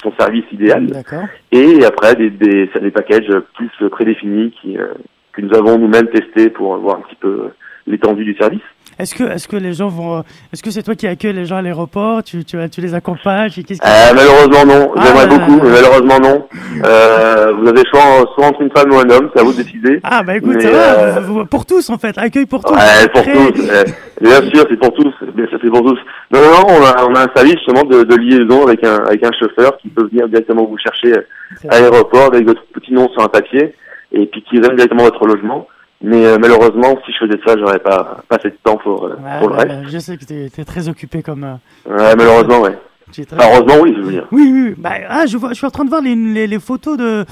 son 0.01 0.13
service 0.17 0.45
idéal. 0.53 0.87
Et 1.51 1.83
après, 1.83 2.15
des, 2.15 2.29
des, 2.29 2.69
des 2.81 2.91
packages 2.91 3.27
plus 3.55 3.89
prédéfinis 3.89 4.51
qui, 4.61 4.77
euh, 4.77 4.93
que 5.33 5.41
nous 5.41 5.53
avons 5.55 5.77
nous-mêmes 5.77 6.07
testés 6.07 6.49
pour 6.49 6.77
voir 6.77 6.97
un 6.97 7.01
petit 7.01 7.15
peu 7.19 7.49
l'étendue 7.87 8.23
du 8.23 8.35
service. 8.35 8.61
Est-ce 8.99 9.15
que, 9.15 9.23
est-ce 9.23 9.47
que 9.47 9.55
les 9.55 9.73
gens 9.73 9.87
vont, 9.87 10.17
euh, 10.19 10.21
est-ce 10.53 10.61
que 10.61 10.69
c'est 10.69 10.83
toi 10.83 10.93
qui 10.93 11.07
accueilles 11.07 11.33
les 11.33 11.45
gens 11.47 11.55
à 11.55 11.63
l'aéroport? 11.63 12.21
Tu, 12.21 12.45
tu, 12.45 12.55
tu 12.69 12.79
les 12.79 12.93
accompagnes? 12.93 13.49
Qu'est-ce 13.49 13.63
qui- 13.81 13.87
Euh, 13.87 14.13
malheureusement 14.13 14.65
non, 14.67 14.91
Ah, 14.95 15.01
j'aimerais 15.03 15.27
beaucoup, 15.27 15.59
mais 15.63 15.71
malheureusement 15.71 16.19
non. 16.19 16.47
Euh, 16.85 17.53
vous 17.59 17.67
avez 17.67 17.81
choix 17.89 18.23
soit 18.35 18.45
entre 18.45 18.61
une 18.61 18.69
femme 18.69 18.91
ou 18.91 18.97
un 18.99 19.09
homme, 19.09 19.31
c'est 19.33 19.41
à 19.41 19.43
vous 19.43 19.51
de 19.53 19.63
décider. 19.63 19.99
Ah 20.03 20.21
bah 20.21 20.37
écoute, 20.37 20.53
Mais, 20.57 20.61
ça 20.61 20.69
va, 20.71 21.17
euh, 21.17 21.43
pour 21.45 21.65
tous 21.65 21.89
en 21.89 21.97
fait, 21.97 22.15
accueil 22.19 22.45
pour 22.45 22.63
tous. 22.63 22.71
Ouais, 22.75 23.07
pour 23.11 23.23
Très- 23.23 23.33
tous. 23.51 23.67
euh, 23.67 23.83
bien 24.21 24.41
sûr, 24.51 24.65
c'est 24.69 24.77
pour 24.79 24.93
tous. 24.93 25.13
Bien 25.33 25.47
sûr, 25.47 25.57
c'est 25.59 25.69
pour 25.71 25.81
tous. 25.83 25.99
Non, 26.31 26.39
non, 26.39 26.51
non, 26.51 26.65
on 26.69 26.83
a, 26.85 27.05
on 27.09 27.15
a 27.15 27.21
un 27.23 27.31
service 27.35 27.55
justement 27.55 27.83
de, 27.85 28.03
de 28.03 28.15
liaison 28.15 28.67
avec 28.67 28.83
un, 28.83 28.97
avec 29.05 29.23
un 29.25 29.31
chauffeur 29.39 29.75
qui 29.77 29.89
peut 29.89 30.07
venir 30.07 30.27
directement 30.29 30.65
vous 30.65 30.77
chercher 30.77 31.17
euh, 31.17 31.67
à 31.69 31.79
l'aéroport 31.79 32.27
avec 32.27 32.45
votre 32.45 32.63
petit 32.67 32.93
nom 32.93 33.09
sur 33.09 33.23
un 33.23 33.27
papier 33.29 33.73
et 34.13 34.25
puis 34.27 34.43
qui 34.43 34.59
donne 34.59 34.75
directement 34.75 35.03
votre 35.03 35.25
logement. 35.25 35.67
Mais 36.01 36.25
euh, 36.25 36.37
malheureusement, 36.39 36.97
si 37.05 37.13
je 37.13 37.25
faisais 37.25 37.39
ça, 37.45 37.55
j'aurais 37.57 37.79
pas, 37.79 38.17
pas 38.27 38.35
assez 38.35 38.49
de 38.49 38.57
temps 38.63 38.77
pour, 38.77 39.05
euh, 39.05 39.09
Ouais, 39.23 39.39
pour 39.39 39.49
le 39.49 39.55
ouais, 39.55 39.63
reste. 39.63 39.89
je 39.89 39.97
sais 39.99 40.17
que 40.17 40.25
t'es 40.25 40.49
es 40.57 40.65
très 40.65 40.89
occupé 40.89 41.21
comme. 41.23 41.43
euh, 41.45 41.55
Ouais, 41.89 42.13
malheureusement, 42.17 42.59
ouais. 42.61 42.77
tu 43.13 43.25
très- 43.25 43.37
Enfin, 43.37 43.47
heureusement, 43.55 43.81
oui, 43.81 43.93
je 43.95 44.01
veux 44.01 44.11
dire. 44.11 44.27
Oui, 44.33 44.51
oui. 44.53 44.75
Bah, 44.77 44.89
ah, 45.07 45.25
je, 45.25 45.37
vois, 45.37 45.49
je 45.49 45.53
suis 45.55 45.65
en 45.65 45.69
train 45.69 45.85
de 45.85 45.89
voir 45.89 46.01
les, 46.01 46.13
les, 46.15 46.45
les 46.47 46.59
photos 46.59 46.97
de, 46.97 47.23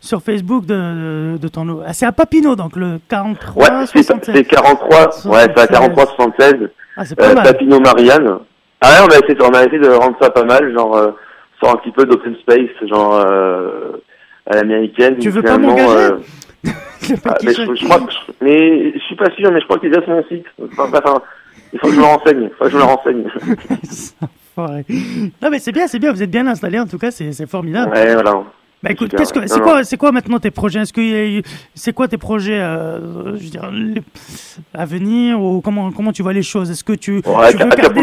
sur 0.00 0.22
Facebook 0.22 0.64
de, 0.64 1.38
de 1.38 1.48
ton. 1.48 1.80
Ah, 1.84 1.92
c'est 1.92 2.06
à 2.06 2.12
Papineau, 2.12 2.54
donc 2.54 2.76
le 2.76 3.00
43, 3.08 3.62
Ouais, 3.64 3.86
c'est 3.86 4.02
67. 4.04 4.36
c'est 4.36 4.44
43, 4.44 4.98
ouais, 4.98 5.52
c'est 5.56 5.58
à 5.60 5.66
43, 5.66 6.06
76. 6.06 6.70
Ah, 6.96 7.04
c'est 7.04 7.16
pas 7.16 7.30
euh, 7.30 7.34
mal. 7.34 7.42
Papineau 7.44 7.80
Marianne. 7.80 8.38
Ah 8.80 8.88
ouais, 8.90 9.08
on 9.08 9.12
a 9.12 9.18
essayé, 9.18 9.36
on 9.42 9.54
a 9.54 9.64
essayé 9.64 9.78
de 9.80 9.88
rendre 9.90 10.16
ça 10.22 10.30
pas 10.30 10.44
mal, 10.44 10.72
genre, 10.72 10.96
sur 11.58 11.68
un 11.72 11.76
petit 11.78 11.90
peu 11.90 12.04
d'open 12.04 12.34
space, 12.42 12.88
genre, 12.88 13.14
à 14.50 14.56
l'américaine. 14.56 15.16
Tu 15.18 15.30
veux 15.30 15.42
pas 15.42 15.56
m'engager 15.56 15.88
euh, 15.88 16.18
ah, 17.24 17.36
mais 17.42 17.54
je, 17.54 17.62
je 17.74 17.84
crois 17.84 18.00
je- 18.10 18.32
mais 18.44 18.92
je 18.92 18.98
suis 18.98 19.16
pas 19.16 19.30
sûr, 19.36 19.50
mais 19.50 19.60
je 19.60 19.64
crois 19.64 19.78
qu'il 19.78 19.88
est 19.88 19.92
déjà 19.92 20.04
sur 20.04 20.12
mon 20.14 20.24
site. 20.24 20.44
Enfin, 20.62 20.90
enfin, 20.92 21.22
il 21.72 21.78
faut 21.78 21.86
que 21.88 21.94
je 21.94 21.98
me 22.00 22.04
renseigne, 22.04 22.42
il 22.42 22.50
faut 22.58 22.64
que 22.64 22.70
je 22.70 22.76
me 22.76 22.82
renseigne. 22.82 23.24
Non, 25.42 25.48
mais 25.50 25.58
c'est 25.58 25.72
bien, 25.72 25.86
c'est 25.86 25.98
bien. 25.98 26.12
Vous 26.12 26.22
êtes 26.22 26.30
bien 26.30 26.46
installé, 26.46 26.78
en 26.78 26.86
tout 26.86 26.98
cas, 26.98 27.10
c'est 27.10 27.46
formidable. 27.48 27.92
ouais, 27.94 28.12
voilà. 28.12 28.42
Bah 28.82 28.90
écoute, 28.92 29.14
qu'est-ce 29.14 29.32
que 29.34 29.40
ouais. 29.40 29.46
c'est 29.46 29.60
quoi, 29.60 29.84
c'est 29.84 29.96
quoi 29.98 30.10
maintenant 30.10 30.38
tes 30.38 30.50
projets? 30.50 30.80
Est-ce 30.80 30.92
que 30.94 31.42
c'est 31.74 31.92
quoi 31.92 32.08
tes 32.08 32.16
projets, 32.16 32.58
euh, 32.58 33.36
je 33.36 33.44
veux 33.44 33.50
dire, 33.50 33.70
les- 33.70 34.00
à 34.72 34.86
venir 34.86 35.38
ou 35.38 35.60
comment 35.60 35.90
comment 35.92 36.12
tu 36.12 36.22
vois 36.22 36.32
les 36.32 36.42
choses? 36.42 36.70
Est-ce 36.70 36.82
que 36.82 36.94
tu, 36.94 37.16
Ouais, 37.16 37.50
tu 37.52 37.58
veux 37.58 37.64
Aca- 37.64 37.76
garder 37.82 38.00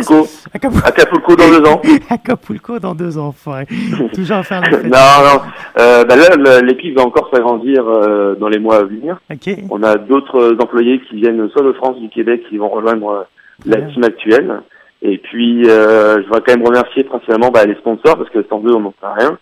Acapulco. 0.86 1.36
Dans 1.36 1.50
deux 1.50 1.66
ans. 1.68 1.82
Acapulco 2.12 2.78
dans 2.80 2.94
deux 2.94 3.18
ans, 3.18 3.34
ouais. 3.48 3.66
Toujours 4.14 4.38
à 4.38 4.44
faire 4.44 4.62
la 4.62 4.70
fête. 4.70 4.84
non, 4.84 4.90
non. 4.92 5.42
Euh, 5.80 6.04
bah 6.06 6.16
là, 6.16 6.62
l'équipe 6.62 6.96
va 6.96 7.04
encore 7.06 7.30
s'agrandir 7.34 7.84
euh, 7.88 8.36
dans 8.36 8.48
les 8.48 8.60
mois 8.60 8.78
à 8.78 8.84
venir. 8.84 9.20
Ok. 9.34 9.56
On 9.72 9.82
a 9.82 9.96
d'autres 9.96 10.56
employés 10.62 11.02
qui 11.10 11.16
viennent 11.16 11.50
soit 11.50 11.64
de 11.64 11.74
France, 11.74 11.98
du 12.00 12.10
Québec, 12.10 12.44
qui 12.50 12.58
vont 12.58 12.70
rejoindre 12.70 13.10
euh, 13.10 13.24
la 13.66 13.82
team 13.82 14.04
actuelle. 14.04 14.62
Et 15.02 15.18
puis, 15.18 15.68
euh, 15.68 16.18
je 16.22 16.26
voudrais 16.26 16.42
quand 16.46 16.56
même 16.56 16.66
remercier 16.68 17.04
principalement 17.04 17.50
bah, 17.50 17.66
les 17.66 17.76
sponsors, 17.76 18.16
parce 18.18 18.30
que 18.30 18.44
sans 18.50 18.60
eux, 18.64 18.76
on 18.76 18.80
n'en 18.82 18.92
fait 19.00 19.24
rien. 19.24 19.38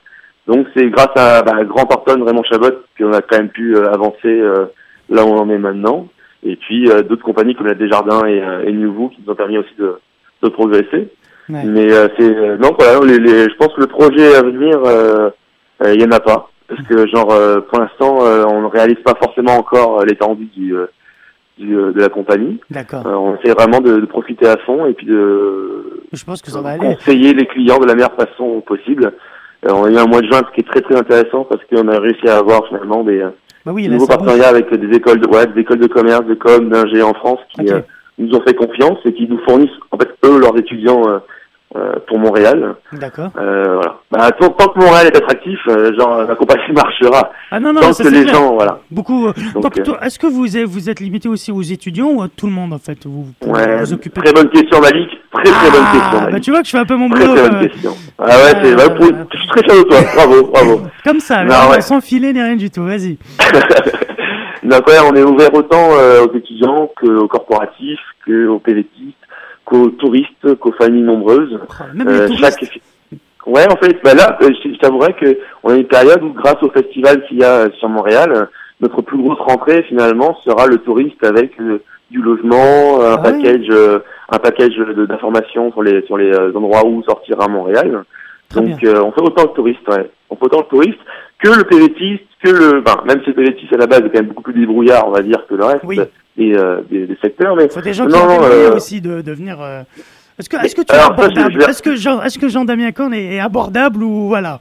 Donc, 0.47 0.67
c'est 0.75 0.87
grâce 0.89 1.09
à 1.15 1.41
bah, 1.41 1.63
Grand 1.63 1.85
Thornton, 1.85 2.23
Raymond 2.23 2.43
Chabot, 2.43 2.69
qu'on 2.97 3.13
a 3.13 3.21
quand 3.21 3.37
même 3.37 3.49
pu 3.49 3.75
euh, 3.75 3.91
avancer 3.91 4.17
euh, 4.27 4.65
là 5.09 5.23
où 5.25 5.29
on 5.29 5.37
en 5.39 5.49
est 5.49 5.57
maintenant. 5.57 6.07
Et 6.43 6.55
puis, 6.55 6.89
euh, 6.89 7.01
d'autres 7.01 7.23
compagnies 7.23 7.55
comme 7.55 7.67
la 7.67 7.73
Desjardins 7.73 8.25
et, 8.27 8.41
euh, 8.41 8.63
et 8.65 8.71
Nouveau 8.71 9.09
qui 9.09 9.17
nous 9.25 9.31
ont 9.31 9.35
permis 9.35 9.57
aussi 9.57 9.73
de, 9.79 9.95
de 10.43 10.49
progresser. 10.49 11.09
Ouais. 11.49 11.63
Mais 11.63 11.91
euh, 11.91 12.07
c'est 12.17 12.35
euh, 12.35 12.57
non 12.57 12.71
voilà, 12.77 12.99
les, 13.05 13.19
les- 13.19 13.43
je 13.49 13.55
pense 13.57 13.73
que 13.73 13.81
le 13.81 13.87
projet 13.87 14.35
à 14.35 14.41
venir, 14.41 14.79
il 15.83 16.01
y 16.01 16.03
en 16.03 16.11
a 16.11 16.19
pas 16.19 16.49
parce 16.67 16.81
que 16.87 17.05
genre 17.07 17.31
euh, 17.31 17.59
pour 17.61 17.79
l'instant 17.79 18.25
euh, 18.25 18.43
on 18.47 18.61
ne 18.63 18.67
réalise 18.67 18.97
pas 19.05 19.13
forcément 19.21 19.53
encore 19.55 20.01
euh, 20.01 20.05
l'étendue 20.05 20.45
du, 20.55 20.73
du 21.59 21.67
de 21.75 21.93
la 21.99 22.09
compagnie. 22.09 22.59
D'accord. 22.71 23.03
On 23.05 23.35
essaie 23.35 23.53
vraiment 23.53 23.79
de, 23.79 23.99
de 23.99 24.05
profiter 24.07 24.47
à 24.47 24.57
fond 24.57 24.87
et 24.87 24.93
puis 24.93 25.05
de 25.05 26.01
Je 26.13 26.25
pense 26.25 26.41
que 26.41 26.49
ça 26.49 26.61
va 26.61 26.69
aller. 26.69 26.79
conseiller 26.79 27.33
les 27.35 27.45
clients 27.45 27.77
de 27.77 27.85
la 27.85 27.93
meilleure 27.93 28.15
façon 28.15 28.61
possible. 28.61 29.13
Euh, 29.65 29.71
on 29.73 29.85
a 29.85 29.89
eu 29.89 29.97
un 29.97 30.05
mois 30.05 30.21
de 30.21 30.27
juin 30.27 30.41
qui 30.53 30.61
est 30.61 30.67
très 30.67 30.81
très 30.81 30.95
intéressant 30.95 31.45
parce 31.45 31.61
qu'on 31.65 31.87
a 31.87 31.99
réussi 31.99 32.27
à 32.27 32.37
avoir 32.37 32.67
finalement 32.67 33.03
des 33.03 33.19
euh, 33.19 33.29
Bah 33.65 33.71
oui, 33.73 33.87
nouveaux 33.87 34.07
partenariats 34.07 34.49
avec 34.49 34.71
des 34.71 34.95
écoles 34.95 35.19
de 35.19 35.27
ouais, 35.27 35.47
des 35.47 35.61
écoles 35.61 35.79
de 35.79 35.87
commerce, 35.87 36.25
de 36.25 36.35
com, 36.35 36.69
d'ingé 36.69 37.01
en 37.01 37.13
France 37.13 37.39
qui 37.55 37.71
euh, 37.71 37.79
nous 38.17 38.35
ont 38.35 38.41
fait 38.41 38.53
confiance 38.53 38.99
et 39.05 39.13
qui 39.13 39.27
nous 39.27 39.39
fournissent 39.47 39.69
en 39.91 39.97
fait 39.97 40.09
eux 40.23 40.39
leurs 40.39 40.57
étudiants 40.57 41.03
euh, 41.75 41.93
pour 42.07 42.19
Montréal. 42.19 42.75
D'accord. 42.93 43.29
Euh, 43.37 43.75
voilà. 43.75 43.95
Bah, 44.11 44.31
tant, 44.39 44.49
tant 44.49 44.67
que 44.69 44.79
Montréal 44.79 45.07
est 45.07 45.17
attractif, 45.17 45.59
euh, 45.67 45.93
genre 45.97 46.23
la 46.23 46.35
compagnie 46.35 46.61
marchera. 46.73 47.31
Ah 47.51 47.59
non 47.59 47.73
non, 47.73 47.81
tant 47.81 47.93
ça 47.93 48.03
que 48.03 48.09
les 48.09 48.23
clair. 48.23 48.35
gens, 48.35 48.53
voilà. 48.53 48.79
Beaucoup. 48.91 49.27
est-ce 50.01 50.17
que 50.19 50.27
vous 50.27 50.57
êtes, 50.57 50.65
vous 50.65 50.89
êtes 50.89 50.99
limité 50.99 51.27
aussi 51.29 51.51
aux 51.51 51.61
étudiants 51.61 52.09
ou 52.11 52.21
à 52.21 52.27
tout 52.29 52.45
le 52.47 52.53
monde 52.53 52.73
en 52.73 52.77
fait? 52.79 53.05
Vous, 53.05 53.25
vous 53.41 53.51
Ouais, 53.51 53.79
vous 53.79 53.93
occupez 53.93 54.21
très 54.21 54.33
bonne 54.33 54.49
question 54.49 54.79
Malik, 54.79 55.09
très 55.33 55.43
très 55.43 55.71
bonne 55.71 55.85
question 55.91 56.01
Ah, 56.13 56.19
bah 56.19 56.25
Malik. 56.31 56.43
tu 56.43 56.51
vois 56.51 56.59
que 56.61 56.65
je 56.67 56.71
fais 56.71 56.77
un 56.77 56.85
peu 56.85 56.95
mon 56.95 57.09
Très 57.09 57.19
boulot. 57.25 57.35
très 57.35 57.49
bonne 57.49 57.57
euh, 57.63 57.67
question. 57.67 57.91
Ah 58.19 58.25
ouais, 58.25 58.53
c'est, 58.63 58.75
bah, 58.75 58.89
pour- 58.89 59.05
je 59.33 59.37
suis 59.37 59.47
très 59.49 59.63
fier 59.63 59.75
de 59.77 59.83
toi, 59.89 59.97
bravo, 60.15 60.43
bravo. 60.47 60.81
Comme 61.03 61.19
ça, 61.19 61.43
Non, 61.43 61.69
ouais. 61.71 61.81
sans 61.81 61.99
filet 62.01 62.31
ni 62.33 62.41
rien 62.41 62.55
du 62.55 62.69
tout. 62.71 62.83
Vas-y. 62.83 63.17
Donc 64.63 64.87
ouais, 64.87 64.97
on 65.07 65.15
est 65.15 65.23
ouvert 65.23 65.53
autant 65.53 65.89
aux 65.91 66.35
étudiants 66.35 66.89
qu'aux 66.99 67.27
corporatifs, 67.27 67.99
qu'aux 68.25 68.57
PVTistes, 68.59 69.15
qu'aux 69.65 69.89
touristes, 69.89 70.55
qu'aux 70.55 70.71
familles 70.73 71.03
nombreuses. 71.03 71.59
même 71.93 72.07
les 72.07 72.27
touristes. 72.27 72.39
chaque... 72.39 72.81
Ouais, 73.45 73.71
en 73.71 73.75
fait, 73.75 73.97
bah 74.03 74.15
là, 74.15 74.37
euh, 74.41 74.49
je 74.63 74.79
t'avouerais 74.79 75.13
que 75.13 75.37
on 75.63 75.69
a 75.69 75.75
une 75.75 75.85
période 75.85 76.23
où, 76.23 76.33
grâce 76.33 76.61
au 76.63 76.69
festival 76.69 77.23
qu'il 77.27 77.37
y 77.37 77.43
a 77.43 77.65
euh, 77.65 77.69
sur 77.77 77.89
Montréal, 77.89 78.31
euh, 78.33 78.45
notre 78.81 79.01
plus 79.03 79.17
grosse 79.17 79.39
rentrée 79.39 79.83
finalement 79.83 80.35
sera 80.43 80.65
le 80.65 80.77
touriste 80.79 81.23
avec 81.23 81.59
euh, 81.59 81.79
du 82.09 82.21
logement, 82.21 83.01
euh, 83.01 83.13
un 83.13 83.17
Ah 83.17 83.17
package, 83.17 83.67
euh, 83.69 83.99
un 84.29 84.39
package 84.39 84.77
d'informations 85.07 85.71
sur 85.71 85.83
les 85.83 86.01
sur 86.03 86.17
les 86.17 86.31
euh, 86.31 86.51
endroits 86.55 86.85
où 86.85 87.03
sortir 87.03 87.39
à 87.39 87.47
Montréal. 87.47 88.03
Très 88.49 88.61
Donc 88.61 88.83
euh, 88.83 89.01
on 89.03 89.11
fait 89.11 89.21
autant 89.21 89.43
le 89.43 89.49
touriste, 89.49 89.87
ouais. 89.89 90.09
On 90.29 90.35
fait 90.35 90.45
autant 90.45 90.59
le 90.59 90.65
touriste 90.65 90.99
que 91.39 91.49
le 91.49 91.63
PVTiste, 91.63 92.23
que 92.43 92.49
le, 92.49 92.81
ben, 92.81 92.95
même 93.07 93.21
si 93.23 93.27
le 93.29 93.33
PVTiste 93.35 93.73
à 93.73 93.77
la 93.77 93.87
base 93.87 93.99
est 94.01 94.09
quand 94.09 94.13
même 94.19 94.27
beaucoup 94.27 94.43
plus 94.43 94.53
débrouillard, 94.59 95.07
on 95.07 95.11
va 95.11 95.21
dire, 95.21 95.45
que 95.47 95.55
le 95.55 95.65
reste 95.65 95.85
des, 96.37 96.53
euh, 96.55 96.81
des, 96.89 97.07
des 97.07 97.17
secteurs, 97.21 97.55
mais 97.55 97.69
faut 97.69 97.81
des 97.81 97.93
gens 97.93 98.07
qui 98.07 98.15
ont 98.15 98.43
euh, 98.43 98.75
aussi 98.75 99.01
de, 99.01 99.21
de 99.21 99.31
venir. 99.31 99.57
euh, 99.61 99.81
Est-ce 100.39 100.49
que, 100.49 100.57
est-ce 100.63 100.75
que 100.75 100.81
tu 100.81 100.93
es 100.93 100.95
alors, 100.97 101.11
abordable? 101.11 101.57
vais- 101.57 101.65
Est-ce 101.69 101.81
que 101.81 101.95
Jean, 101.95 102.21
est-ce 102.21 102.37
que 102.39 102.49
Jean 102.49 102.65
Damien 102.65 102.91
Corn 102.91 103.13
est, 103.13 103.35
est 103.35 103.39
abordable 103.39 104.03
ou 104.03 104.27
voilà? 104.27 104.59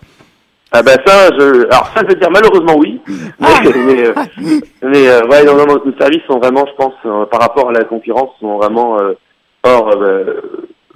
Ah 0.72 0.82
ben 0.82 0.96
ça, 1.06 1.30
je... 1.38 1.66
alors 1.66 1.86
ça, 1.94 2.00
je 2.02 2.08
veux 2.08 2.14
dire 2.20 2.30
malheureusement 2.32 2.76
oui, 2.76 3.00
mais, 3.06 3.46
mais, 3.86 4.06
euh, 4.08 4.12
mais, 4.82 5.08
euh, 5.08 5.26
ouais, 5.28 5.44
non, 5.44 5.54
non, 5.56 5.66
nos 5.66 5.96
services 5.98 6.22
sont 6.26 6.38
vraiment, 6.38 6.64
je 6.66 6.74
pense, 6.74 7.28
par 7.30 7.40
rapport 7.40 7.68
à 7.68 7.72
la 7.72 7.84
concurrence, 7.84 8.30
sont 8.40 8.56
vraiment 8.58 8.98
euh, 9.00 9.12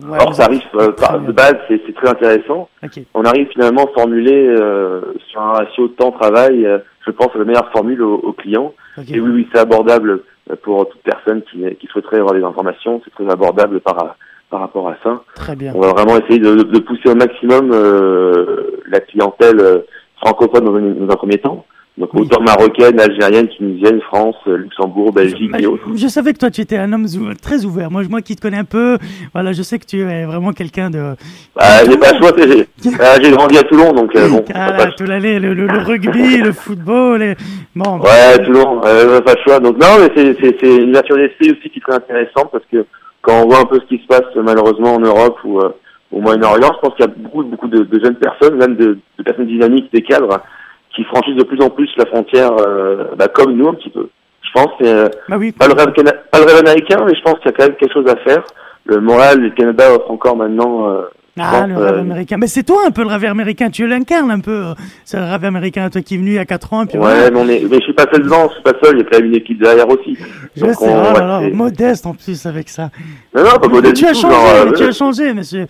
hors, 0.02 0.14
euh, 0.14 0.18
hors 0.20 0.36
tarif 0.36 0.62
euh, 0.74 0.92
par- 0.92 1.20
de 1.20 1.32
base, 1.32 1.56
c'est 1.68 1.94
très 1.94 2.08
intéressant. 2.08 2.68
Ok. 2.82 3.00
On 3.14 3.22
arrive 3.24 3.48
finalement 3.48 3.84
à 3.84 3.92
formuler 3.98 4.46
euh, 4.48 5.00
sur 5.30 5.40
un 5.40 5.52
ratio 5.52 5.88
temps-travail, 5.88 6.66
euh, 6.66 6.78
je 7.06 7.10
pense, 7.10 7.34
la 7.34 7.44
meilleure 7.44 7.70
formule 7.72 8.02
aux, 8.02 8.16
aux 8.16 8.32
clients. 8.32 8.74
Ok. 8.96 9.10
Et 9.10 9.20
oui, 9.20 9.30
oui, 9.32 9.48
c'est 9.52 9.60
abordable 9.60 10.22
euh, 10.50 10.56
pour 10.62 10.88
toute 10.88 11.02
personne 11.02 11.42
qui, 11.50 11.64
qui 11.76 11.86
souhaiterait 11.88 12.18
avoir 12.18 12.34
des 12.34 12.42
informations, 12.44 13.00
c'est 13.04 13.10
très 13.12 13.30
abordable 13.32 13.80
par, 13.80 14.16
par 14.50 14.60
rapport 14.60 14.88
à 14.88 14.96
ça. 15.02 15.22
Très 15.34 15.56
bien. 15.56 15.72
On 15.74 15.80
va 15.80 15.88
vraiment 15.92 16.16
essayer 16.18 16.38
de, 16.38 16.54
de 16.62 16.78
pousser 16.80 17.08
au 17.10 17.14
maximum 17.14 17.70
euh, 17.72 18.82
la 18.88 19.00
clientèle 19.00 19.60
euh, 19.60 19.78
francophone 20.22 20.64
dans 20.64 20.74
un, 20.74 21.06
dans 21.06 21.12
un 21.12 21.16
premier 21.16 21.38
temps. 21.38 21.64
Donc 21.98 22.10
autant 22.14 22.40
marocaine, 22.40 23.00
algérienne, 23.00 23.48
tunisienne, 23.48 24.00
France, 24.02 24.36
euh, 24.46 24.56
Luxembourg, 24.56 25.12
Belgique 25.12 25.50
et 25.58 25.66
autres. 25.66 25.82
Je 25.96 26.06
savais 26.06 26.32
que 26.32 26.38
toi 26.38 26.48
tu 26.50 26.60
étais 26.60 26.76
un 26.76 26.92
homme 26.92 27.06
très 27.42 27.64
ouvert. 27.64 27.90
Moi, 27.90 28.04
je- 28.04 28.08
moi 28.08 28.22
qui 28.22 28.36
te 28.36 28.40
connais 28.40 28.58
un 28.58 28.64
peu, 28.64 28.98
voilà, 29.34 29.52
je 29.52 29.62
sais 29.62 29.80
que 29.80 29.84
tu 29.84 30.00
es 30.00 30.24
vraiment 30.24 30.52
quelqu'un 30.52 30.90
de. 30.90 31.14
Ah, 31.56 31.80
j'ai 31.84 31.96
pas 31.98 32.12
j'ai 32.36 32.68
ah, 33.00 33.16
j'ai 33.20 33.32
grandi 33.32 33.58
à 33.58 33.64
Toulon, 33.64 33.92
donc 33.92 34.14
euh, 34.14 34.28
bon. 34.28 34.44
Ah 34.54 34.76
là, 34.76 34.86
tout 34.96 35.02
le, 35.04 35.18
le, 35.18 35.54
le 35.54 35.78
rugby, 35.78 36.36
le 36.42 36.52
football. 36.52 37.20
Et... 37.22 37.34
Bon. 37.74 37.98
Ouais, 37.98 38.44
Toulon, 38.44 38.80
euh, 38.84 39.20
pas 39.20 39.34
le 39.34 39.40
choix. 39.44 39.58
Donc 39.58 39.76
non, 39.80 39.88
mais 39.98 40.08
c'est 40.14 40.62
une 40.62 40.90
ouverture 40.90 41.16
d'esprit 41.16 41.50
aussi 41.50 41.68
qui 41.68 41.78
est 41.80 41.82
très 41.82 41.96
intéressante 41.96 42.50
parce 42.52 42.64
que 42.70 42.86
quand 43.22 43.42
on 43.42 43.48
voit 43.48 43.58
un 43.60 43.64
peu 43.64 43.80
ce 43.80 43.86
qui 43.86 44.00
se 44.00 44.06
passe 44.06 44.22
malheureusement 44.36 44.94
en 44.94 45.00
Europe 45.00 45.38
ou 45.44 45.58
euh, 45.58 45.70
au 46.12 46.20
Moyen-Orient, 46.20 46.70
je 46.76 46.80
pense 46.80 46.94
qu'il 46.94 47.04
y 47.06 47.08
a 47.08 47.12
beaucoup 47.16 47.42
beaucoup 47.42 47.66
de, 47.68 47.82
de 47.82 48.00
jeunes 48.04 48.14
personnes, 48.14 48.56
même 48.56 48.76
de, 48.76 48.98
de 49.18 49.22
personnes 49.24 49.46
dynamiques, 49.48 49.92
des 49.92 50.02
cadres, 50.02 50.40
qui 50.98 51.04
franchissent 51.04 51.36
de 51.36 51.44
plus 51.44 51.62
en 51.62 51.70
plus 51.70 51.88
la 51.96 52.06
frontière, 52.06 52.50
euh, 52.58 53.04
bah, 53.16 53.28
comme 53.28 53.52
nous 53.52 53.68
un 53.68 53.74
petit 53.74 53.88
peu. 53.90 54.08
Je 54.42 54.50
pense 54.52 54.72
que 54.80 54.84
euh, 54.84 55.08
Bah 55.28 55.36
oui. 55.38 55.52
pas 55.52 55.68
le 55.68 55.74
rêve 55.74 55.92
pas 55.92 56.38
le 56.40 56.44
rêve 56.44 56.56
américain, 56.58 56.98
mais 57.06 57.14
je 57.14 57.22
pense 57.22 57.34
qu'il 57.34 57.46
y 57.46 57.48
a 57.48 57.52
quand 57.52 57.66
même 57.68 57.76
quelque 57.76 57.92
chose 57.92 58.08
à 58.08 58.16
faire. 58.16 58.42
Le 58.84 59.00
Montréal 59.00 59.38
et 59.38 59.48
le 59.48 59.54
Canada 59.54 59.94
offrent 59.94 60.10
encore 60.10 60.34
maintenant. 60.36 60.88
Ah, 61.44 61.66
le 61.66 61.76
rêve 61.76 61.94
euh, 61.94 62.00
américain. 62.00 62.36
Mais 62.38 62.46
c'est 62.46 62.62
toi 62.62 62.78
un 62.86 62.90
peu 62.90 63.02
le 63.02 63.08
rêve 63.08 63.24
américain. 63.24 63.70
Tu 63.70 63.86
l'incarnes 63.86 64.30
un 64.30 64.40
peu. 64.40 64.64
C'est 65.04 65.16
le 65.18 65.24
rêve 65.24 65.44
américain, 65.44 65.88
toi 65.90 66.00
qui 66.02 66.14
es 66.14 66.18
venu 66.18 66.30
il 66.30 66.34
y 66.34 66.38
a 66.38 66.44
4 66.44 66.72
ans. 66.72 66.82
Et 66.82 66.86
puis 66.86 66.98
Ouais, 66.98 67.04
voilà. 67.04 67.30
mais, 67.30 67.38
on 67.40 67.48
est, 67.48 67.62
mais 67.70 67.78
je 67.78 67.84
suis 67.84 67.92
pas 67.92 68.06
seul 68.12 68.22
devant, 68.22 68.48
je 68.48 68.54
suis 68.54 68.62
pas 68.62 68.72
seul, 68.82 68.96
il 68.96 68.98
y 68.98 69.00
a 69.02 69.04
quand 69.10 69.18
même 69.18 69.26
une 69.26 69.34
équipe 69.36 69.60
derrière 69.62 69.88
aussi. 69.88 70.16
Je 70.56 70.60
Donc 70.64 70.74
sais, 70.74 70.84
on- 70.88 71.02
oh 71.12 71.40
c'est- 71.42 71.50
modeste 71.50 72.06
en 72.06 72.14
plus 72.14 72.46
avec 72.46 72.68
ça. 72.68 72.90
Non, 73.34 73.42
non, 73.44 73.50
pas 73.50 73.58
Mais 73.68 73.74
modeste 73.74 73.94
tu 73.96 74.02
du 74.04 74.08
as 74.10 74.14
changé, 74.14 74.34
genre, 74.34 74.72
tu 74.76 74.82
as 74.84 74.92
changé, 74.92 75.34
monsieur. 75.34 75.66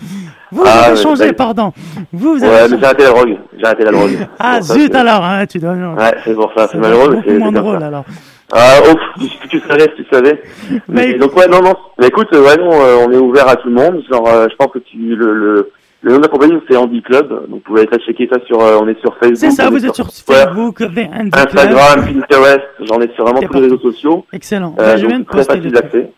Vous, 0.51 0.63
Ah, 0.67 0.71
vous 0.81 0.85
avez 0.93 1.03
changé, 1.03 1.33
pardon. 1.33 1.73
Vous, 2.13 2.35
vous 2.37 2.41
Ouais, 2.41 2.49
avez 2.49 2.73
mais 2.75 2.79
j'ai 2.81 2.85
arrêté 2.87 3.03
la 3.05 3.11
drogue. 3.11 3.37
J'ai 3.59 3.65
arrêté 3.67 3.85
la 3.85 3.91
drogue. 3.93 4.11
Ah 4.39 4.63
ça, 4.63 4.75
zut 4.75 4.95
alors, 4.95 5.25
hein, 5.25 5.45
tu 5.47 5.59
dois. 5.59 5.73
Ouais, 5.75 6.15
c'est 6.25 6.35
pour 6.35 6.51
ça, 6.57 6.69
c'est 6.73 6.79
malheureux, 6.79 7.17
mais 7.17 7.23
c'est 7.27 7.39
moins 7.39 7.53
drôle 7.53 7.83
alors. 7.83 8.05
Ah, 8.53 8.81
si 9.19 9.49
tu 9.51 9.61
savais, 9.61 9.93
tu 9.97 10.05
savais. 10.11 10.43
Mais, 10.89 11.15
donc 11.15 11.37
ouais, 11.37 11.47
non, 11.49 11.61
non. 11.63 11.75
Mais 11.99 12.07
écoute, 12.09 12.29
ouais, 12.33 12.57
non, 12.57 12.71
euh, 12.73 13.05
on 13.07 13.13
est 13.13 13.17
ouvert 13.19 13.47
à 13.49 13.57
tout 13.57 13.69
le 13.69 13.75
monde. 13.75 14.03
Genre, 14.11 14.27
euh, 14.29 14.47
je 14.51 14.57
pense 14.57 14.73
que 14.73 14.79
tu, 14.79 14.97
le, 14.97 15.35
le, 15.35 15.71
le 16.01 16.13
nom 16.13 16.17
de 16.19 16.23
la 16.23 16.29
compagnie, 16.29 16.55
c'est 16.69 16.77
Andy 16.77 17.03
Club. 17.03 17.29
Donc 17.29 17.49
vous 17.51 17.59
pouvez 17.61 17.83
aller 17.83 17.99
checker 18.07 18.27
ça 18.33 18.39
sur, 18.47 18.61
euh, 18.61 18.79
on 18.81 18.89
est 18.89 18.99
sur 19.01 19.15
Facebook. 19.19 19.37
C'est 19.39 19.51
ça, 19.51 19.69
vous 19.69 19.85
êtes 19.85 19.95
sur 19.95 20.07
Twitter, 20.11 20.33
Facebook, 20.33 20.77
Club. 20.77 20.99
Instagram, 21.33 22.07
Pinterest. 22.07 22.61
J'en 22.87 23.01
ai 23.01 23.13
sur 23.15 23.25
vraiment 23.25 23.41
tous 23.43 23.53
les 23.55 23.61
réseaux 23.61 23.79
sociaux. 23.81 24.25
Excellent. 24.33 24.75
Euh, 24.79 24.83
Bah, 24.83 24.97
je 24.97 25.03
donc 25.03 25.11
viens 25.11 25.21
de 25.21 25.25
très 25.25 25.37
poster 25.39 25.55
facile 25.57 25.71
le 25.73 25.81
d'accès. 25.81 26.11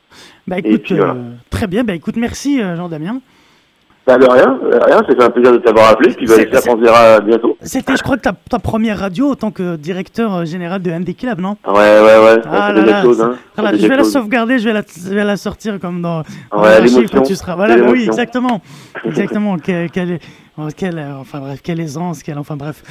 Bah 0.47 0.59
écoute, 0.59 0.83
puis, 0.83 0.95
voilà. 0.97 1.13
euh, 1.13 1.31
très 1.51 1.67
bien. 1.67 1.83
Bah 1.85 1.95
écoute, 1.95 2.17
merci 2.17 2.61
Jean-Damien. 2.77 3.21
Bah, 4.11 4.19
de 4.19 4.27
rien, 4.29 4.59
de 4.63 4.85
rien, 4.85 5.03
c'est 5.09 5.23
un 5.23 5.31
plaisir 5.31 5.53
de 5.53 5.59
t'avoir 5.59 5.91
appelé. 5.91 6.13
Puis 6.15 6.27
bah, 6.27 6.35
j'espère 6.37 6.63
qu'on 6.63 6.77
se 6.79 6.83
verra 6.83 7.21
bientôt. 7.21 7.57
C'était, 7.63 7.97
je 7.97 8.03
crois, 8.03 8.17
que 8.17 8.23
ta, 8.23 8.33
ta 8.49 8.59
première 8.59 8.99
radio 8.99 9.31
en 9.31 9.35
tant 9.37 9.51
que 9.53 9.77
directeur 9.77 10.35
euh, 10.35 10.45
général 10.45 10.83
de 10.83 10.91
Andy 10.91 11.15
Club, 11.15 11.41
non? 11.41 11.57
Ouais, 11.67 11.75
ouais, 11.75 12.19
ouais. 12.25 12.41
Ah 12.51 12.73
là 12.73 12.83
là, 12.85 13.03
choses, 13.03 13.21
hein. 13.23 13.35
Je 13.57 13.87
vais 13.87 13.97
la 13.97 14.05
sauvegarder, 14.05 14.59
je 14.59 14.65
vais 14.65 14.73
la, 14.73 14.83
je 14.83 15.15
vais 15.15 15.25
la 15.25 15.37
sortir 15.37 15.79
comme 15.79 16.03
dans, 16.03 16.23
dans 16.51 16.63
Ouais, 16.63 16.81
l'émotion. 16.81 17.23
tu 17.23 17.37
seras. 17.37 17.55
Voilà, 17.55 17.77
bah 17.77 17.87
oui, 17.91 18.05
exactement, 18.05 18.61
exactement. 19.05 19.57
quelle, 19.59 19.91
quelle, 19.91 20.19
oh, 20.59 20.69
quelle, 20.77 20.99
euh, 20.99 21.21
enfin 21.21 21.39
bref, 21.41 21.61
quelle 21.63 21.81
aisance, 21.81 22.23
quelle, 22.23 22.39
enfin 22.39 22.57
bref. 22.57 22.83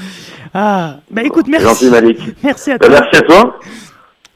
Ah, 0.54 0.98
bah 1.12 1.24
écoute, 1.24 1.48
merci. 1.50 1.66
gentil, 1.68 1.90
Malik. 1.90 2.20
Merci 2.44 2.72
à 2.72 2.78
Bah, 2.78 2.88
toi. 2.88 3.00
merci 3.02 3.16
à 3.18 3.22
toi. 3.22 3.56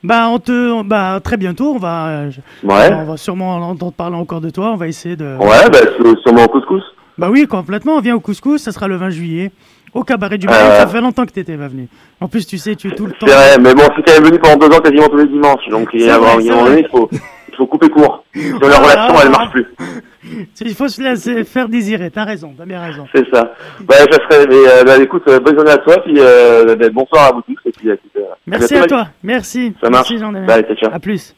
Bah 0.04 0.28
on 0.30 0.40
te, 0.40 0.84
bah 0.84 1.20
très 1.24 1.38
bientôt, 1.38 1.74
on 1.76 1.80
va, 1.80 2.08
euh, 2.08 2.32
je- 2.32 2.68
Ouais. 2.68 2.92
on 2.94 3.06
va 3.06 3.18
sûrement 3.18 3.56
entendre 3.56 3.94
parler 3.94 4.18
encore 4.18 4.42
de 4.42 4.50
toi. 4.50 4.72
On 4.74 4.76
va 4.76 4.88
essayer 4.88 5.16
de. 5.16 5.38
Ouais, 5.40 5.70
bah, 5.72 5.80
sûrement 6.24 6.44
au 6.44 6.50
couscous. 6.50 6.84
Bah 7.18 7.30
oui, 7.32 7.48
complètement. 7.48 8.00
Viens 8.02 8.16
au 8.16 8.20
couscous, 8.20 8.62
ça 8.62 8.72
sera 8.72 8.88
le 8.88 8.98
20 8.98 9.12
juillet. 9.12 9.52
Au 9.94 10.04
cabaret 10.04 10.38
du 10.40 10.48
Euh, 10.48 10.50
Marais, 10.50 10.80
ça 10.80 10.88
fait 10.88 11.00
longtemps 11.02 11.26
que 11.26 11.32
t'étais 11.32 11.56
pas 11.56 11.68
venu. 11.68 11.88
En 12.20 12.28
plus, 12.28 12.46
tu 12.48 12.58
sais, 12.58 12.76
tu 12.76 12.88
es 12.88 12.96
tout 12.96 13.06
le 13.06 13.12
temps. 13.12 13.28
C'est 13.28 13.34
vrai, 13.34 13.58
mais 13.62 13.74
bon, 13.76 13.84
même 13.84 14.24
venu 14.24 14.40
pendant 14.40 14.68
deux 14.68 14.76
ans 14.76 14.80
quasiment 14.80 15.08
tous 15.08 15.18
les 15.18 15.28
dimanches. 15.28 15.68
Donc, 15.70 15.90
il 15.94 16.02
y 16.02 16.10
a 16.10 16.16
un 16.16 16.20
moment 16.20 16.34
vrai. 16.34 16.50
donné, 16.50 16.80
il 16.82 16.88
faut, 16.90 17.10
il 17.54 17.58
faut 17.58 17.68
couper 17.68 17.90
court. 17.90 18.26
Sinon, 18.36 18.60
la 18.60 18.78
relation, 18.78 19.16
elle 19.22 19.30
marche 19.30 19.52
plus. 19.52 19.68
Il 20.62 20.76
faut 20.76 20.88
se 20.88 21.02
laisser 21.02 21.44
faire 21.44 21.70
désirer. 21.70 22.10
T'as 22.10 22.24
raison, 22.24 22.54
t'as 22.58 22.66
bien 22.66 22.82
raison. 22.82 23.06
C'est 23.14 23.30
ça. 23.32 23.54
Bah, 23.82 23.96
ça 23.98 24.18
serait, 24.30 24.48
mais, 24.48 24.56
euh, 24.56 24.84
bah, 24.84 24.98
écoute, 24.98 25.24
euh, 25.28 25.40
bonne 25.40 25.56
journée 25.56 25.72
à 25.72 25.78
toi, 25.78 25.98
puis, 26.04 26.16
euh, 26.18 26.76
bah, 26.76 26.90
bonsoir 26.90 27.28
à 27.28 27.32
vous 27.34 27.42
tous, 27.42 27.60
et 27.66 27.72
puis, 27.72 27.90
écoute, 27.90 28.12
Merci 28.48 28.76
à 28.76 28.86
toi. 28.86 29.08
Merci. 29.22 29.74
Ça 29.82 29.90
marche. 29.90 30.10
Merci 30.10 30.20
Jean-Damien. 30.20 30.48
Bye, 30.48 30.64
ciao, 30.64 30.76
ciao. 30.76 30.92
À 30.94 31.00
plus. 31.00 31.36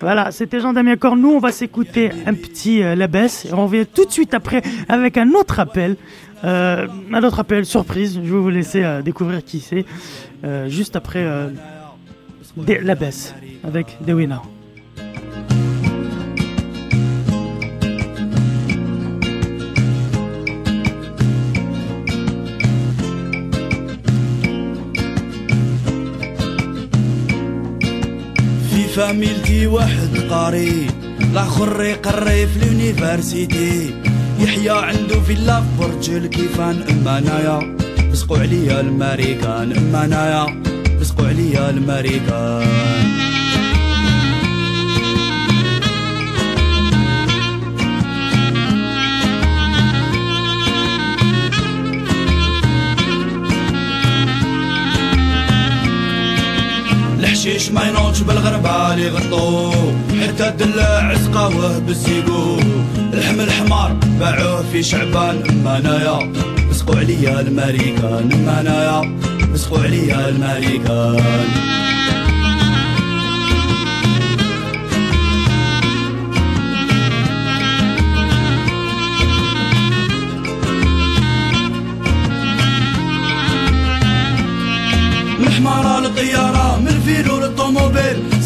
Voilà, 0.00 0.30
c'était 0.30 0.60
Jean-Damien 0.60 0.96
Corne. 0.96 1.20
Nous, 1.20 1.30
on 1.30 1.38
va 1.38 1.52
s'écouter 1.52 2.10
un 2.26 2.34
petit 2.34 2.82
La 2.82 3.06
Baisse. 3.06 3.44
Et 3.44 3.52
on 3.52 3.66
revient 3.66 3.86
tout 3.86 4.06
de 4.06 4.10
suite 4.10 4.32
après 4.32 4.62
avec 4.88 5.18
un 5.18 5.30
autre 5.32 5.60
appel. 5.60 5.96
Un 6.42 7.22
autre 7.22 7.40
appel, 7.40 7.66
surprise. 7.66 8.14
Je 8.14 8.32
vais 8.32 8.40
vous 8.40 8.48
laisser 8.48 8.82
découvrir 9.04 9.44
qui 9.44 9.60
c'est. 9.60 9.84
juste 10.68 10.96
après 10.96 11.26
La 12.66 12.94
Baisse 12.94 13.34
avec 13.64 13.96
Dewina. 14.06 14.42
في 28.70 28.88
فاميلتي 28.96 29.66
واحد 29.66 30.18
قاري 30.30 30.86
الآخر 31.20 31.82
يقري 31.82 32.46
في 32.46 32.56
اليونيفرسيتي 32.56 33.94
يحيى 34.40 34.70
عنده 34.70 35.20
فيلا 35.20 35.60
في 35.60 35.66
برج 35.80 36.10
الكيفان 36.10 36.82
أما 36.90 37.18
انايا 37.18 37.76
لصقوا 38.12 38.38
عليا 38.38 38.80
الماريكان 38.80 39.72
أما 39.72 40.04
انايا 40.04 40.62
لصقوا 41.00 41.26
عليا 41.26 41.70
الماريكان 41.70 43.29
الحشيش 57.40 57.70
ما 57.70 57.88
ينوضش 57.88 58.20
بالغربة 58.20 58.94
اللي 58.94 59.08
غطوه 59.08 59.94
حتى 60.22 60.48
الدلاع 60.48 61.04
عسقاوه 61.04 61.78
بالسيقو 61.78 62.58
الحم 63.12 63.40
الحمار 63.40 63.96
باعوه 64.20 64.64
في 64.72 64.82
شعبان 64.82 65.42
أما 65.50 65.78
انايا 65.78 66.32
لصقوا 66.70 66.96
عليا 66.96 67.40
الماريكان 67.40 68.32
أما 68.32 68.60
انايا 68.60 69.18
لصقوا 69.54 69.78
عليا 69.78 70.28
الماريكان. 70.28 71.89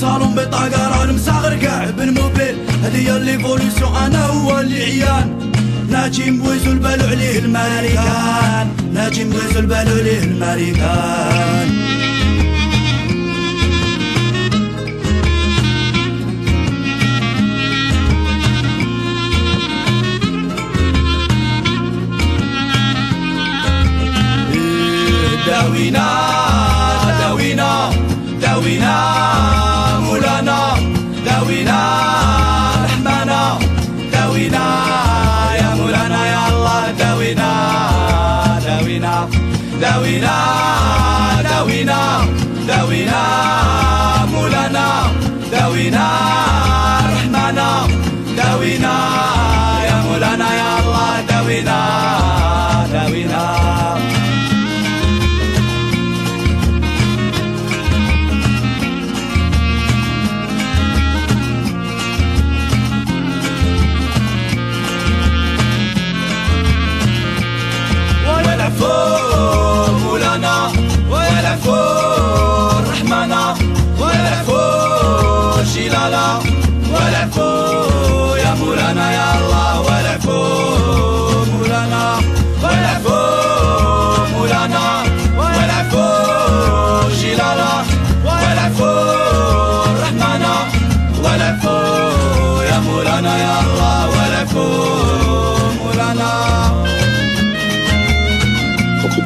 صالون 0.05 0.35
بطاقرة 0.35 1.05
المساغر 1.05 1.55
كاع 1.57 1.91
بالموبيل. 1.91 2.57
هذه 2.85 3.19
ليفوليسيون 3.19 3.97
أنا 3.97 4.27
هو 4.27 4.61
اللي 4.61 4.83
عيان. 4.83 5.53
ناجي 5.91 6.31
مبويزو 6.31 6.71
البالو 6.71 7.07
عليه 7.07 7.39
الماريكان. 7.39 8.69
ناجي 8.95 9.25
مبويزو 9.25 9.59
البالو 9.59 9.93
عليه 10.01 10.23
الماريكان. 10.23 11.69
داوينا 25.47 26.07
داوينا 27.21 27.91
داوينا. 28.43 29.14
داوينا 40.25 41.43
داوينا 41.43 42.27
داوينا 42.69 43.23
مولانا 44.33 44.87
داوينا. 45.53 46.24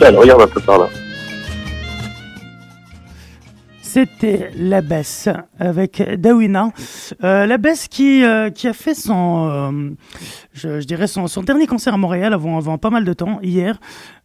Elle 0.00 0.16
regarde 0.16 0.42
un 0.42 0.46
peu 0.46 0.60
par 0.60 0.78
là. 0.78 0.88
C'était 3.82 4.50
La 4.54 4.82
Baisse 4.82 5.28
avec 5.58 6.02
Dawina. 6.20 6.72
Euh, 7.24 7.46
la 7.46 7.56
Baisse 7.56 7.88
qui, 7.88 8.22
euh, 8.22 8.50
qui 8.50 8.68
a 8.68 8.74
fait 8.74 8.94
son, 8.94 9.48
euh, 9.50 9.90
je, 10.58 10.84
dirais 10.84 11.06
son, 11.06 11.26
dernier 11.42 11.66
concert 11.66 11.94
à 11.94 11.96
Montréal 11.96 12.32
avant, 12.34 12.78
pas 12.78 12.90
mal 12.90 13.04
de 13.04 13.12
temps, 13.12 13.38
hier. 13.42 13.78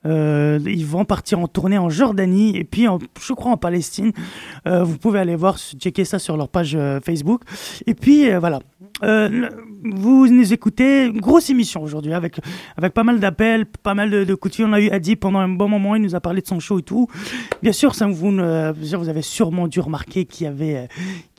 Euh, 0.05 0.59
ils 0.65 0.85
vont 0.85 1.05
partir 1.05 1.39
en 1.39 1.47
tournée 1.47 1.77
en 1.77 1.89
Jordanie 1.89 2.57
et 2.57 2.65
puis 2.65 2.87
je 3.21 3.33
crois 3.33 3.51
en 3.51 3.57
Palestine. 3.57 4.11
Euh, 4.67 4.83
vous 4.83 4.97
pouvez 4.97 5.19
aller 5.19 5.35
voir, 5.35 5.57
checker 5.57 6.03
ça 6.03 6.19
sur 6.19 6.35
leur 6.35 6.49
page 6.49 6.75
euh, 6.75 6.99
Facebook. 6.99 7.41
Et 7.87 7.93
puis 7.93 8.29
voilà. 8.37 8.59
Vous 9.01 10.27
nous 10.27 10.53
écoutez, 10.53 11.11
grosse 11.11 11.49
émission 11.49 11.81
aujourd'hui 11.83 12.13
avec 12.13 12.39
avec 12.77 12.93
pas 12.93 13.03
mal 13.03 13.19
d'appels, 13.19 13.65
pas 13.65 13.93
mal 13.93 14.09
de, 14.09 14.23
de 14.23 14.35
coups. 14.35 14.61
On 14.61 14.71
a 14.71 14.79
eu 14.79 14.89
Adi 14.89 15.15
pendant 15.15 15.39
un 15.39 15.49
bon 15.49 15.67
moment, 15.67 15.95
il 15.95 16.01
nous 16.01 16.15
a 16.15 16.21
parlé 16.21 16.41
de 16.41 16.47
son 16.47 16.59
show 16.59 16.79
et 16.79 16.83
tout. 16.83 17.07
Bien 17.61 17.73
sûr, 17.73 17.91
vous 17.91 19.09
avez 19.09 19.21
sûrement 19.21 19.67
dû 19.67 19.79
remarquer 19.79 20.25
qu'il 20.25 20.45
y 20.45 20.47
avait 20.47 20.87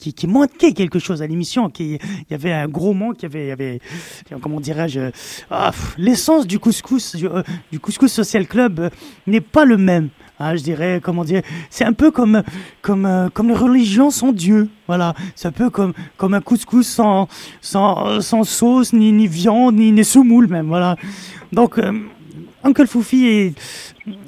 qui, 0.05 0.13
qui 0.13 0.27
manquait 0.27 0.73
quelque 0.75 0.99
chose 0.99 1.23
à 1.23 1.27
l'émission, 1.27 1.73
il 1.79 1.99
y 2.31 2.35
avait 2.35 2.53
un 2.53 2.69
gros 2.69 2.93
manque, 2.93 3.23
il 3.23 3.23
y 3.23 3.27
avait, 3.27 3.47
y 3.49 3.51
avait 3.53 3.81
comment 4.43 4.61
dirais-je, 4.61 5.01
euh, 5.01 5.11
ah, 5.51 5.73
l'essence 5.97 6.47
du 6.47 6.59
couscous 6.59 7.17
du, 7.17 7.27
euh, 7.27 7.43
du 7.73 7.81
couscous 7.81 8.13
social 8.13 8.47
club 8.47 8.81
euh, 8.81 8.91
n'est 9.27 9.41
pas 9.41 9.65
le 9.65 9.79
même. 9.79 10.11
hein, 10.39 10.57
je 10.57 10.63
dirais, 10.63 11.01
comment 11.03 11.25
dire, 11.25 11.43
c'est 11.71 11.85
un 11.85 11.95
peu 11.95 12.11
comme, 12.11 12.43
comme, 12.83 13.07
euh, 13.07 13.29
comme 13.33 13.49
les 13.49 13.55
religions 13.55 14.11
sans 14.11 14.33
Dieu. 14.33 14.69
Voilà, 14.87 15.15
c'est 15.35 15.49
un 15.49 15.53
peu 15.53 15.71
comme, 15.71 15.95
comme 16.19 16.35
un 16.35 16.43
couscous 16.43 16.87
sans, 16.87 17.29
sans, 17.63 18.21
sans 18.21 18.45
sauce, 18.45 18.93
ni, 18.93 19.11
ni 19.13 19.27
viande, 19.27 19.77
ni, 19.77 19.91
ni 19.91 20.05
semoule 20.05 20.49
même. 20.49 20.67
Voilà. 20.67 20.97
Donc, 21.53 21.79
euh, 21.79 21.93
Uncle 22.63 22.87
Foufi 22.87 23.27
est, 23.27 23.55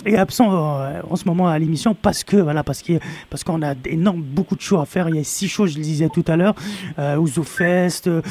est 0.05 0.17
absent 0.17 0.49
euh, 0.53 1.01
en 1.11 1.17
ce 1.17 1.25
moment 1.27 1.49
à 1.49 1.59
l'émission 1.59 1.95
parce 1.95 2.25
que 2.25 2.37
voilà 2.37 2.65
parce 2.65 2.83
que 2.83 2.95
parce 3.31 3.45
qu'on 3.45 3.63
a 3.63 3.75
énorme 3.85 4.23
beaucoup 4.23 4.57
de 4.57 4.61
shows 4.61 4.79
à 4.81 4.87
faire. 4.87 5.09
Il 5.09 5.17
y 5.17 5.19
a 5.19 5.25
six 5.25 5.49
shows, 5.49 5.67
je 5.67 5.77
le 5.77 5.83
disais 5.83 6.09
tout 6.09 6.25
à 6.29 6.37
l'heure, 6.37 6.55
euh, 6.99 7.17
Ouzo 7.17 7.43
Fest, 7.43 8.09
euh, 8.09 8.23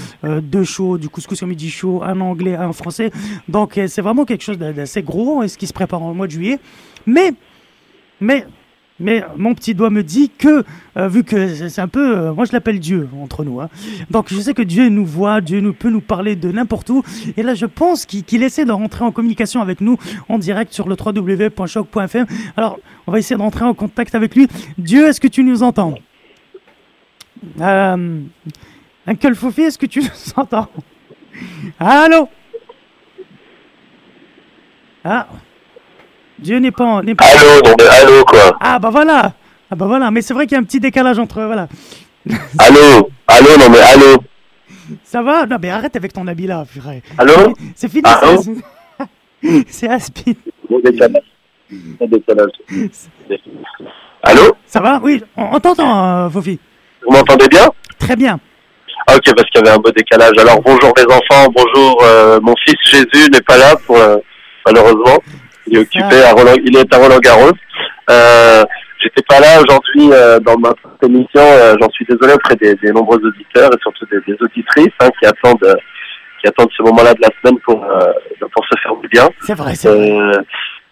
deux 0.41 0.63
shows, 0.63 0.97
du 0.97 1.09
couscous 1.09 1.39
comedy 1.39 1.69
show, 1.69 2.01
un 2.03 2.19
anglais, 2.21 2.55
un 2.55 2.73
français. 2.73 3.11
Donc 3.47 3.77
euh, 3.77 3.87
c'est 3.87 4.01
vraiment 4.01 4.25
quelque 4.25 4.43
chose 4.43 4.57
d'a- 4.57 4.73
d'assez 4.73 5.03
gros 5.03 5.43
et 5.43 5.47
ce 5.47 5.57
qui 5.57 5.67
se 5.67 5.73
prépare 5.73 6.01
en 6.01 6.13
mois 6.13 6.27
de 6.27 6.31
juillet. 6.31 6.59
Mais 7.05 7.33
mais 8.19 8.45
mais 8.99 9.23
mon 9.35 9.53
petit 9.53 9.75
doigt 9.75 9.89
me 9.89 10.03
dit 10.03 10.29
que, 10.29 10.63
euh, 10.97 11.07
vu 11.07 11.23
que 11.23 11.53
c'est 11.69 11.81
un 11.81 11.87
peu, 11.87 12.17
euh, 12.17 12.33
moi 12.33 12.45
je 12.45 12.53
l'appelle 12.53 12.79
Dieu 12.79 13.09
entre 13.21 13.43
nous, 13.43 13.59
hein. 13.59 13.69
donc 14.09 14.27
je 14.29 14.39
sais 14.39 14.53
que 14.53 14.61
Dieu 14.61 14.87
nous 14.89 15.05
voit, 15.05 15.41
Dieu 15.41 15.59
nous 15.59 15.73
peut 15.73 15.89
nous 15.89 16.01
parler 16.01 16.35
de 16.35 16.51
n'importe 16.51 16.89
où, 16.89 17.03
et 17.35 17.43
là 17.43 17.55
je 17.55 17.65
pense 17.65 18.05
qu'il 18.05 18.23
qu'il 18.23 18.41
essaie 18.43 18.63
de 18.63 18.71
rentrer 18.71 19.03
en 19.03 19.11
communication 19.11 19.61
avec 19.61 19.81
nous 19.81 19.97
en 20.29 20.37
direct 20.37 20.73
sur 20.73 20.87
le 20.87 20.95
www.choc.fm. 20.95 22.25
Alors 22.55 22.79
on 23.07 23.11
va 23.11 23.19
essayer 23.19 23.35
de 23.35 23.41
rentrer 23.41 23.65
en 23.65 23.73
contact 23.73 24.15
avec 24.15 24.35
lui. 24.35 24.47
Dieu, 24.77 25.07
est-ce 25.07 25.19
que 25.19 25.27
tu 25.27 25.43
nous 25.43 25.61
entends? 25.61 25.95
Euh, 27.59 28.21
Uncle 29.07 29.35
Fofi, 29.35 29.61
est-ce 29.63 29.77
que 29.77 29.85
tu 29.85 29.99
nous 29.99 30.33
entends? 30.37 30.69
Allô? 31.79 32.29
Ah 35.03 35.27
Dieu 36.39 36.57
n'est 36.59 36.71
pas, 36.71 36.83
en- 36.83 37.03
n'est 37.03 37.15
pas. 37.15 37.25
Allô, 37.25 37.61
non 37.69 37.75
mais 37.79 37.87
allô 37.87 38.25
quoi. 38.25 38.57
Ah 38.59 38.79
bah 38.79 38.89
voilà 38.89 39.33
Ah 39.71 39.75
bah 39.75 39.85
voilà, 39.87 40.11
mais 40.11 40.21
c'est 40.21 40.33
vrai 40.33 40.45
qu'il 40.45 40.55
y 40.55 40.57
a 40.57 40.61
un 40.61 40.63
petit 40.65 40.79
décalage 40.79 41.17
entre... 41.19 41.41
Voilà. 41.43 41.67
Allô, 42.59 43.09
allô, 43.27 43.47
non 43.59 43.69
mais 43.69 43.79
allô. 43.79 44.17
Ça 45.03 45.21
va? 45.21 45.45
Non 45.45 45.57
mais 45.61 45.69
arrête 45.69 45.95
avec 45.95 46.11
ton 46.13 46.25
habit 46.27 46.47
là, 46.47 46.65
purée. 46.71 47.01
Allô? 47.17 47.53
C'est 47.75 47.89
fini, 47.89 48.03
Allô 48.05 48.41
c'est- 49.41 49.65
c'est 49.67 49.87
Aspin. 49.89 50.33
Bon 50.69 50.79
décalage. 50.79 51.23
Bon 51.71 52.07
décalage. 52.07 52.51
Allô? 54.23 54.55
Ça 54.65 54.79
va? 54.81 54.99
Oui, 55.03 55.23
on, 55.37 55.59
t'entend, 55.59 56.25
euh, 56.25 56.29
Fofi. 56.29 56.59
Vous 57.05 57.11
m'entendez 57.13 57.47
bien? 57.47 57.69
Très 57.99 58.15
bien. 58.15 58.39
Ah, 59.07 59.15
ok, 59.15 59.35
parce 59.35 59.49
qu'il 59.51 59.61
y 59.63 59.67
avait 59.67 59.75
un 59.77 59.79
beau 59.79 59.91
décalage. 59.91 60.33
Alors 60.39 60.61
bonjour 60.61 60.91
les 60.97 61.03
enfants, 61.05 61.51
bonjour. 61.55 62.03
euh, 62.03 62.39
mon 62.41 62.55
fils 62.65 62.75
Jésus 62.89 63.29
n'est 63.31 63.41
pas 63.41 63.57
là 63.57 63.75
pour 63.85 63.97
euh, 63.97 64.17
malheureusement. 64.65 65.19
Il 65.67 65.77
est 65.77 65.81
occupé 65.81 66.21
à 66.23 66.31
Roland, 66.33 66.55
il 66.63 66.75
est 66.77 66.93
à 66.93 66.97
Roland 66.97 67.19
Garros. 67.19 67.51
Euh, 68.09 68.63
J'étais 69.01 69.21
pas 69.27 69.39
là 69.39 69.61
aujourd'hui 69.61 70.09
euh, 70.13 70.39
dans 70.39 70.57
ma 70.57 70.73
émission. 71.03 71.41
euh, 71.41 71.75
J'en 71.79 71.89
suis 71.91 72.05
désolé 72.05 72.33
auprès 72.33 72.55
des, 72.55 72.73
des 72.75 72.91
nombreux 72.91 73.17
auditeurs 73.23 73.69
et 73.71 73.77
surtout 73.81 74.05
des, 74.11 74.17
des 74.25 74.35
auditrices 74.41 74.93
hein, 74.99 75.09
qui 75.19 75.27
attendent 75.27 75.63
euh, 75.63 75.75
qui 76.41 76.47
attendent 76.47 76.71
ce 76.75 76.81
moment-là 76.81 77.13
de 77.13 77.21
la 77.21 77.29
semaine 77.39 77.59
pour 77.61 77.83
euh, 77.83 78.11
pour 78.51 78.65
se 78.65 78.79
faire 78.81 78.95
du 78.95 79.07
bien. 79.09 79.27
C'est 79.41 79.53
vrai, 79.55 79.75
c'est. 79.75 79.89
Euh, 79.89 80.31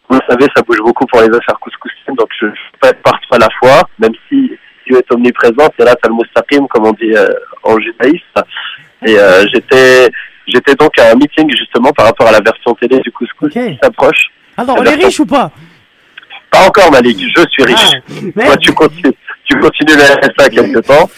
vous 0.09 0.15
le 0.15 0.21
savez, 0.29 0.45
ça 0.55 0.61
bouge 0.61 0.77
beaucoup 0.79 1.05
pour 1.07 1.21
les 1.21 1.29
affaires 1.29 1.57
couscoussiennes, 1.59 2.15
donc 2.15 2.27
je 2.39 2.45
ne 2.45 2.51
peux 2.51 2.57
pas 2.81 2.89
être 2.89 3.01
partout 3.01 3.33
à 3.33 3.37
la 3.39 3.47
fois, 3.57 3.81
même 3.97 4.13
si 4.29 4.51
Dieu 4.85 4.97
est 4.97 5.11
omniprésent, 5.13 5.69
c'est 5.79 5.85
là, 5.85 5.95
le 6.07 6.13
mustaqim, 6.13 6.67
comme 6.67 6.85
on 6.85 6.91
dit 6.93 7.15
euh, 7.15 7.33
en 7.63 7.79
judaïsme. 7.79 8.43
Et 9.07 9.17
euh, 9.17 9.43
j'étais 9.51 10.09
j'étais 10.45 10.75
donc 10.75 10.99
à 10.99 11.11
un 11.11 11.15
meeting 11.15 11.49
justement 11.57 11.91
par 11.93 12.05
rapport 12.07 12.27
à 12.27 12.31
la 12.33 12.41
version 12.41 12.73
télé 12.75 12.99
du 12.99 13.11
couscous 13.11 13.51
qui 13.71 13.79
s'approche. 13.81 14.25
Alors, 14.57 14.83
La 14.83 14.91
on 14.91 14.93
est 14.93 15.05
riche 15.05 15.19
ou 15.19 15.25
pas 15.25 15.51
Pas 16.51 16.67
encore, 16.67 16.91
Malik, 16.91 17.17
je 17.19 17.45
suis 17.49 17.63
riche. 17.63 18.33
Toi, 18.35 18.57
tu 18.57 18.73
continues, 18.73 19.13
tu 19.45 19.59
continues 19.59 19.95
le 19.95 20.03
RSA 20.03 20.49
quelque 20.49 20.79
temps. 20.79 21.09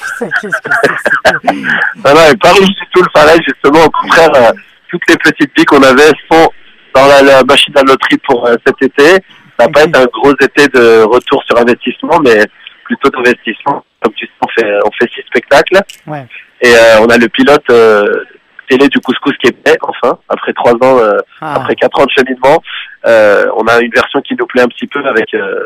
Non, 1.44 2.14
non, 2.14 2.36
pas 2.42 2.52
riche 2.54 2.68
du 2.68 2.86
tout 2.94 3.02
le 3.02 3.12
pareil, 3.14 3.40
justement. 3.46 3.86
Au 3.86 3.90
contraire, 3.90 4.32
euh, 4.36 4.52
toutes 4.90 5.02
les 5.10 5.18
petites 5.18 5.54
billes 5.56 5.66
qu'on 5.66 5.84
avait 5.84 6.12
sont 6.32 6.50
dans 6.94 7.08
la, 7.08 7.22
la 7.22 7.44
machine 7.44 7.74
à 7.78 7.82
loterie 7.82 8.18
pour 8.26 8.48
euh, 8.48 8.56
cet 8.66 8.82
été. 8.82 9.24
Ça 9.58 9.66
va 9.66 9.70
pas 9.70 9.84
être 9.84 9.98
un 9.98 10.06
gros 10.06 10.34
été 10.34 10.68
de 10.68 11.04
retour 11.04 11.44
sur 11.46 11.58
investissement, 11.58 12.20
mais 12.24 12.46
plutôt 12.86 13.10
d'investissement. 13.10 13.84
Comme 14.02 14.14
tu 14.14 14.26
sais, 14.26 14.32
on 14.42 14.48
fait, 14.48 14.78
on 14.86 14.92
fait 14.92 15.10
six 15.14 15.22
spectacles. 15.28 15.82
Ouais. 16.08 16.26
Et 16.62 16.74
euh, 16.74 17.00
on 17.02 17.08
a 17.08 17.18
le 17.18 17.28
pilote 17.30 17.64
euh, 17.70 18.24
télé 18.68 18.88
du 18.90 19.00
couscous 19.00 19.36
qui 19.38 19.48
est 19.48 19.64
prêt, 19.64 19.78
enfin, 19.82 20.18
après 20.30 20.54
trois 20.54 20.74
ans, 20.74 21.00
euh, 21.00 21.18
Ah. 21.42 21.56
après 21.58 21.76
quatre 21.76 22.00
ans 22.00 22.06
de 22.06 22.12
cheminement. 22.12 22.62
Euh, 23.06 23.46
on 23.56 23.64
a 23.68 23.80
une 23.82 23.92
version 23.92 24.22
qui 24.22 24.36
nous 24.36 24.46
plaît 24.48 24.62
un 24.64 24.68
petit 24.68 24.88
peu 24.88 25.04
avec 25.06 25.34
euh, 25.34 25.60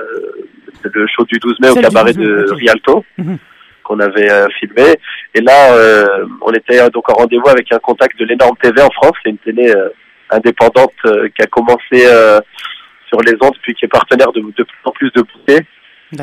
le 0.84 1.08
show 1.08 1.24
du 1.26 1.38
12 1.40 1.56
mai 1.62 1.70
au 1.70 1.76
cabaret 1.76 2.14
12 2.14 2.18
mai, 2.18 2.26
de. 2.26 2.54
Rialto 2.54 3.06
Mhm. 3.18 3.38
qu'on 3.84 4.00
avait 4.00 4.30
euh, 4.32 4.48
filmé. 4.60 4.96
Et 5.34 5.42
là, 5.42 5.74
euh, 5.74 6.26
on 6.42 6.52
était 6.52 6.80
euh, 6.82 6.90
donc 6.90 7.10
en 7.10 7.14
rendez-vous 7.14 7.50
avec 7.50 7.72
un 7.72 7.80
contact 7.80 8.20
de 8.20 8.26
l'énorme 8.26 8.56
TV 8.62 8.82
en 8.82 8.90
France. 8.92 9.14
C'est 9.24 9.30
une 9.32 9.38
télé 9.40 9.70
euh, 9.76 9.90
indépendante 10.30 10.94
euh, 11.06 11.28
qui 11.36 11.42
a 11.42 11.48
commencé 11.48 12.06
euh, 12.06 12.40
sur 13.08 13.20
les 13.22 13.34
ondes, 13.42 13.56
puis 13.64 13.74
qui 13.74 13.86
est 13.86 13.90
partenaire 13.90 14.32
de, 14.32 14.42
de 14.42 14.64
plus 14.64 14.78
en 14.86 14.92
plus 14.92 15.12
de 15.14 15.22
bouquets. 15.22 15.66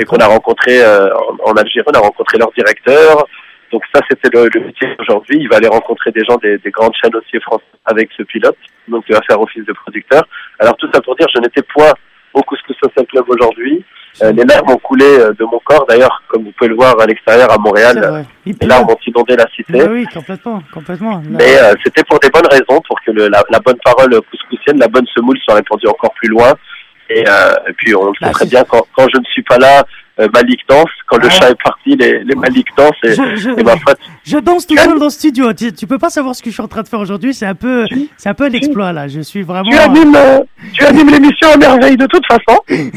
Et 0.01 0.05
qu'on 0.05 0.16
a 0.16 0.27
rencontré 0.27 0.83
euh, 0.83 1.09
en, 1.14 1.51
en 1.51 1.53
Algérie, 1.55 1.87
on 1.87 1.97
a 1.97 2.01
rencontré 2.01 2.39
leur 2.39 2.51
directeur. 2.53 3.24
Donc 3.73 3.83
ça, 3.95 4.01
c'était 4.09 4.29
le, 4.33 4.49
le 4.53 4.61
métier 4.67 4.89
aujourd'hui. 5.01 5.39
Il 5.41 5.49
va 5.49 5.57
aller 5.57 5.69
rencontrer 5.69 6.11
des 6.12 6.25
gens 6.25 6.37
des, 6.37 6.59
des 6.59 6.71
grandes 6.71 6.95
chaînes 7.03 7.14
aussi 7.17 7.41
françaises 7.41 7.67
avec 7.85 8.11
ce 8.17 8.23
pilote. 8.23 8.57
Donc 8.89 9.05
il 9.09 9.14
va 9.14 9.21
faire 9.23 9.41
office 9.41 9.64
de 9.64 9.73
producteur. 9.73 10.23
Alors 10.59 10.77
tout 10.77 10.89
ça 10.93 11.01
pour 11.01 11.17
dire, 11.17 11.27
je 11.35 11.41
n'étais 11.41 11.62
point 11.62 11.93
au 12.33 12.43
Couscous 12.43 12.77
Social 12.83 13.07
Club 13.07 13.25
aujourd'hui. 13.29 13.85
Euh, 14.23 14.33
les 14.33 14.45
larmes 14.45 14.71
ont 14.71 14.79
coulé 14.79 15.05
euh, 15.05 15.33
de 15.39 15.45
mon 15.45 15.59
corps. 15.64 15.85
D'ailleurs, 15.87 16.23
comme 16.29 16.45
vous 16.45 16.53
pouvez 16.53 16.69
le 16.69 16.75
voir 16.77 16.99
à 16.99 17.05
l'extérieur 17.07 17.53
à 17.53 17.59
Montréal, 17.59 18.25
les 18.61 18.67
larmes 18.67 18.89
ont 18.89 18.97
inondé 19.07 19.37
la 19.37 19.47
cité. 19.55 19.83
Oui, 19.89 20.07
complètement, 20.07 20.62
complètement. 20.73 21.21
Mais 21.29 21.59
euh, 21.61 21.75
c'était 21.85 22.03
pour 22.05 22.19
des 22.21 22.31
bonnes 22.31 22.47
raisons, 22.51 22.81
pour 22.89 22.99
que 23.03 23.11
le- 23.11 23.29
la, 23.29 23.43
la 23.51 23.59
bonne 23.59 23.77
parole 23.85 24.19
couscoussienne, 24.31 24.79
la 24.79 24.89
bonne 24.89 25.07
semoule 25.14 25.37
soit 25.45 25.55
répandue 25.57 25.89
encore 25.89 26.14
plus 26.14 26.29
loin. 26.29 26.55
Et, 27.11 27.25
euh, 27.29 27.53
et 27.69 27.73
puis 27.75 27.95
on 27.95 28.07
le 28.07 28.12
Bah, 28.21 28.29
sait 28.29 28.33
très 28.33 28.47
bien, 28.47 28.64
quand, 28.64 28.87
quand 28.97 29.07
je 29.12 29.19
ne 29.21 29.25
suis 29.27 29.43
pas 29.43 29.59
là, 29.59 29.85
euh, 30.21 30.29
Malik 30.35 30.61
danse. 30.69 30.85
Quand 31.09 31.19
le 31.19 31.25
Ouais. 31.25 31.31
chat 31.31 31.51
est 31.51 31.62
parti, 31.62 31.97
les, 31.97 32.25
les. 32.25 32.35
Et, 32.35 33.12
Je- 33.12 33.37
je- 33.37 33.51
et 33.51 33.62
ma 33.62 33.77
foi, 33.77 33.95
Je 34.25 34.39
danse 34.39 34.67
tout 34.67 34.77
seul 34.77 34.99
dans 34.99 35.05
le 35.05 35.11
studio. 35.11 35.53
Tu, 35.53 35.73
tu 35.73 35.87
peux 35.87 35.99
pas 35.99 36.11
savoir 36.11 36.35
ce 36.35 36.43
que 36.43 36.51
je 36.51 36.55
suis 36.55 36.62
en 36.62 36.69
train 36.69 36.83
de 36.83 36.89
faire 36.89 37.01
aujourd'hui. 37.01 37.35
C'est 37.35 37.47
un 37.47 37.55
peu, 37.55 37.87
c'est 38.17 38.29
un 38.29 38.35
peu 38.35 38.49
l'exploit 38.49 38.93
là. 38.93 39.09
Je 39.09 39.21
suis 39.21 39.43
vraiment. 39.43 39.71
tu 39.71 39.77
animes, 39.77 40.14
euh, 40.17 40.41
tu 40.73 40.85
animes 40.85 41.11
l'émission 41.11 41.49
à 41.53 41.57
merveille 41.57 41.97
de 41.97 42.07
toute 42.07 42.25
façon. 42.27 42.61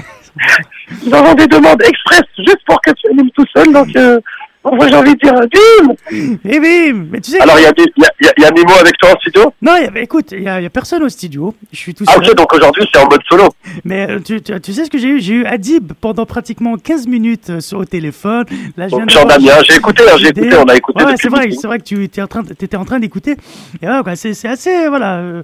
Nous 1.06 1.14
avons 1.14 1.34
des 1.36 1.48
demandes 1.48 1.82
express 1.84 2.24
juste 2.38 2.60
pour 2.66 2.82
que 2.82 2.92
tu 2.92 3.08
animes 3.12 3.30
tout 3.32 3.46
seul. 3.56 3.72
Donc, 3.74 3.90
euh, 3.96 4.20
vrai, 4.64 4.90
j'ai 4.90 4.96
envie 4.96 5.14
de 5.16 5.20
dire, 5.20 5.34
bim 5.34 6.40
Et 6.46 6.60
bim 6.60 7.08
Mais 7.12 7.22
tu 7.22 7.32
sais. 7.32 7.40
Alors, 7.40 7.58
il 7.58 7.64
y, 7.64 7.66
a, 7.66 7.70
y, 7.78 7.82
a, 8.04 8.10
y 8.22 8.28
a- 8.28 8.34
y 8.38 8.46
a 8.46 8.52
Nemo 8.52 8.74
avec 8.80 8.98
toi 8.98 9.12
en 9.16 9.20
studio? 9.20 9.54
Non, 9.62 9.78
y 9.78 9.86
a- 9.86 10.02
écoute, 10.02 10.32
il 10.34 10.44
y, 10.44 10.50
a 10.50 10.70
personne 10.70 11.02
au 11.04 11.10
studio. 11.10 11.54
Je 11.72 11.78
suis 11.78 11.94
tout 11.94 12.04
Ah, 12.08 12.14
seul. 12.16 12.30
ok, 12.30 12.36
donc 12.36 12.54
aujourd'hui, 12.54 12.84
c'est 12.94 13.00
en 13.00 13.08
mode 13.10 13.22
solo. 13.30 13.48
Mais 13.86 14.10
euh, 14.10 14.20
tu, 14.20 14.42
tu, 14.42 14.60
tu 14.60 14.74
sais 14.74 14.84
ce 14.86 14.90
que 14.90 14.98
j'ai 14.98 15.08
eu? 15.08 15.22
J'ai 15.22 15.34
eu 15.36 15.46
Adib 15.46 15.94
pendant 16.02 16.26
pratiquement 16.26 16.76
15 16.78 17.08
minutes 17.08 17.50
euh, 17.50 17.60
sur, 17.62 17.80
au 17.80 17.86
téléphone. 17.86 18.46
Là, 18.76 18.88
je 18.90 18.96
viens 18.96 19.06
Donc, 19.06 19.10
j'en. 19.12 19.28
J'ai 19.64 19.76
écouté, 19.76 20.04
hein, 20.12 20.16
j'ai 20.18 20.28
écouté, 20.28 20.58
on 20.58 20.64
a 20.70 20.76
écouté 20.76 21.04
Ouais, 21.06 21.14
c'est 21.20 21.30
vrai, 21.30 21.50
c'est 21.52 21.68
vrai 21.68 21.80
que 21.80 21.84
tu 21.86 22.04
étais 22.04 22.22
en 22.22 22.28
train, 22.28 22.44
t'étais 22.44 22.76
en 22.78 22.86
train 22.86 23.00
d'écouter. 23.00 23.38
Et 23.82 23.86
quoi, 24.04 24.16
c'est, 24.16 24.34
c'est 24.34 24.48
assez, 24.50 24.88
voilà. 24.90 25.18
euh, 25.18 25.44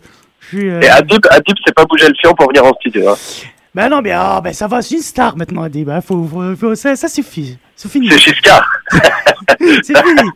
suis. 0.50 0.70
euh, 0.70 0.82
Et 0.82 0.90
Adib, 0.90 1.26
Adib 1.30 1.56
s'est 1.66 1.74
pas 1.74 1.86
bougé 1.86 2.08
le 2.08 2.14
fion 2.22 2.34
pour 2.34 2.48
venir 2.50 2.66
en 2.66 2.74
studio. 2.74 3.10
Hein. 3.10 3.16
Ben 3.74 3.90
non, 3.90 4.02
mais 4.02 4.12
ah, 4.12 4.40
ben 4.44 4.54
ça 4.54 4.68
va, 4.68 4.82
c'est 4.82 4.96
une 4.96 5.02
star 5.02 5.36
maintenant, 5.38 5.64
Adib. 5.64 5.90
hein, 5.90 6.02
faut, 6.02 6.26
faut, 6.26 6.56
faut- 6.56 6.76
ça, 6.76 6.96
ça 6.96 7.08
suffit. 7.08 7.58
C'est 7.76 7.92
fini. 7.92 8.10
C'est 8.10 8.20
Giscard. 8.20 8.66
c'est 9.84 9.98
fini. 9.98 10.30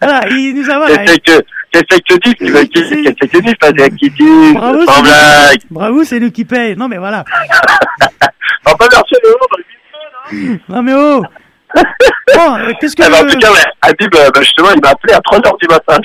Voilà, 0.00 0.28
il 0.30 0.54
nous 0.56 0.70
a. 0.70 0.76
Voilà, 0.78 0.98
Qu'est-ce 1.04 1.18
que 1.18 1.44
qu'est-ce 1.70 1.84
que 1.84 2.00
tu 2.02 2.18
dis 2.18 2.34
Tu 2.34 2.46
veux 2.46 2.64
Qu'est-ce 2.64 3.12
que 3.14 3.26
tu 3.26 3.42
dis 3.42 3.54
Pas 3.54 3.72
qui 3.72 4.10
dit 4.10 4.52
Bravo, 4.54 4.80
c'est 4.86 5.02
blague. 5.02 5.60
bravo, 5.70 6.04
c'est 6.04 6.20
nous 6.20 6.30
qui 6.30 6.44
paye. 6.44 6.76
Non, 6.76 6.88
mais 6.88 6.98
voilà. 6.98 7.24
On 8.66 8.74
peut 8.76 8.88
verser 8.90 9.16
le 9.22 9.30
haut 9.30 9.46
dans 9.50 9.56
le 10.32 10.58
Non, 10.68 10.82
mais 10.82 10.92
oh. 10.94 11.22
Bon, 12.34 12.56
euh, 12.58 12.72
qu'est-ce 12.80 12.94
que. 12.96 13.02
Eh 13.06 13.10
ben, 13.10 13.24
en 13.26 13.30
tout 13.30 13.38
cas, 13.38 13.50
ouais, 13.50 13.64
Adib, 13.82 14.14
euh, 14.14 14.30
ben, 14.34 14.42
justement, 14.42 14.68
il 14.74 14.80
m'a 14.82 14.90
appelé 14.90 15.14
à 15.14 15.20
3h 15.20 15.58
du 15.60 15.68
matin. 15.68 15.96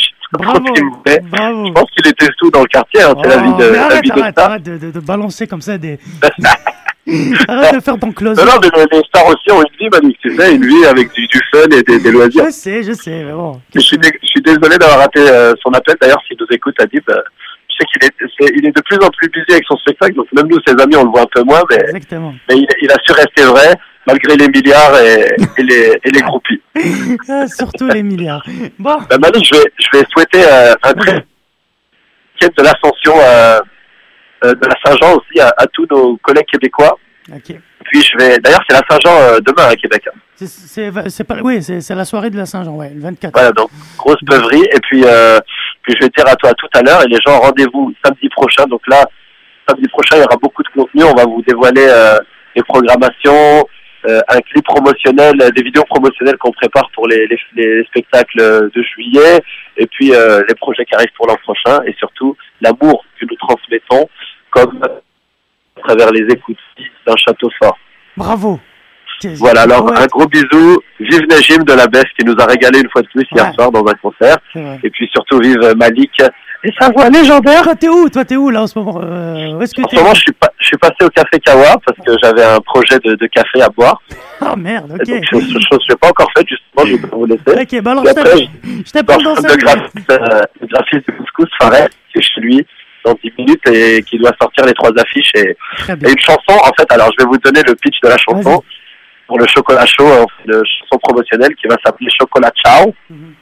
Fait. 1.07 1.21
Je 1.23 1.71
pense 1.73 1.89
qu'il 1.91 2.07
était 2.07 2.27
sous 2.37 2.49
dans 2.51 2.61
le 2.61 2.67
quartier. 2.67 3.01
hein, 3.01 3.13
c'est 3.21 3.29
la 3.29 3.37
vie 3.37 3.53
de, 3.53 3.69
mais 3.71 3.77
la 3.77 3.85
arrête, 3.85 4.03
vie 4.03 4.09
de 4.11 4.19
arrête, 4.19 4.31
star. 4.33 4.45
arrête 4.45 4.63
de, 4.63 4.77
de, 4.77 4.91
de 4.91 4.99
balancer 4.99 5.47
comme 5.47 5.61
ça 5.61 5.77
des. 5.77 5.99
Arrête 7.47 7.75
de 7.75 7.79
faire 7.79 7.97
ton 7.99 8.11
close. 8.11 8.37
Non, 8.37 8.45
non, 8.45 8.59
les 8.91 9.01
stars 9.07 9.27
aussi 9.27 9.51
ont 9.51 9.61
une 9.61 9.77
vie, 9.79 9.89
Malik, 9.91 10.17
tu 10.19 10.35
sais, 10.35 10.55
une 10.55 10.65
vie 10.65 10.85
avec 10.85 11.11
du, 11.13 11.25
du 11.27 11.39
fun 11.53 11.63
et 11.71 11.81
des, 11.83 11.99
des 11.99 12.11
loisirs. 12.11 12.45
Je 12.45 12.51
sais, 12.51 12.83
je 12.83 12.93
sais, 12.93 13.23
mais 13.23 13.31
bon. 13.31 13.61
Je 13.73 13.79
suis, 13.79 13.97
dé- 13.97 14.17
je 14.21 14.27
suis 14.27 14.41
désolé 14.41 14.77
d'avoir 14.77 14.99
raté 14.99 15.19
euh, 15.21 15.53
son 15.63 15.71
appel. 15.71 15.95
D'ailleurs, 16.01 16.21
s'il 16.27 16.37
nous 16.39 16.47
écoute, 16.51 16.75
Adib, 16.81 17.03
euh, 17.09 17.15
je 17.69 17.75
sais 17.77 17.85
qu'il 17.85 18.03
est, 18.03 18.57
il 18.57 18.65
est 18.67 18.75
de 18.75 18.81
plus 18.81 18.97
en 18.97 19.09
plus 19.09 19.29
busy 19.29 19.45
avec 19.51 19.63
son 19.67 19.77
spectacle. 19.77 20.15
Donc 20.15 20.27
même 20.33 20.47
nous, 20.47 20.57
ses 20.67 20.73
amis, 20.81 20.95
on 20.97 21.03
le 21.05 21.09
voit 21.11 21.21
un 21.21 21.27
peu 21.33 21.43
moins, 21.43 21.61
mais, 21.69 21.77
Exactement. 21.77 22.33
mais 22.49 22.55
il, 22.57 22.67
il 22.81 22.91
a 22.91 22.95
su 23.05 23.11
rester 23.13 23.43
vrai 23.43 23.73
malgré 24.05 24.35
les 24.37 24.47
milliards 24.47 24.97
et, 25.01 25.35
et 25.57 25.63
les, 25.63 25.99
et 26.03 26.09
les 26.11 26.21
groupies. 26.21 26.61
Ah, 27.29 27.45
surtout 27.47 27.87
les 27.87 28.03
milliards. 28.03 28.45
Bon, 28.79 28.97
Malik, 29.21 29.43
je 29.45 29.55
vais, 29.59 29.65
je 29.79 29.97
vais 29.97 30.05
souhaiter 30.11 30.43
euh, 30.45 30.73
un 30.83 30.93
très 30.93 31.25
de 32.41 32.63
l'ascension 32.63 33.13
euh, 33.19 33.59
de 34.43 34.67
la 34.67 34.75
Saint-Jean 34.85 35.15
aussi 35.17 35.39
à, 35.39 35.53
à 35.57 35.65
tous 35.67 35.87
nos 35.89 36.17
collègues 36.17 36.45
québécois. 36.51 36.97
ok. 37.33 37.55
Puis 37.89 38.01
je 38.01 38.17
vais, 38.17 38.37
d'ailleurs, 38.39 38.59
c'est 38.69 38.75
la 38.75 38.83
Saint-Jean 38.89 39.15
euh, 39.21 39.39
demain 39.39 39.69
à 39.69 39.75
Québec. 39.75 40.03
C'est- 40.35 41.23
pas, 41.23 41.35
oui, 41.41 41.63
c'est 41.63 41.79
c'est 41.81 41.95
la 41.95 42.03
soirée 42.05 42.29
de 42.29 42.37
la 42.37 42.45
Saint-Jean, 42.45 42.75
ouais, 42.75 42.91
le 42.93 42.99
24. 43.01 43.31
Voilà, 43.33 43.51
donc 43.51 43.69
grosse 43.97 44.21
peuverie. 44.25 44.63
Et 44.73 44.79
puis, 44.81 45.03
euh, 45.05 45.39
puis 45.83 45.93
je 45.97 46.05
vais 46.05 46.11
dire 46.15 46.27
à 46.27 46.35
toi 46.35 46.51
tout 46.53 46.67
à 46.73 46.81
l'heure. 46.81 47.01
Et 47.03 47.07
les 47.07 47.17
gens, 47.25 47.39
rendez-vous 47.39 47.93
samedi 48.03 48.27
prochain. 48.29 48.65
Donc 48.65 48.81
là, 48.87 49.05
samedi 49.67 49.87
prochain, 49.87 50.17
il 50.17 50.21
y 50.21 50.25
aura 50.25 50.35
beaucoup 50.41 50.61
de 50.63 50.67
contenu. 50.69 51.03
On 51.05 51.13
va 51.15 51.23
vous 51.25 51.41
dévoiler 51.47 51.87
euh, 51.89 52.19
les 52.55 52.63
programmations, 52.63 53.65
euh, 54.07 54.19
un 54.27 54.39
clip 54.41 54.65
promotionnel, 54.65 55.35
euh, 55.41 55.49
des 55.51 55.63
vidéos 55.63 55.83
promotionnelles 55.85 56.37
qu'on 56.37 56.51
prépare 56.51 56.89
pour 56.93 57.07
les, 57.07 57.25
les, 57.27 57.39
les 57.55 57.83
spectacles 57.85 58.69
de 58.73 58.83
juillet. 58.83 59.39
Et 59.77 59.87
puis 59.87 60.13
euh, 60.13 60.43
les 60.47 60.55
projets 60.55 60.85
qui 60.85 60.93
arrivent 60.95 61.13
pour 61.15 61.27
l'an 61.27 61.37
prochain. 61.41 61.79
Et 61.87 61.93
surtout, 61.97 62.35
l'amour 62.61 63.05
que 63.19 63.25
nous 63.25 63.35
transmettons 63.37 64.07
comme 64.51 64.79
à 64.83 65.81
travers 65.81 66.11
les 66.11 66.25
écoutes 66.33 66.57
d'un 67.05 67.15
château 67.15 67.49
fort. 67.61 67.77
Bravo. 68.15 68.59
Voilà, 69.37 69.61
alors 69.61 69.85
Ouais. 69.85 69.97
un 69.97 70.05
gros 70.05 70.27
bisou. 70.27 70.79
Vive 70.99 71.25
Najim 71.29 71.63
de 71.63 71.73
la 71.73 71.87
Besse 71.87 72.05
qui 72.19 72.25
nous 72.25 72.35
a 72.39 72.45
régalé 72.45 72.79
une 72.81 72.89
fois 72.89 73.01
de 73.01 73.07
plus 73.07 73.25
hier 73.33 73.45
Ouais. 73.47 73.53
soir 73.53 73.71
dans 73.71 73.83
un 73.87 73.93
concert. 73.95 74.37
C'est. 74.53 74.79
Et 74.83 74.89
puis 74.91 75.09
surtout 75.11 75.39
vive 75.39 75.73
Malik 75.75 76.11
et 76.63 76.71
sa 76.79 76.89
voix 76.91 77.09
légendaire. 77.09 77.63
Toi, 77.63 77.75
t'es 77.75 77.87
où? 77.87 78.09
Toi, 78.09 78.25
t'es 78.25 78.35
où 78.35 78.49
là 78.51 78.61
en 78.63 78.67
ce 78.67 78.77
moment? 78.77 78.99
Euh, 79.03 79.53
Où 79.53 79.61
est-ce 79.63 79.73
que 79.73 79.81
En 79.81 79.87
ce 79.89 79.95
moment, 79.95 80.13
je 80.13 80.21
suis, 80.21 80.31
pas, 80.33 80.49
je 80.59 80.65
suis 80.67 80.77
passé 80.77 80.95
au 81.03 81.09
Café 81.09 81.39
Kawa 81.39 81.77
parce 81.83 81.97
que 82.05 82.11
j'avais 82.21 82.43
un 82.43 82.59
projet 82.59 82.99
de, 83.03 83.15
de 83.15 83.25
café 83.27 83.61
à 83.61 83.69
boire. 83.69 83.99
Ah 84.41 84.55
merde, 84.55 84.87
donc, 84.89 84.99
ok. 84.99 85.05
que 85.07 85.11
je 85.31 85.35
n'ai 85.37 85.95
pas 85.99 86.09
encore 86.09 86.29
faite, 86.37 86.47
justement, 86.47 86.85
je 86.85 86.95
vais 87.01 87.09
vous 87.11 87.25
laisser. 87.25 87.41
Ok, 87.77 87.81
bah 87.81 87.91
alors 87.91 88.05
je 88.05 88.09
après, 88.11 88.23
t'appelle- 88.23 88.47
je 88.85 88.91
t'appelle 88.91 89.23
dans 89.23 89.29
le 89.31 89.35
5 89.41 89.43
minutes. 89.49 89.59
graphiste, 89.63 90.11
euh, 90.11 90.41
le 90.61 90.67
graphiste 90.67 91.07
de 91.07 91.11
Couscous, 91.13 91.49
Fares, 91.59 91.87
qui 92.11 92.19
est 92.19 92.21
chez 92.21 92.41
lui 92.41 92.67
dans 93.07 93.17
10 93.23 93.33
minutes 93.37 93.69
et 93.69 94.01
qui 94.03 94.17
doit 94.17 94.31
sortir 94.39 94.65
les 94.65 94.73
trois 94.73 94.91
affiches 94.97 95.31
et, 95.35 95.55
une 95.89 96.19
chanson. 96.19 96.59
En 96.63 96.73
fait, 96.77 96.91
alors 96.91 97.09
je 97.17 97.23
vais 97.23 97.29
vous 97.29 97.37
donner 97.37 97.61
le 97.67 97.75
pitch 97.75 97.99
de 98.03 98.09
la 98.09 98.17
chanson 98.17 98.63
pour 99.27 99.39
le 99.39 99.45
chocolat 99.47 99.85
chaud, 99.85 100.25
une 100.45 100.53
chanson 100.53 100.97
promotionnelle 101.01 101.53
qui 101.55 101.67
va 101.67 101.75
s'appeler 101.83 102.09
Chocolat 102.17 102.51
Ciao. 102.63 102.93
Mhm. 103.09 103.33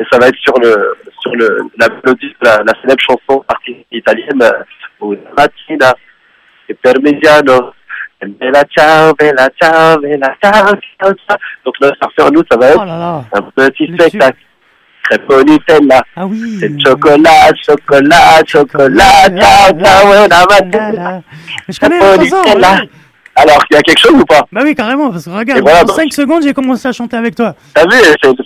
Et 0.00 0.04
ça 0.10 0.18
va 0.18 0.28
être 0.28 0.38
sur 0.38 0.58
le 0.60 0.96
sur 1.20 1.34
le 1.34 1.70
la 1.78 1.88
mélodie 1.88 2.28
de 2.28 2.46
la, 2.46 2.58
la 2.58 2.72
célèbre 2.80 3.02
chanson 3.02 3.44
italienne 3.90 4.64
Una 5.00 5.20
mattina 5.36 5.94
e 6.68 6.74
parmigiano 6.74 7.74
Bella 8.20 8.64
ciao, 8.68 9.14
bella 9.14 9.48
ciao, 9.56 10.00
bella 10.00 10.36
ciao, 10.40 10.76
ciao, 10.98 11.14
ciao. 11.14 11.36
Donc 11.64 11.74
là, 11.80 11.92
ça 12.00 12.30
nous, 12.30 12.42
ça 12.50 12.56
va 12.56 12.70
être 12.70 12.80
Oh 12.80 12.84
là 12.84 12.98
là. 12.98 13.24
un 13.32 13.42
petit 13.42 13.86
spectacle 13.94 14.38
crêpe 15.08 15.30
au 15.30 15.42
Nutella. 15.42 16.02
Ah 16.16 16.26
oui. 16.26 16.58
C'est 16.60 16.72
chocolat, 16.80 17.50
chocolat, 17.66 18.42
chocolat, 18.46 19.04
ah, 19.04 19.30
ciao, 19.30 19.80
ciao, 19.80 20.10
ouais, 20.10 20.28
la 20.28 21.22
Je 21.68 21.78
connais 21.78 21.98
la 21.98 22.16
chanson. 22.16 22.88
Alors, 23.40 23.64
il 23.70 23.74
y 23.74 23.76
a 23.76 23.82
quelque 23.82 24.00
chose 24.00 24.14
ou 24.14 24.24
pas? 24.24 24.44
Bah 24.50 24.62
oui, 24.64 24.74
carrément, 24.74 25.10
parce 25.12 25.24
que 25.24 25.30
regarde, 25.30 25.60
voilà, 25.60 25.84
en 25.84 25.86
5 25.86 26.12
secondes, 26.12 26.42
j'ai 26.42 26.52
commencé 26.52 26.88
à 26.88 26.92
chanter 26.92 27.16
avec 27.16 27.36
toi. 27.36 27.54
T'as 27.72 27.84
vu, 27.84 27.96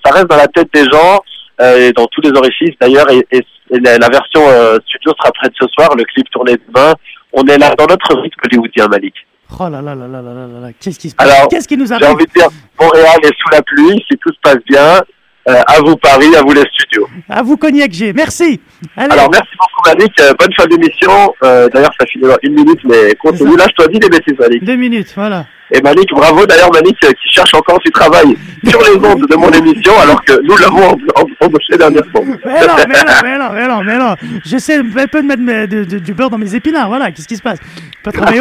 ça 0.04 0.12
reste 0.12 0.26
dans 0.26 0.36
la 0.36 0.48
tête 0.48 0.68
des 0.74 0.84
gens, 0.84 1.18
euh, 1.62 1.88
et 1.88 1.92
dans 1.92 2.06
tous 2.08 2.20
les 2.20 2.30
orifices 2.30 2.76
d'ailleurs, 2.78 3.06
et, 3.10 3.26
la, 3.70 4.08
version 4.10 4.42
euh, 4.46 4.78
studio 4.86 5.14
sera 5.18 5.32
prête 5.32 5.52
ce 5.58 5.66
soir, 5.68 5.94
le 5.96 6.04
clip 6.04 6.28
tourné 6.30 6.56
demain. 6.68 6.92
On 7.32 7.42
est 7.44 7.56
là 7.56 7.74
dans 7.78 7.86
notre 7.86 8.20
rythme 8.20 8.38
hollywoodien, 8.44 8.86
Malik. 8.88 9.14
Oh 9.58 9.68
là 9.70 9.80
là 9.80 9.94
là 9.94 10.06
là 10.06 10.20
là 10.20 10.32
là 10.32 10.60
là, 10.60 10.68
qu'est-ce 10.78 10.98
qui 10.98 11.08
se 11.08 11.14
passe? 11.14 11.46
Qu'est-ce 11.48 11.68
qui 11.68 11.78
nous 11.78 11.90
arrive? 11.90 12.04
J'ai 12.04 12.12
envie 12.12 12.26
de 12.26 12.32
dire, 12.32 12.48
Montréal 12.78 13.18
est 13.22 13.34
sous 13.38 13.48
la 13.50 13.62
pluie, 13.62 14.04
si 14.10 14.18
tout 14.18 14.30
se 14.30 14.40
passe 14.42 14.58
bien, 14.68 15.00
euh, 15.49 15.55
à 15.66 15.80
vous 15.80 15.97
Paris, 15.97 16.28
à 16.38 16.43
vous 16.43 16.53
les 16.53 16.62
studios. 16.72 17.09
À 17.28 17.43
vous 17.43 17.57
Cognac 17.57 17.93
G, 17.93 18.12
merci. 18.12 18.61
Allez. 18.97 19.12
Alors 19.12 19.28
merci 19.32 19.51
beaucoup 19.59 19.82
Malik, 19.88 20.12
Euh, 20.20 20.32
bonne 20.38 20.53
fin 20.57 20.66
d'émission. 20.66 21.34
Euh, 21.43 21.68
d'ailleurs 21.68 21.90
ça 21.99 22.07
finit 22.07 22.24
dans 22.28 22.36
une 22.45 22.55
minute, 22.55 22.78
mais 22.84 23.14
continue. 23.16 23.57
Là 23.57 23.64
je 23.70 23.74
dois 23.76 23.88
dire 23.88 23.99
des 24.01 24.09
bêtises 24.09 24.38
Malik. 24.38 24.62
Deux 24.64 24.76
minutes, 24.76 25.12
voilà. 25.16 25.47
Et 25.74 25.80
Malik, 25.80 26.11
bravo 26.12 26.45
d'ailleurs 26.47 26.70
Malik 26.72 26.97
euh, 27.05 27.09
qui 27.11 27.32
cherche 27.34 27.55
encore 27.55 27.78
du 27.80 27.90
travail 27.90 28.36
sur 28.68 28.78
les 28.82 28.95
ondes 29.05 29.26
de 29.26 29.36
mon 29.36 29.51
émission 29.51 29.93
alors 30.01 30.22
que 30.24 30.34
nous 30.45 30.57
l'avons 30.59 30.90
em- 30.93 30.99
em- 31.16 31.34
embauché 31.47 31.76
dernièrement. 31.76 32.20
Mais 32.45 32.61
non, 32.61 32.74
mais 32.76 32.84
non, 32.86 33.14
mais 33.24 33.38
non, 33.38 33.49
mais 33.53 33.66
non, 33.68 33.82
mais 33.82 33.99
non. 33.99 34.14
J'essaie 34.45 34.76
un 34.78 35.07
peu 35.09 35.22
de 35.22 35.26
mettre 35.26 35.43
mes- 35.43 35.66
de- 35.66 35.84
de- 35.84 35.99
du 35.99 36.14
beurre 36.14 36.30
dans 36.30 36.38
mes 36.38 36.55
épinards, 36.55 36.88
voilà. 36.88 37.11
Qu'est-ce 37.11 37.26
qui 37.26 37.36
se 37.36 37.43
passe? 37.43 37.59
Pas 38.05 38.12
que 38.12 38.18
moi. 38.18 38.28
euh, 38.28 38.32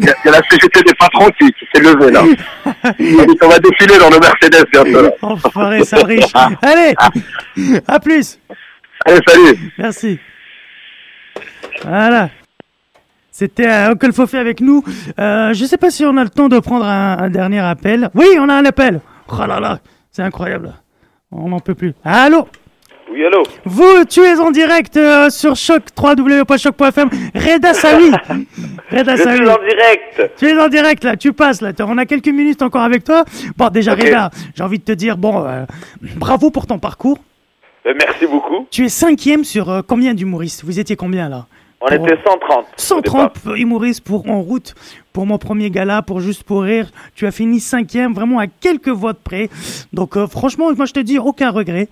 Il 0.00 0.06
y, 0.06 0.08
y 0.08 0.28
a 0.28 0.32
la 0.32 0.40
CGT 0.50 0.82
des 0.82 0.94
patrons 0.98 1.28
qui, 1.40 1.46
qui 1.52 1.66
s'est 1.74 1.80
levée 1.82 2.10
là. 2.12 2.22
Malik, 2.98 3.38
on 3.44 3.48
va 3.48 3.58
défiler 3.58 3.98
dans 3.98 4.10
nos 4.10 4.18
Mercedes 4.20 4.64
bientôt. 4.72 5.08
Enfoiré, 5.22 5.84
ça 5.84 5.98
riche. 6.16 6.32
Allez, 6.62 6.94
à 7.86 8.00
plus. 8.00 8.38
Allez, 9.04 9.20
salut. 9.26 9.72
Merci. 9.78 10.18
Voilà. 11.82 12.30
C'était 13.30 13.66
euh, 13.66 13.92
Uncle 13.92 14.12
Fofé 14.12 14.38
avec 14.38 14.60
nous. 14.60 14.84
Euh, 15.18 15.54
je 15.54 15.64
sais 15.64 15.78
pas 15.78 15.90
si 15.90 16.04
on 16.04 16.16
a 16.16 16.24
le 16.24 16.30
temps 16.30 16.48
de 16.48 16.58
prendre 16.58 16.84
un, 16.84 17.18
un 17.18 17.30
dernier 17.30 17.60
appel. 17.60 18.10
Oui, 18.14 18.26
on 18.38 18.48
a 18.48 18.54
un 18.54 18.64
appel. 18.64 19.00
Oh 19.28 19.46
là 19.46 19.58
là, 19.58 19.80
c'est 20.10 20.22
incroyable. 20.22 20.74
On 21.30 21.48
n'en 21.48 21.60
peut 21.60 21.74
plus. 21.74 21.94
Allô? 22.04 22.46
Oui, 23.12 23.24
allô 23.24 23.42
Vous, 23.64 24.04
tu 24.08 24.20
es 24.20 24.38
en 24.38 24.50
direct 24.50 24.96
euh, 24.96 25.28
sur 25.28 25.54
choc 25.56 25.82
www.choc.fm. 26.00 27.10
Reda 27.34 27.74
Sawi. 27.74 28.10
Reda 28.90 29.16
Je 29.16 29.22
Sawi. 29.22 29.36
suis 29.36 29.48
en 29.48 29.58
direct 29.58 30.32
Tu 30.38 30.46
es 30.48 30.58
en 30.58 30.68
direct 30.68 31.04
là, 31.04 31.16
tu 31.16 31.32
passes 31.32 31.60
là. 31.60 31.72
On 31.80 31.98
a 31.98 32.06
quelques 32.06 32.28
minutes 32.28 32.62
encore 32.62 32.82
avec 32.82 33.04
toi. 33.04 33.24
Bon, 33.56 33.68
déjà, 33.68 33.92
Ok. 33.94 34.02
Reda, 34.02 34.30
j'ai 34.54 34.62
envie 34.64 34.78
de 34.78 34.84
te 34.84 34.92
dire, 34.92 35.18
bon, 35.18 35.44
euh, 35.46 35.64
bravo 36.16 36.50
pour 36.50 36.66
ton 36.66 36.78
parcours. 36.78 37.18
Euh, 37.86 37.92
Merci 37.98 38.26
beaucoup. 38.26 38.66
Tu 38.70 38.84
es 38.84 38.88
cinquième 38.88 39.44
sur 39.44 39.68
euh, 39.70 39.82
combien 39.86 40.14
d'humoristes? 40.14 40.64
Vous 40.64 40.78
étiez 40.80 40.96
combien 40.96 41.28
là? 41.28 41.46
On 41.80 41.86
Pour- 41.86 42.06
était 42.06 42.16
130. 42.24 42.40
au 42.92 43.00
départ. 43.00 43.30
130 43.36 43.56
humoristes 43.58 44.04
pour 44.04 44.28
En 44.30 44.40
route 44.40 44.74
pour 45.12 45.26
mon 45.26 45.36
premier 45.36 45.68
gala, 45.68 46.00
pour 46.00 46.20
Juste 46.20 46.44
pour 46.44 46.62
rire. 46.62 46.90
Tu 47.14 47.26
as 47.26 47.32
fini 47.32 47.60
cinquième, 47.60 48.14
vraiment 48.14 48.38
à 48.38 48.46
quelques 48.46 48.88
voix 48.88 49.12
de 49.12 49.18
près. 49.22 49.50
Donc 49.92 50.16
euh, 50.16 50.26
franchement, 50.26 50.72
moi 50.74 50.86
je 50.86 50.92
te 50.92 51.00
dis, 51.00 51.18
aucun 51.18 51.50
regret. 51.50 51.88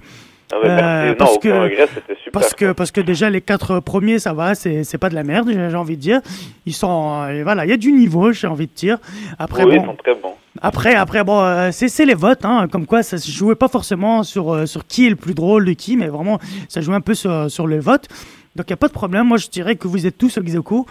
Ah. 0.53 1.07
Non, 1.09 1.14
parce 1.14 1.38
que, 1.38 1.48
regret, 1.48 1.88
c'était 1.94 2.16
super. 2.16 2.32
Parce 2.32 2.55
que, 2.55 2.72
parce 2.72 2.90
que 2.90 3.01
déjà 3.01 3.30
les 3.30 3.40
quatre 3.40 3.80
premiers, 3.80 4.18
ça 4.18 4.32
va, 4.32 4.55
c'est 4.55 4.84
c'est 4.84 4.98
pas 4.98 5.09
de 5.09 5.14
la 5.14 5.24
merde, 5.24 5.51
j'ai 5.53 5.76
envie 5.76 5.96
de 5.96 6.03
dire. 6.03 6.20
Ils 6.66 6.74
sont, 6.74 7.22
euh, 7.22 7.42
voilà, 7.42 7.64
il 7.64 7.70
y 7.70 7.72
a 7.72 7.76
du 7.76 7.92
niveau, 7.92 8.32
j'ai 8.32 8.46
envie 8.46 8.66
de 8.66 8.72
dire. 8.72 8.98
Après, 9.38 9.64
oui, 9.64 9.76
bon, 9.78 9.82
ils 9.82 9.86
sont 9.86 9.96
très 9.96 10.14
bons. 10.14 10.34
après, 10.61 10.94
après, 10.94 11.24
bon, 11.24 11.40
euh, 11.40 11.70
c'est 11.72 12.05
les 12.05 12.14
votes, 12.14 12.44
hein, 12.44 12.68
comme 12.70 12.86
quoi 12.86 13.03
ça 13.03 13.18
se 13.18 13.30
jouait 13.30 13.55
pas 13.55 13.68
forcément 13.68 14.22
sur, 14.22 14.53
euh, 14.53 14.66
sur 14.66 14.86
qui 14.86 15.07
est 15.07 15.11
le 15.11 15.16
plus 15.16 15.34
drôle 15.34 15.64
de 15.64 15.72
qui, 15.72 15.96
mais 15.96 16.09
vraiment, 16.09 16.38
ça 16.68 16.80
jouait 16.80 16.96
un 16.96 17.01
peu 17.01 17.14
sur, 17.14 17.51
sur 17.51 17.66
le 17.66 17.78
vote. 17.78 18.09
Donc, 18.57 18.66
il 18.68 18.72
n'y 18.72 18.74
a 18.74 18.78
pas 18.78 18.88
de 18.88 18.92
problème. 18.92 19.26
Moi, 19.26 19.38
je 19.38 19.48
dirais 19.48 19.76
que 19.76 19.86
vous 19.86 20.07
êtes 20.07 20.18
tous 20.18 20.36
ex 20.36 20.55
aequo. 20.55 20.86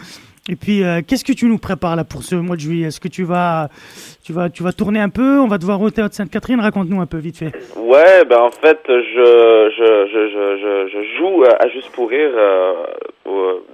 Et 0.51 0.55
puis, 0.55 0.83
euh, 0.83 1.01
qu'est-ce 1.07 1.23
que 1.23 1.31
tu 1.31 1.45
nous 1.45 1.59
prépares 1.59 1.95
là 1.95 2.03
pour 2.03 2.23
ce 2.23 2.33
mois 2.33 2.55
de 2.55 2.61
juillet? 2.61 2.87
Est-ce 2.87 2.99
que 2.99 3.07
tu 3.07 3.23
vas, 3.23 3.69
tu, 4.25 4.33
vas, 4.33 4.49
tu 4.49 4.63
vas 4.63 4.71
tourner 4.71 4.99
un 4.99 5.09
peu? 5.09 5.37
On 5.39 5.47
va 5.47 5.59
te 5.59 5.65
voir 5.65 5.79
au 5.79 5.91
Théâtre 5.91 6.15
Sainte-Catherine? 6.15 6.59
Raconte-nous 6.59 6.99
un 6.99 7.05
peu, 7.05 7.17
vite 7.17 7.37
fait. 7.37 7.51
Ouais, 7.77 8.25
ben 8.25 8.39
en 8.39 8.49
fait, 8.49 8.79
je, 8.87 8.93
je, 9.77 10.07
je, 10.11 10.27
je, 10.27 10.89
je, 10.91 11.17
joue 11.19 11.43
euh, 11.43 11.51
à 11.59 11.67
Juste 11.69 11.91
pour 11.91 12.09
rire 12.09 12.31
euh, 12.35 12.73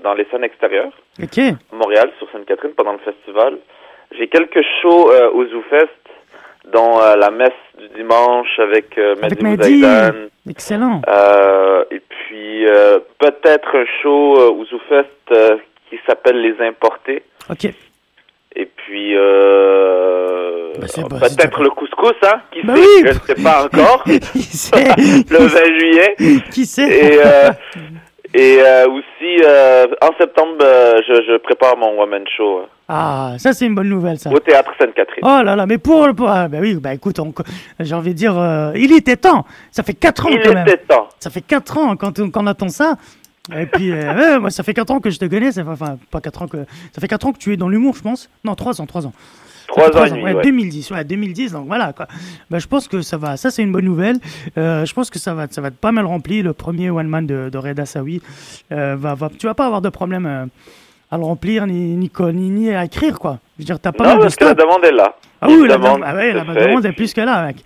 dans 0.04 0.14
les 0.16 0.26
scènes 0.30 0.44
extérieures, 0.44 0.92
Ok. 1.24 1.38
à 1.38 1.76
Montréal, 1.76 2.12
sur 2.18 2.30
Sainte-Catherine, 2.32 2.74
pendant 2.76 2.92
le 2.92 3.00
festival. 3.00 3.58
J'ai 4.18 4.28
quelques 4.28 4.62
shows 4.82 5.12
euh, 5.12 5.30
au 5.32 5.46
ZooFest, 5.46 5.88
dont 6.74 7.00
la 7.00 7.32
messe 7.32 7.54
du 7.80 7.88
dimanche 7.96 8.60
avec 8.60 8.98
Avec 8.98 9.42
Mehdi. 9.42 9.82
Excellent. 10.50 11.02
Et 11.90 12.02
puis, 12.10 12.66
peut-être 13.20 13.76
un 13.78 13.86
show 14.02 14.34
au 14.52 14.66
ZooFest 14.66 15.62
qui 15.98 16.02
s'appelle 16.08 16.42
Les 16.42 16.56
Importés. 16.66 17.24
Ok. 17.50 17.66
Et 18.58 18.66
puis, 18.66 19.16
euh, 19.18 20.74
bah, 20.80 20.88
peut-être 21.20 21.62
le 21.64 21.70
couscous, 21.72 22.14
hein, 22.24 22.42
qui 22.52 22.62
Bah 22.64 22.76
sait, 22.76 22.82
oui. 22.82 23.04
je 23.04 23.08
ne 23.10 23.20
sais 23.36 23.44
pas 23.44 23.66
encore. 23.66 24.04
sait 24.36 24.84
le 25.30 25.38
20 25.46 25.80
juillet. 25.80 26.42
Qui 26.52 26.66
sait 26.66 26.88
Et, 26.88 27.20
euh, 27.20 27.50
et 28.34 28.60
euh, 28.62 28.88
aussi, 28.90 29.42
euh, 29.44 29.88
en 30.02 30.10
septembre, 30.18 30.56
je, 30.62 31.22
je 31.28 31.38
prépare 31.40 31.76
mon 31.78 31.98
woman 32.00 32.24
show 32.38 32.62
Ah, 32.88 33.34
ça, 33.40 33.52
c'est 33.52 33.66
une 33.66 33.76
bonne 33.76 33.90
nouvelle, 33.90 34.18
ça. 34.18 34.30
au 34.32 34.40
Théâtre 34.40 34.72
Sainte-Catherine. 34.80 35.24
Oh 35.24 35.44
là 35.44 35.56
là, 35.58 35.66
mais 35.66 35.78
pour, 35.78 36.08
pour 36.16 36.30
ah, 36.30 36.48
bah 36.48 36.58
oui, 36.62 36.76
bah 36.76 36.94
écoute, 36.94 37.20
on- 37.20 37.34
j'ai 37.82 37.94
envie 37.96 38.12
de 38.14 38.18
dire, 38.18 38.38
euh, 38.40 38.72
il 38.76 38.94
était 38.96 39.18
temps. 39.18 39.46
Ça 39.72 39.84
fait 39.84 39.94
4 39.94 40.28
ans 40.28 40.30
Il 40.32 40.42
quand 40.42 40.54
même. 40.54 40.66
était 40.68 40.78
temps. 40.78 41.10
Ça 41.20 41.30
fait 41.30 41.42
4 41.42 41.78
ans 41.78 41.96
quand 41.98 42.20
on, 42.20 42.48
attend 42.48 42.70
ça. 42.70 42.96
Et 43.56 43.66
puis, 43.66 43.92
euh, 43.92 44.40
moi, 44.40 44.50
ça 44.50 44.64
fait 44.64 44.74
4 44.74 44.92
ans 44.92 45.00
que 45.00 45.10
je 45.10 45.20
te 45.20 45.26
connais. 45.26 45.52
ça 45.52 45.64
fait- 45.64 45.70
Enfin, 45.70 45.98
pas 46.12 46.22
4 46.22 46.42
ans 46.44 46.48
que. 46.48 46.58
Ça 46.94 47.02
fait 47.02 47.08
4 47.08 47.26
ans 47.28 47.32
que 47.34 47.38
tu 47.38 47.54
es 47.54 47.58
dans 47.58 47.70
l'humour, 47.70 47.96
je 47.96 48.02
pense. 48.02 48.30
Non, 48.44 48.56
3 48.56 48.82
ans, 48.82 48.86
3 48.86 49.06
ans. 49.06 49.14
Ça 49.68 49.74
Trois 49.74 49.84
fait 49.86 49.90
ans 49.90 49.92
trois 49.94 50.08
et 50.08 50.12
demi, 50.12 50.24
ouais, 50.24 50.34
ouais. 50.36 50.44
2010, 50.44 50.92
ouais, 50.92 51.04
2010, 51.04 51.52
donc 51.54 51.66
voilà, 51.68 51.92
quoi. 51.92 52.08
Bah, 52.52 52.60
je 52.60 52.68
pense 52.68 52.88
que 52.88 53.02
ça 53.02 53.18
va, 53.18 53.36
ça 53.36 53.50
c'est 53.50 53.64
une 53.64 53.72
bonne 53.72 53.86
nouvelle. 53.86 54.18
Euh, 54.60 54.86
je 54.86 54.94
pense 54.94 55.10
que 55.10 55.18
ça 55.18 55.34
va, 55.34 55.48
ça 55.50 55.60
va 55.60 55.70
être 55.70 55.78
pas 55.78 55.92
mal 55.92 56.06
rempli. 56.06 56.44
Le 56.44 56.54
premier 56.54 56.92
one 56.92 57.08
man 57.08 57.26
de, 57.26 57.50
de 57.52 57.58
Reda 57.58 57.86
Sawi, 57.88 58.22
euh, 58.72 58.96
va, 58.98 59.16
va, 59.16 59.30
tu 59.38 59.48
vas 59.48 59.56
pas 59.56 59.66
avoir 59.66 59.82
de 59.82 59.90
problème 59.90 60.28
euh, 60.28 60.46
à 61.12 61.18
le 61.18 61.24
remplir, 61.24 61.66
ni, 61.66 61.96
ni, 61.96 62.12
ni, 62.34 62.50
ni 62.52 62.70
à 62.76 62.86
écrire, 62.86 63.18
quoi. 63.20 63.40
Je 63.58 63.64
veux 63.64 63.66
dire, 63.66 63.80
t'as 63.80 63.92
pas 63.92 64.04
Non, 64.04 64.10
mal 64.12 64.18
de 64.20 64.24
parce 64.24 64.36
que 64.36 64.46
la 64.46 64.54
demande 64.54 64.86
est 64.86 64.92
là. 64.92 65.16
Ah 65.42 65.48
oui, 65.50 65.68
la, 65.68 65.78
demande, 65.78 66.02
ah 66.06 66.16
ouais, 66.16 66.32
la 66.34 66.44
demande 66.44 66.86
est 66.86 66.92
plus 66.94 67.14
que 67.14 67.22
là, 67.22 67.46
mec. 67.48 67.58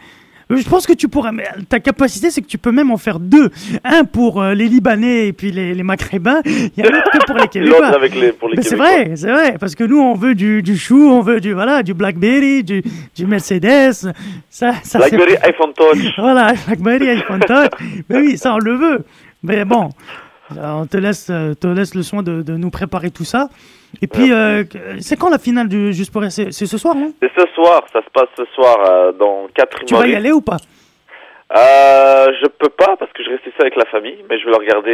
Euh, 0.51 0.57
Je 0.57 0.67
pense 0.67 0.87
que 0.87 0.93
tu 0.93 1.07
pourrais. 1.07 1.31
mais 1.31 1.45
Ta 1.69 1.79
capacité, 1.79 2.31
c'est 2.31 2.41
que 2.41 2.47
tu 2.47 2.57
peux 2.57 2.71
même 2.71 2.89
en 2.91 2.97
faire 2.97 3.19
deux. 3.19 3.49
Un 3.83 4.03
pour 4.03 4.41
euh, 4.41 4.53
les 4.53 4.67
Libanais 4.67 5.27
et 5.27 5.33
puis 5.33 5.51
les, 5.51 5.73
les 5.75 5.83
Maghrébins. 5.83 6.41
Il 6.45 6.71
y 6.77 6.81
a 6.81 6.89
l'autre 6.89 7.11
que 7.11 7.25
pour 7.25 7.35
les 7.37 7.47
Québécois. 7.51 7.79
L'autre 7.81 7.95
avec 7.97 8.15
les- 8.15 8.31
pour 8.31 8.49
les 8.49 8.57
Mais 8.57 8.63
c'est 8.63 8.75
vrai, 8.75 9.11
c'est 9.15 9.31
vrai. 9.31 9.57
Parce 9.59 9.75
que 9.75 9.83
nous, 9.83 9.99
on 9.99 10.15
veut 10.15 10.35
du, 10.35 10.61
du 10.63 10.77
chou, 10.77 11.09
on 11.11 11.21
veut 11.21 11.39
du, 11.39 11.53
voilà, 11.53 11.83
du 11.83 11.93
Blackberry, 11.93 12.63
du, 12.63 12.81
du 13.15 13.25
Mercedes. 13.27 13.91
Ça, 13.93 14.11
ça, 14.49 14.73
c'est- 14.83 14.97
BlackBerry 14.97 15.35
iPhone 15.43 15.73
Touch. 15.73 16.05
Voilà, 16.17 16.53
Blackberry, 16.65 17.09
iPhone 17.09 17.39
Touch. 17.41 17.69
Mais 18.09 18.17
oui, 18.17 18.37
ça, 18.37 18.55
on 18.55 18.59
le 18.59 18.73
veut. 18.75 19.05
Mais 19.43 19.65
bon, 19.65 19.89
euh, 20.57 20.71
on 20.71 20.85
te 20.87 20.97
laisse, 20.97 21.27
euh, 21.29 21.53
te 21.53 21.67
laisse 21.67 21.93
le 21.95 22.01
soin 22.03 22.23
de, 22.23 22.41
de 22.41 22.57
nous 22.57 22.69
préparer 22.71 23.11
tout 23.11 23.23
ça. 23.23 23.49
Et 24.01 24.07
puis, 24.07 24.31
euh, 24.31 24.63
c'est 24.99 25.17
quand 25.17 25.29
la 25.29 25.39
finale 25.39 25.67
du 25.67 25.93
Juste 25.93 26.13
pour 26.13 26.23
C'est 26.29 26.51
c'est 26.51 26.65
ce 26.65 26.77
soir, 26.77 26.95
non 26.95 27.13
C'est 27.21 27.31
ce 27.35 27.47
soir, 27.53 27.83
ça 27.91 28.01
se 28.01 28.09
passe 28.11 28.29
ce 28.37 28.45
soir 28.53 28.77
euh, 28.85 29.11
dans 29.11 29.47
4 29.53 29.85
Tu 29.85 29.95
vas 29.95 30.07
y 30.07 30.15
aller 30.15 30.31
ou 30.31 30.41
pas? 30.41 30.57
Euh, 31.57 32.27
je 32.41 32.47
peux 32.47 32.69
pas 32.69 32.95
parce 32.97 33.11
que 33.11 33.23
je 33.23 33.29
reste 33.31 33.45
ici 33.47 33.55
avec 33.59 33.75
la 33.75 33.85
famille, 33.85 34.23
mais 34.29 34.37
je 34.37 34.45
vais 34.45 34.51
le 34.51 34.57
regarder 34.57 34.87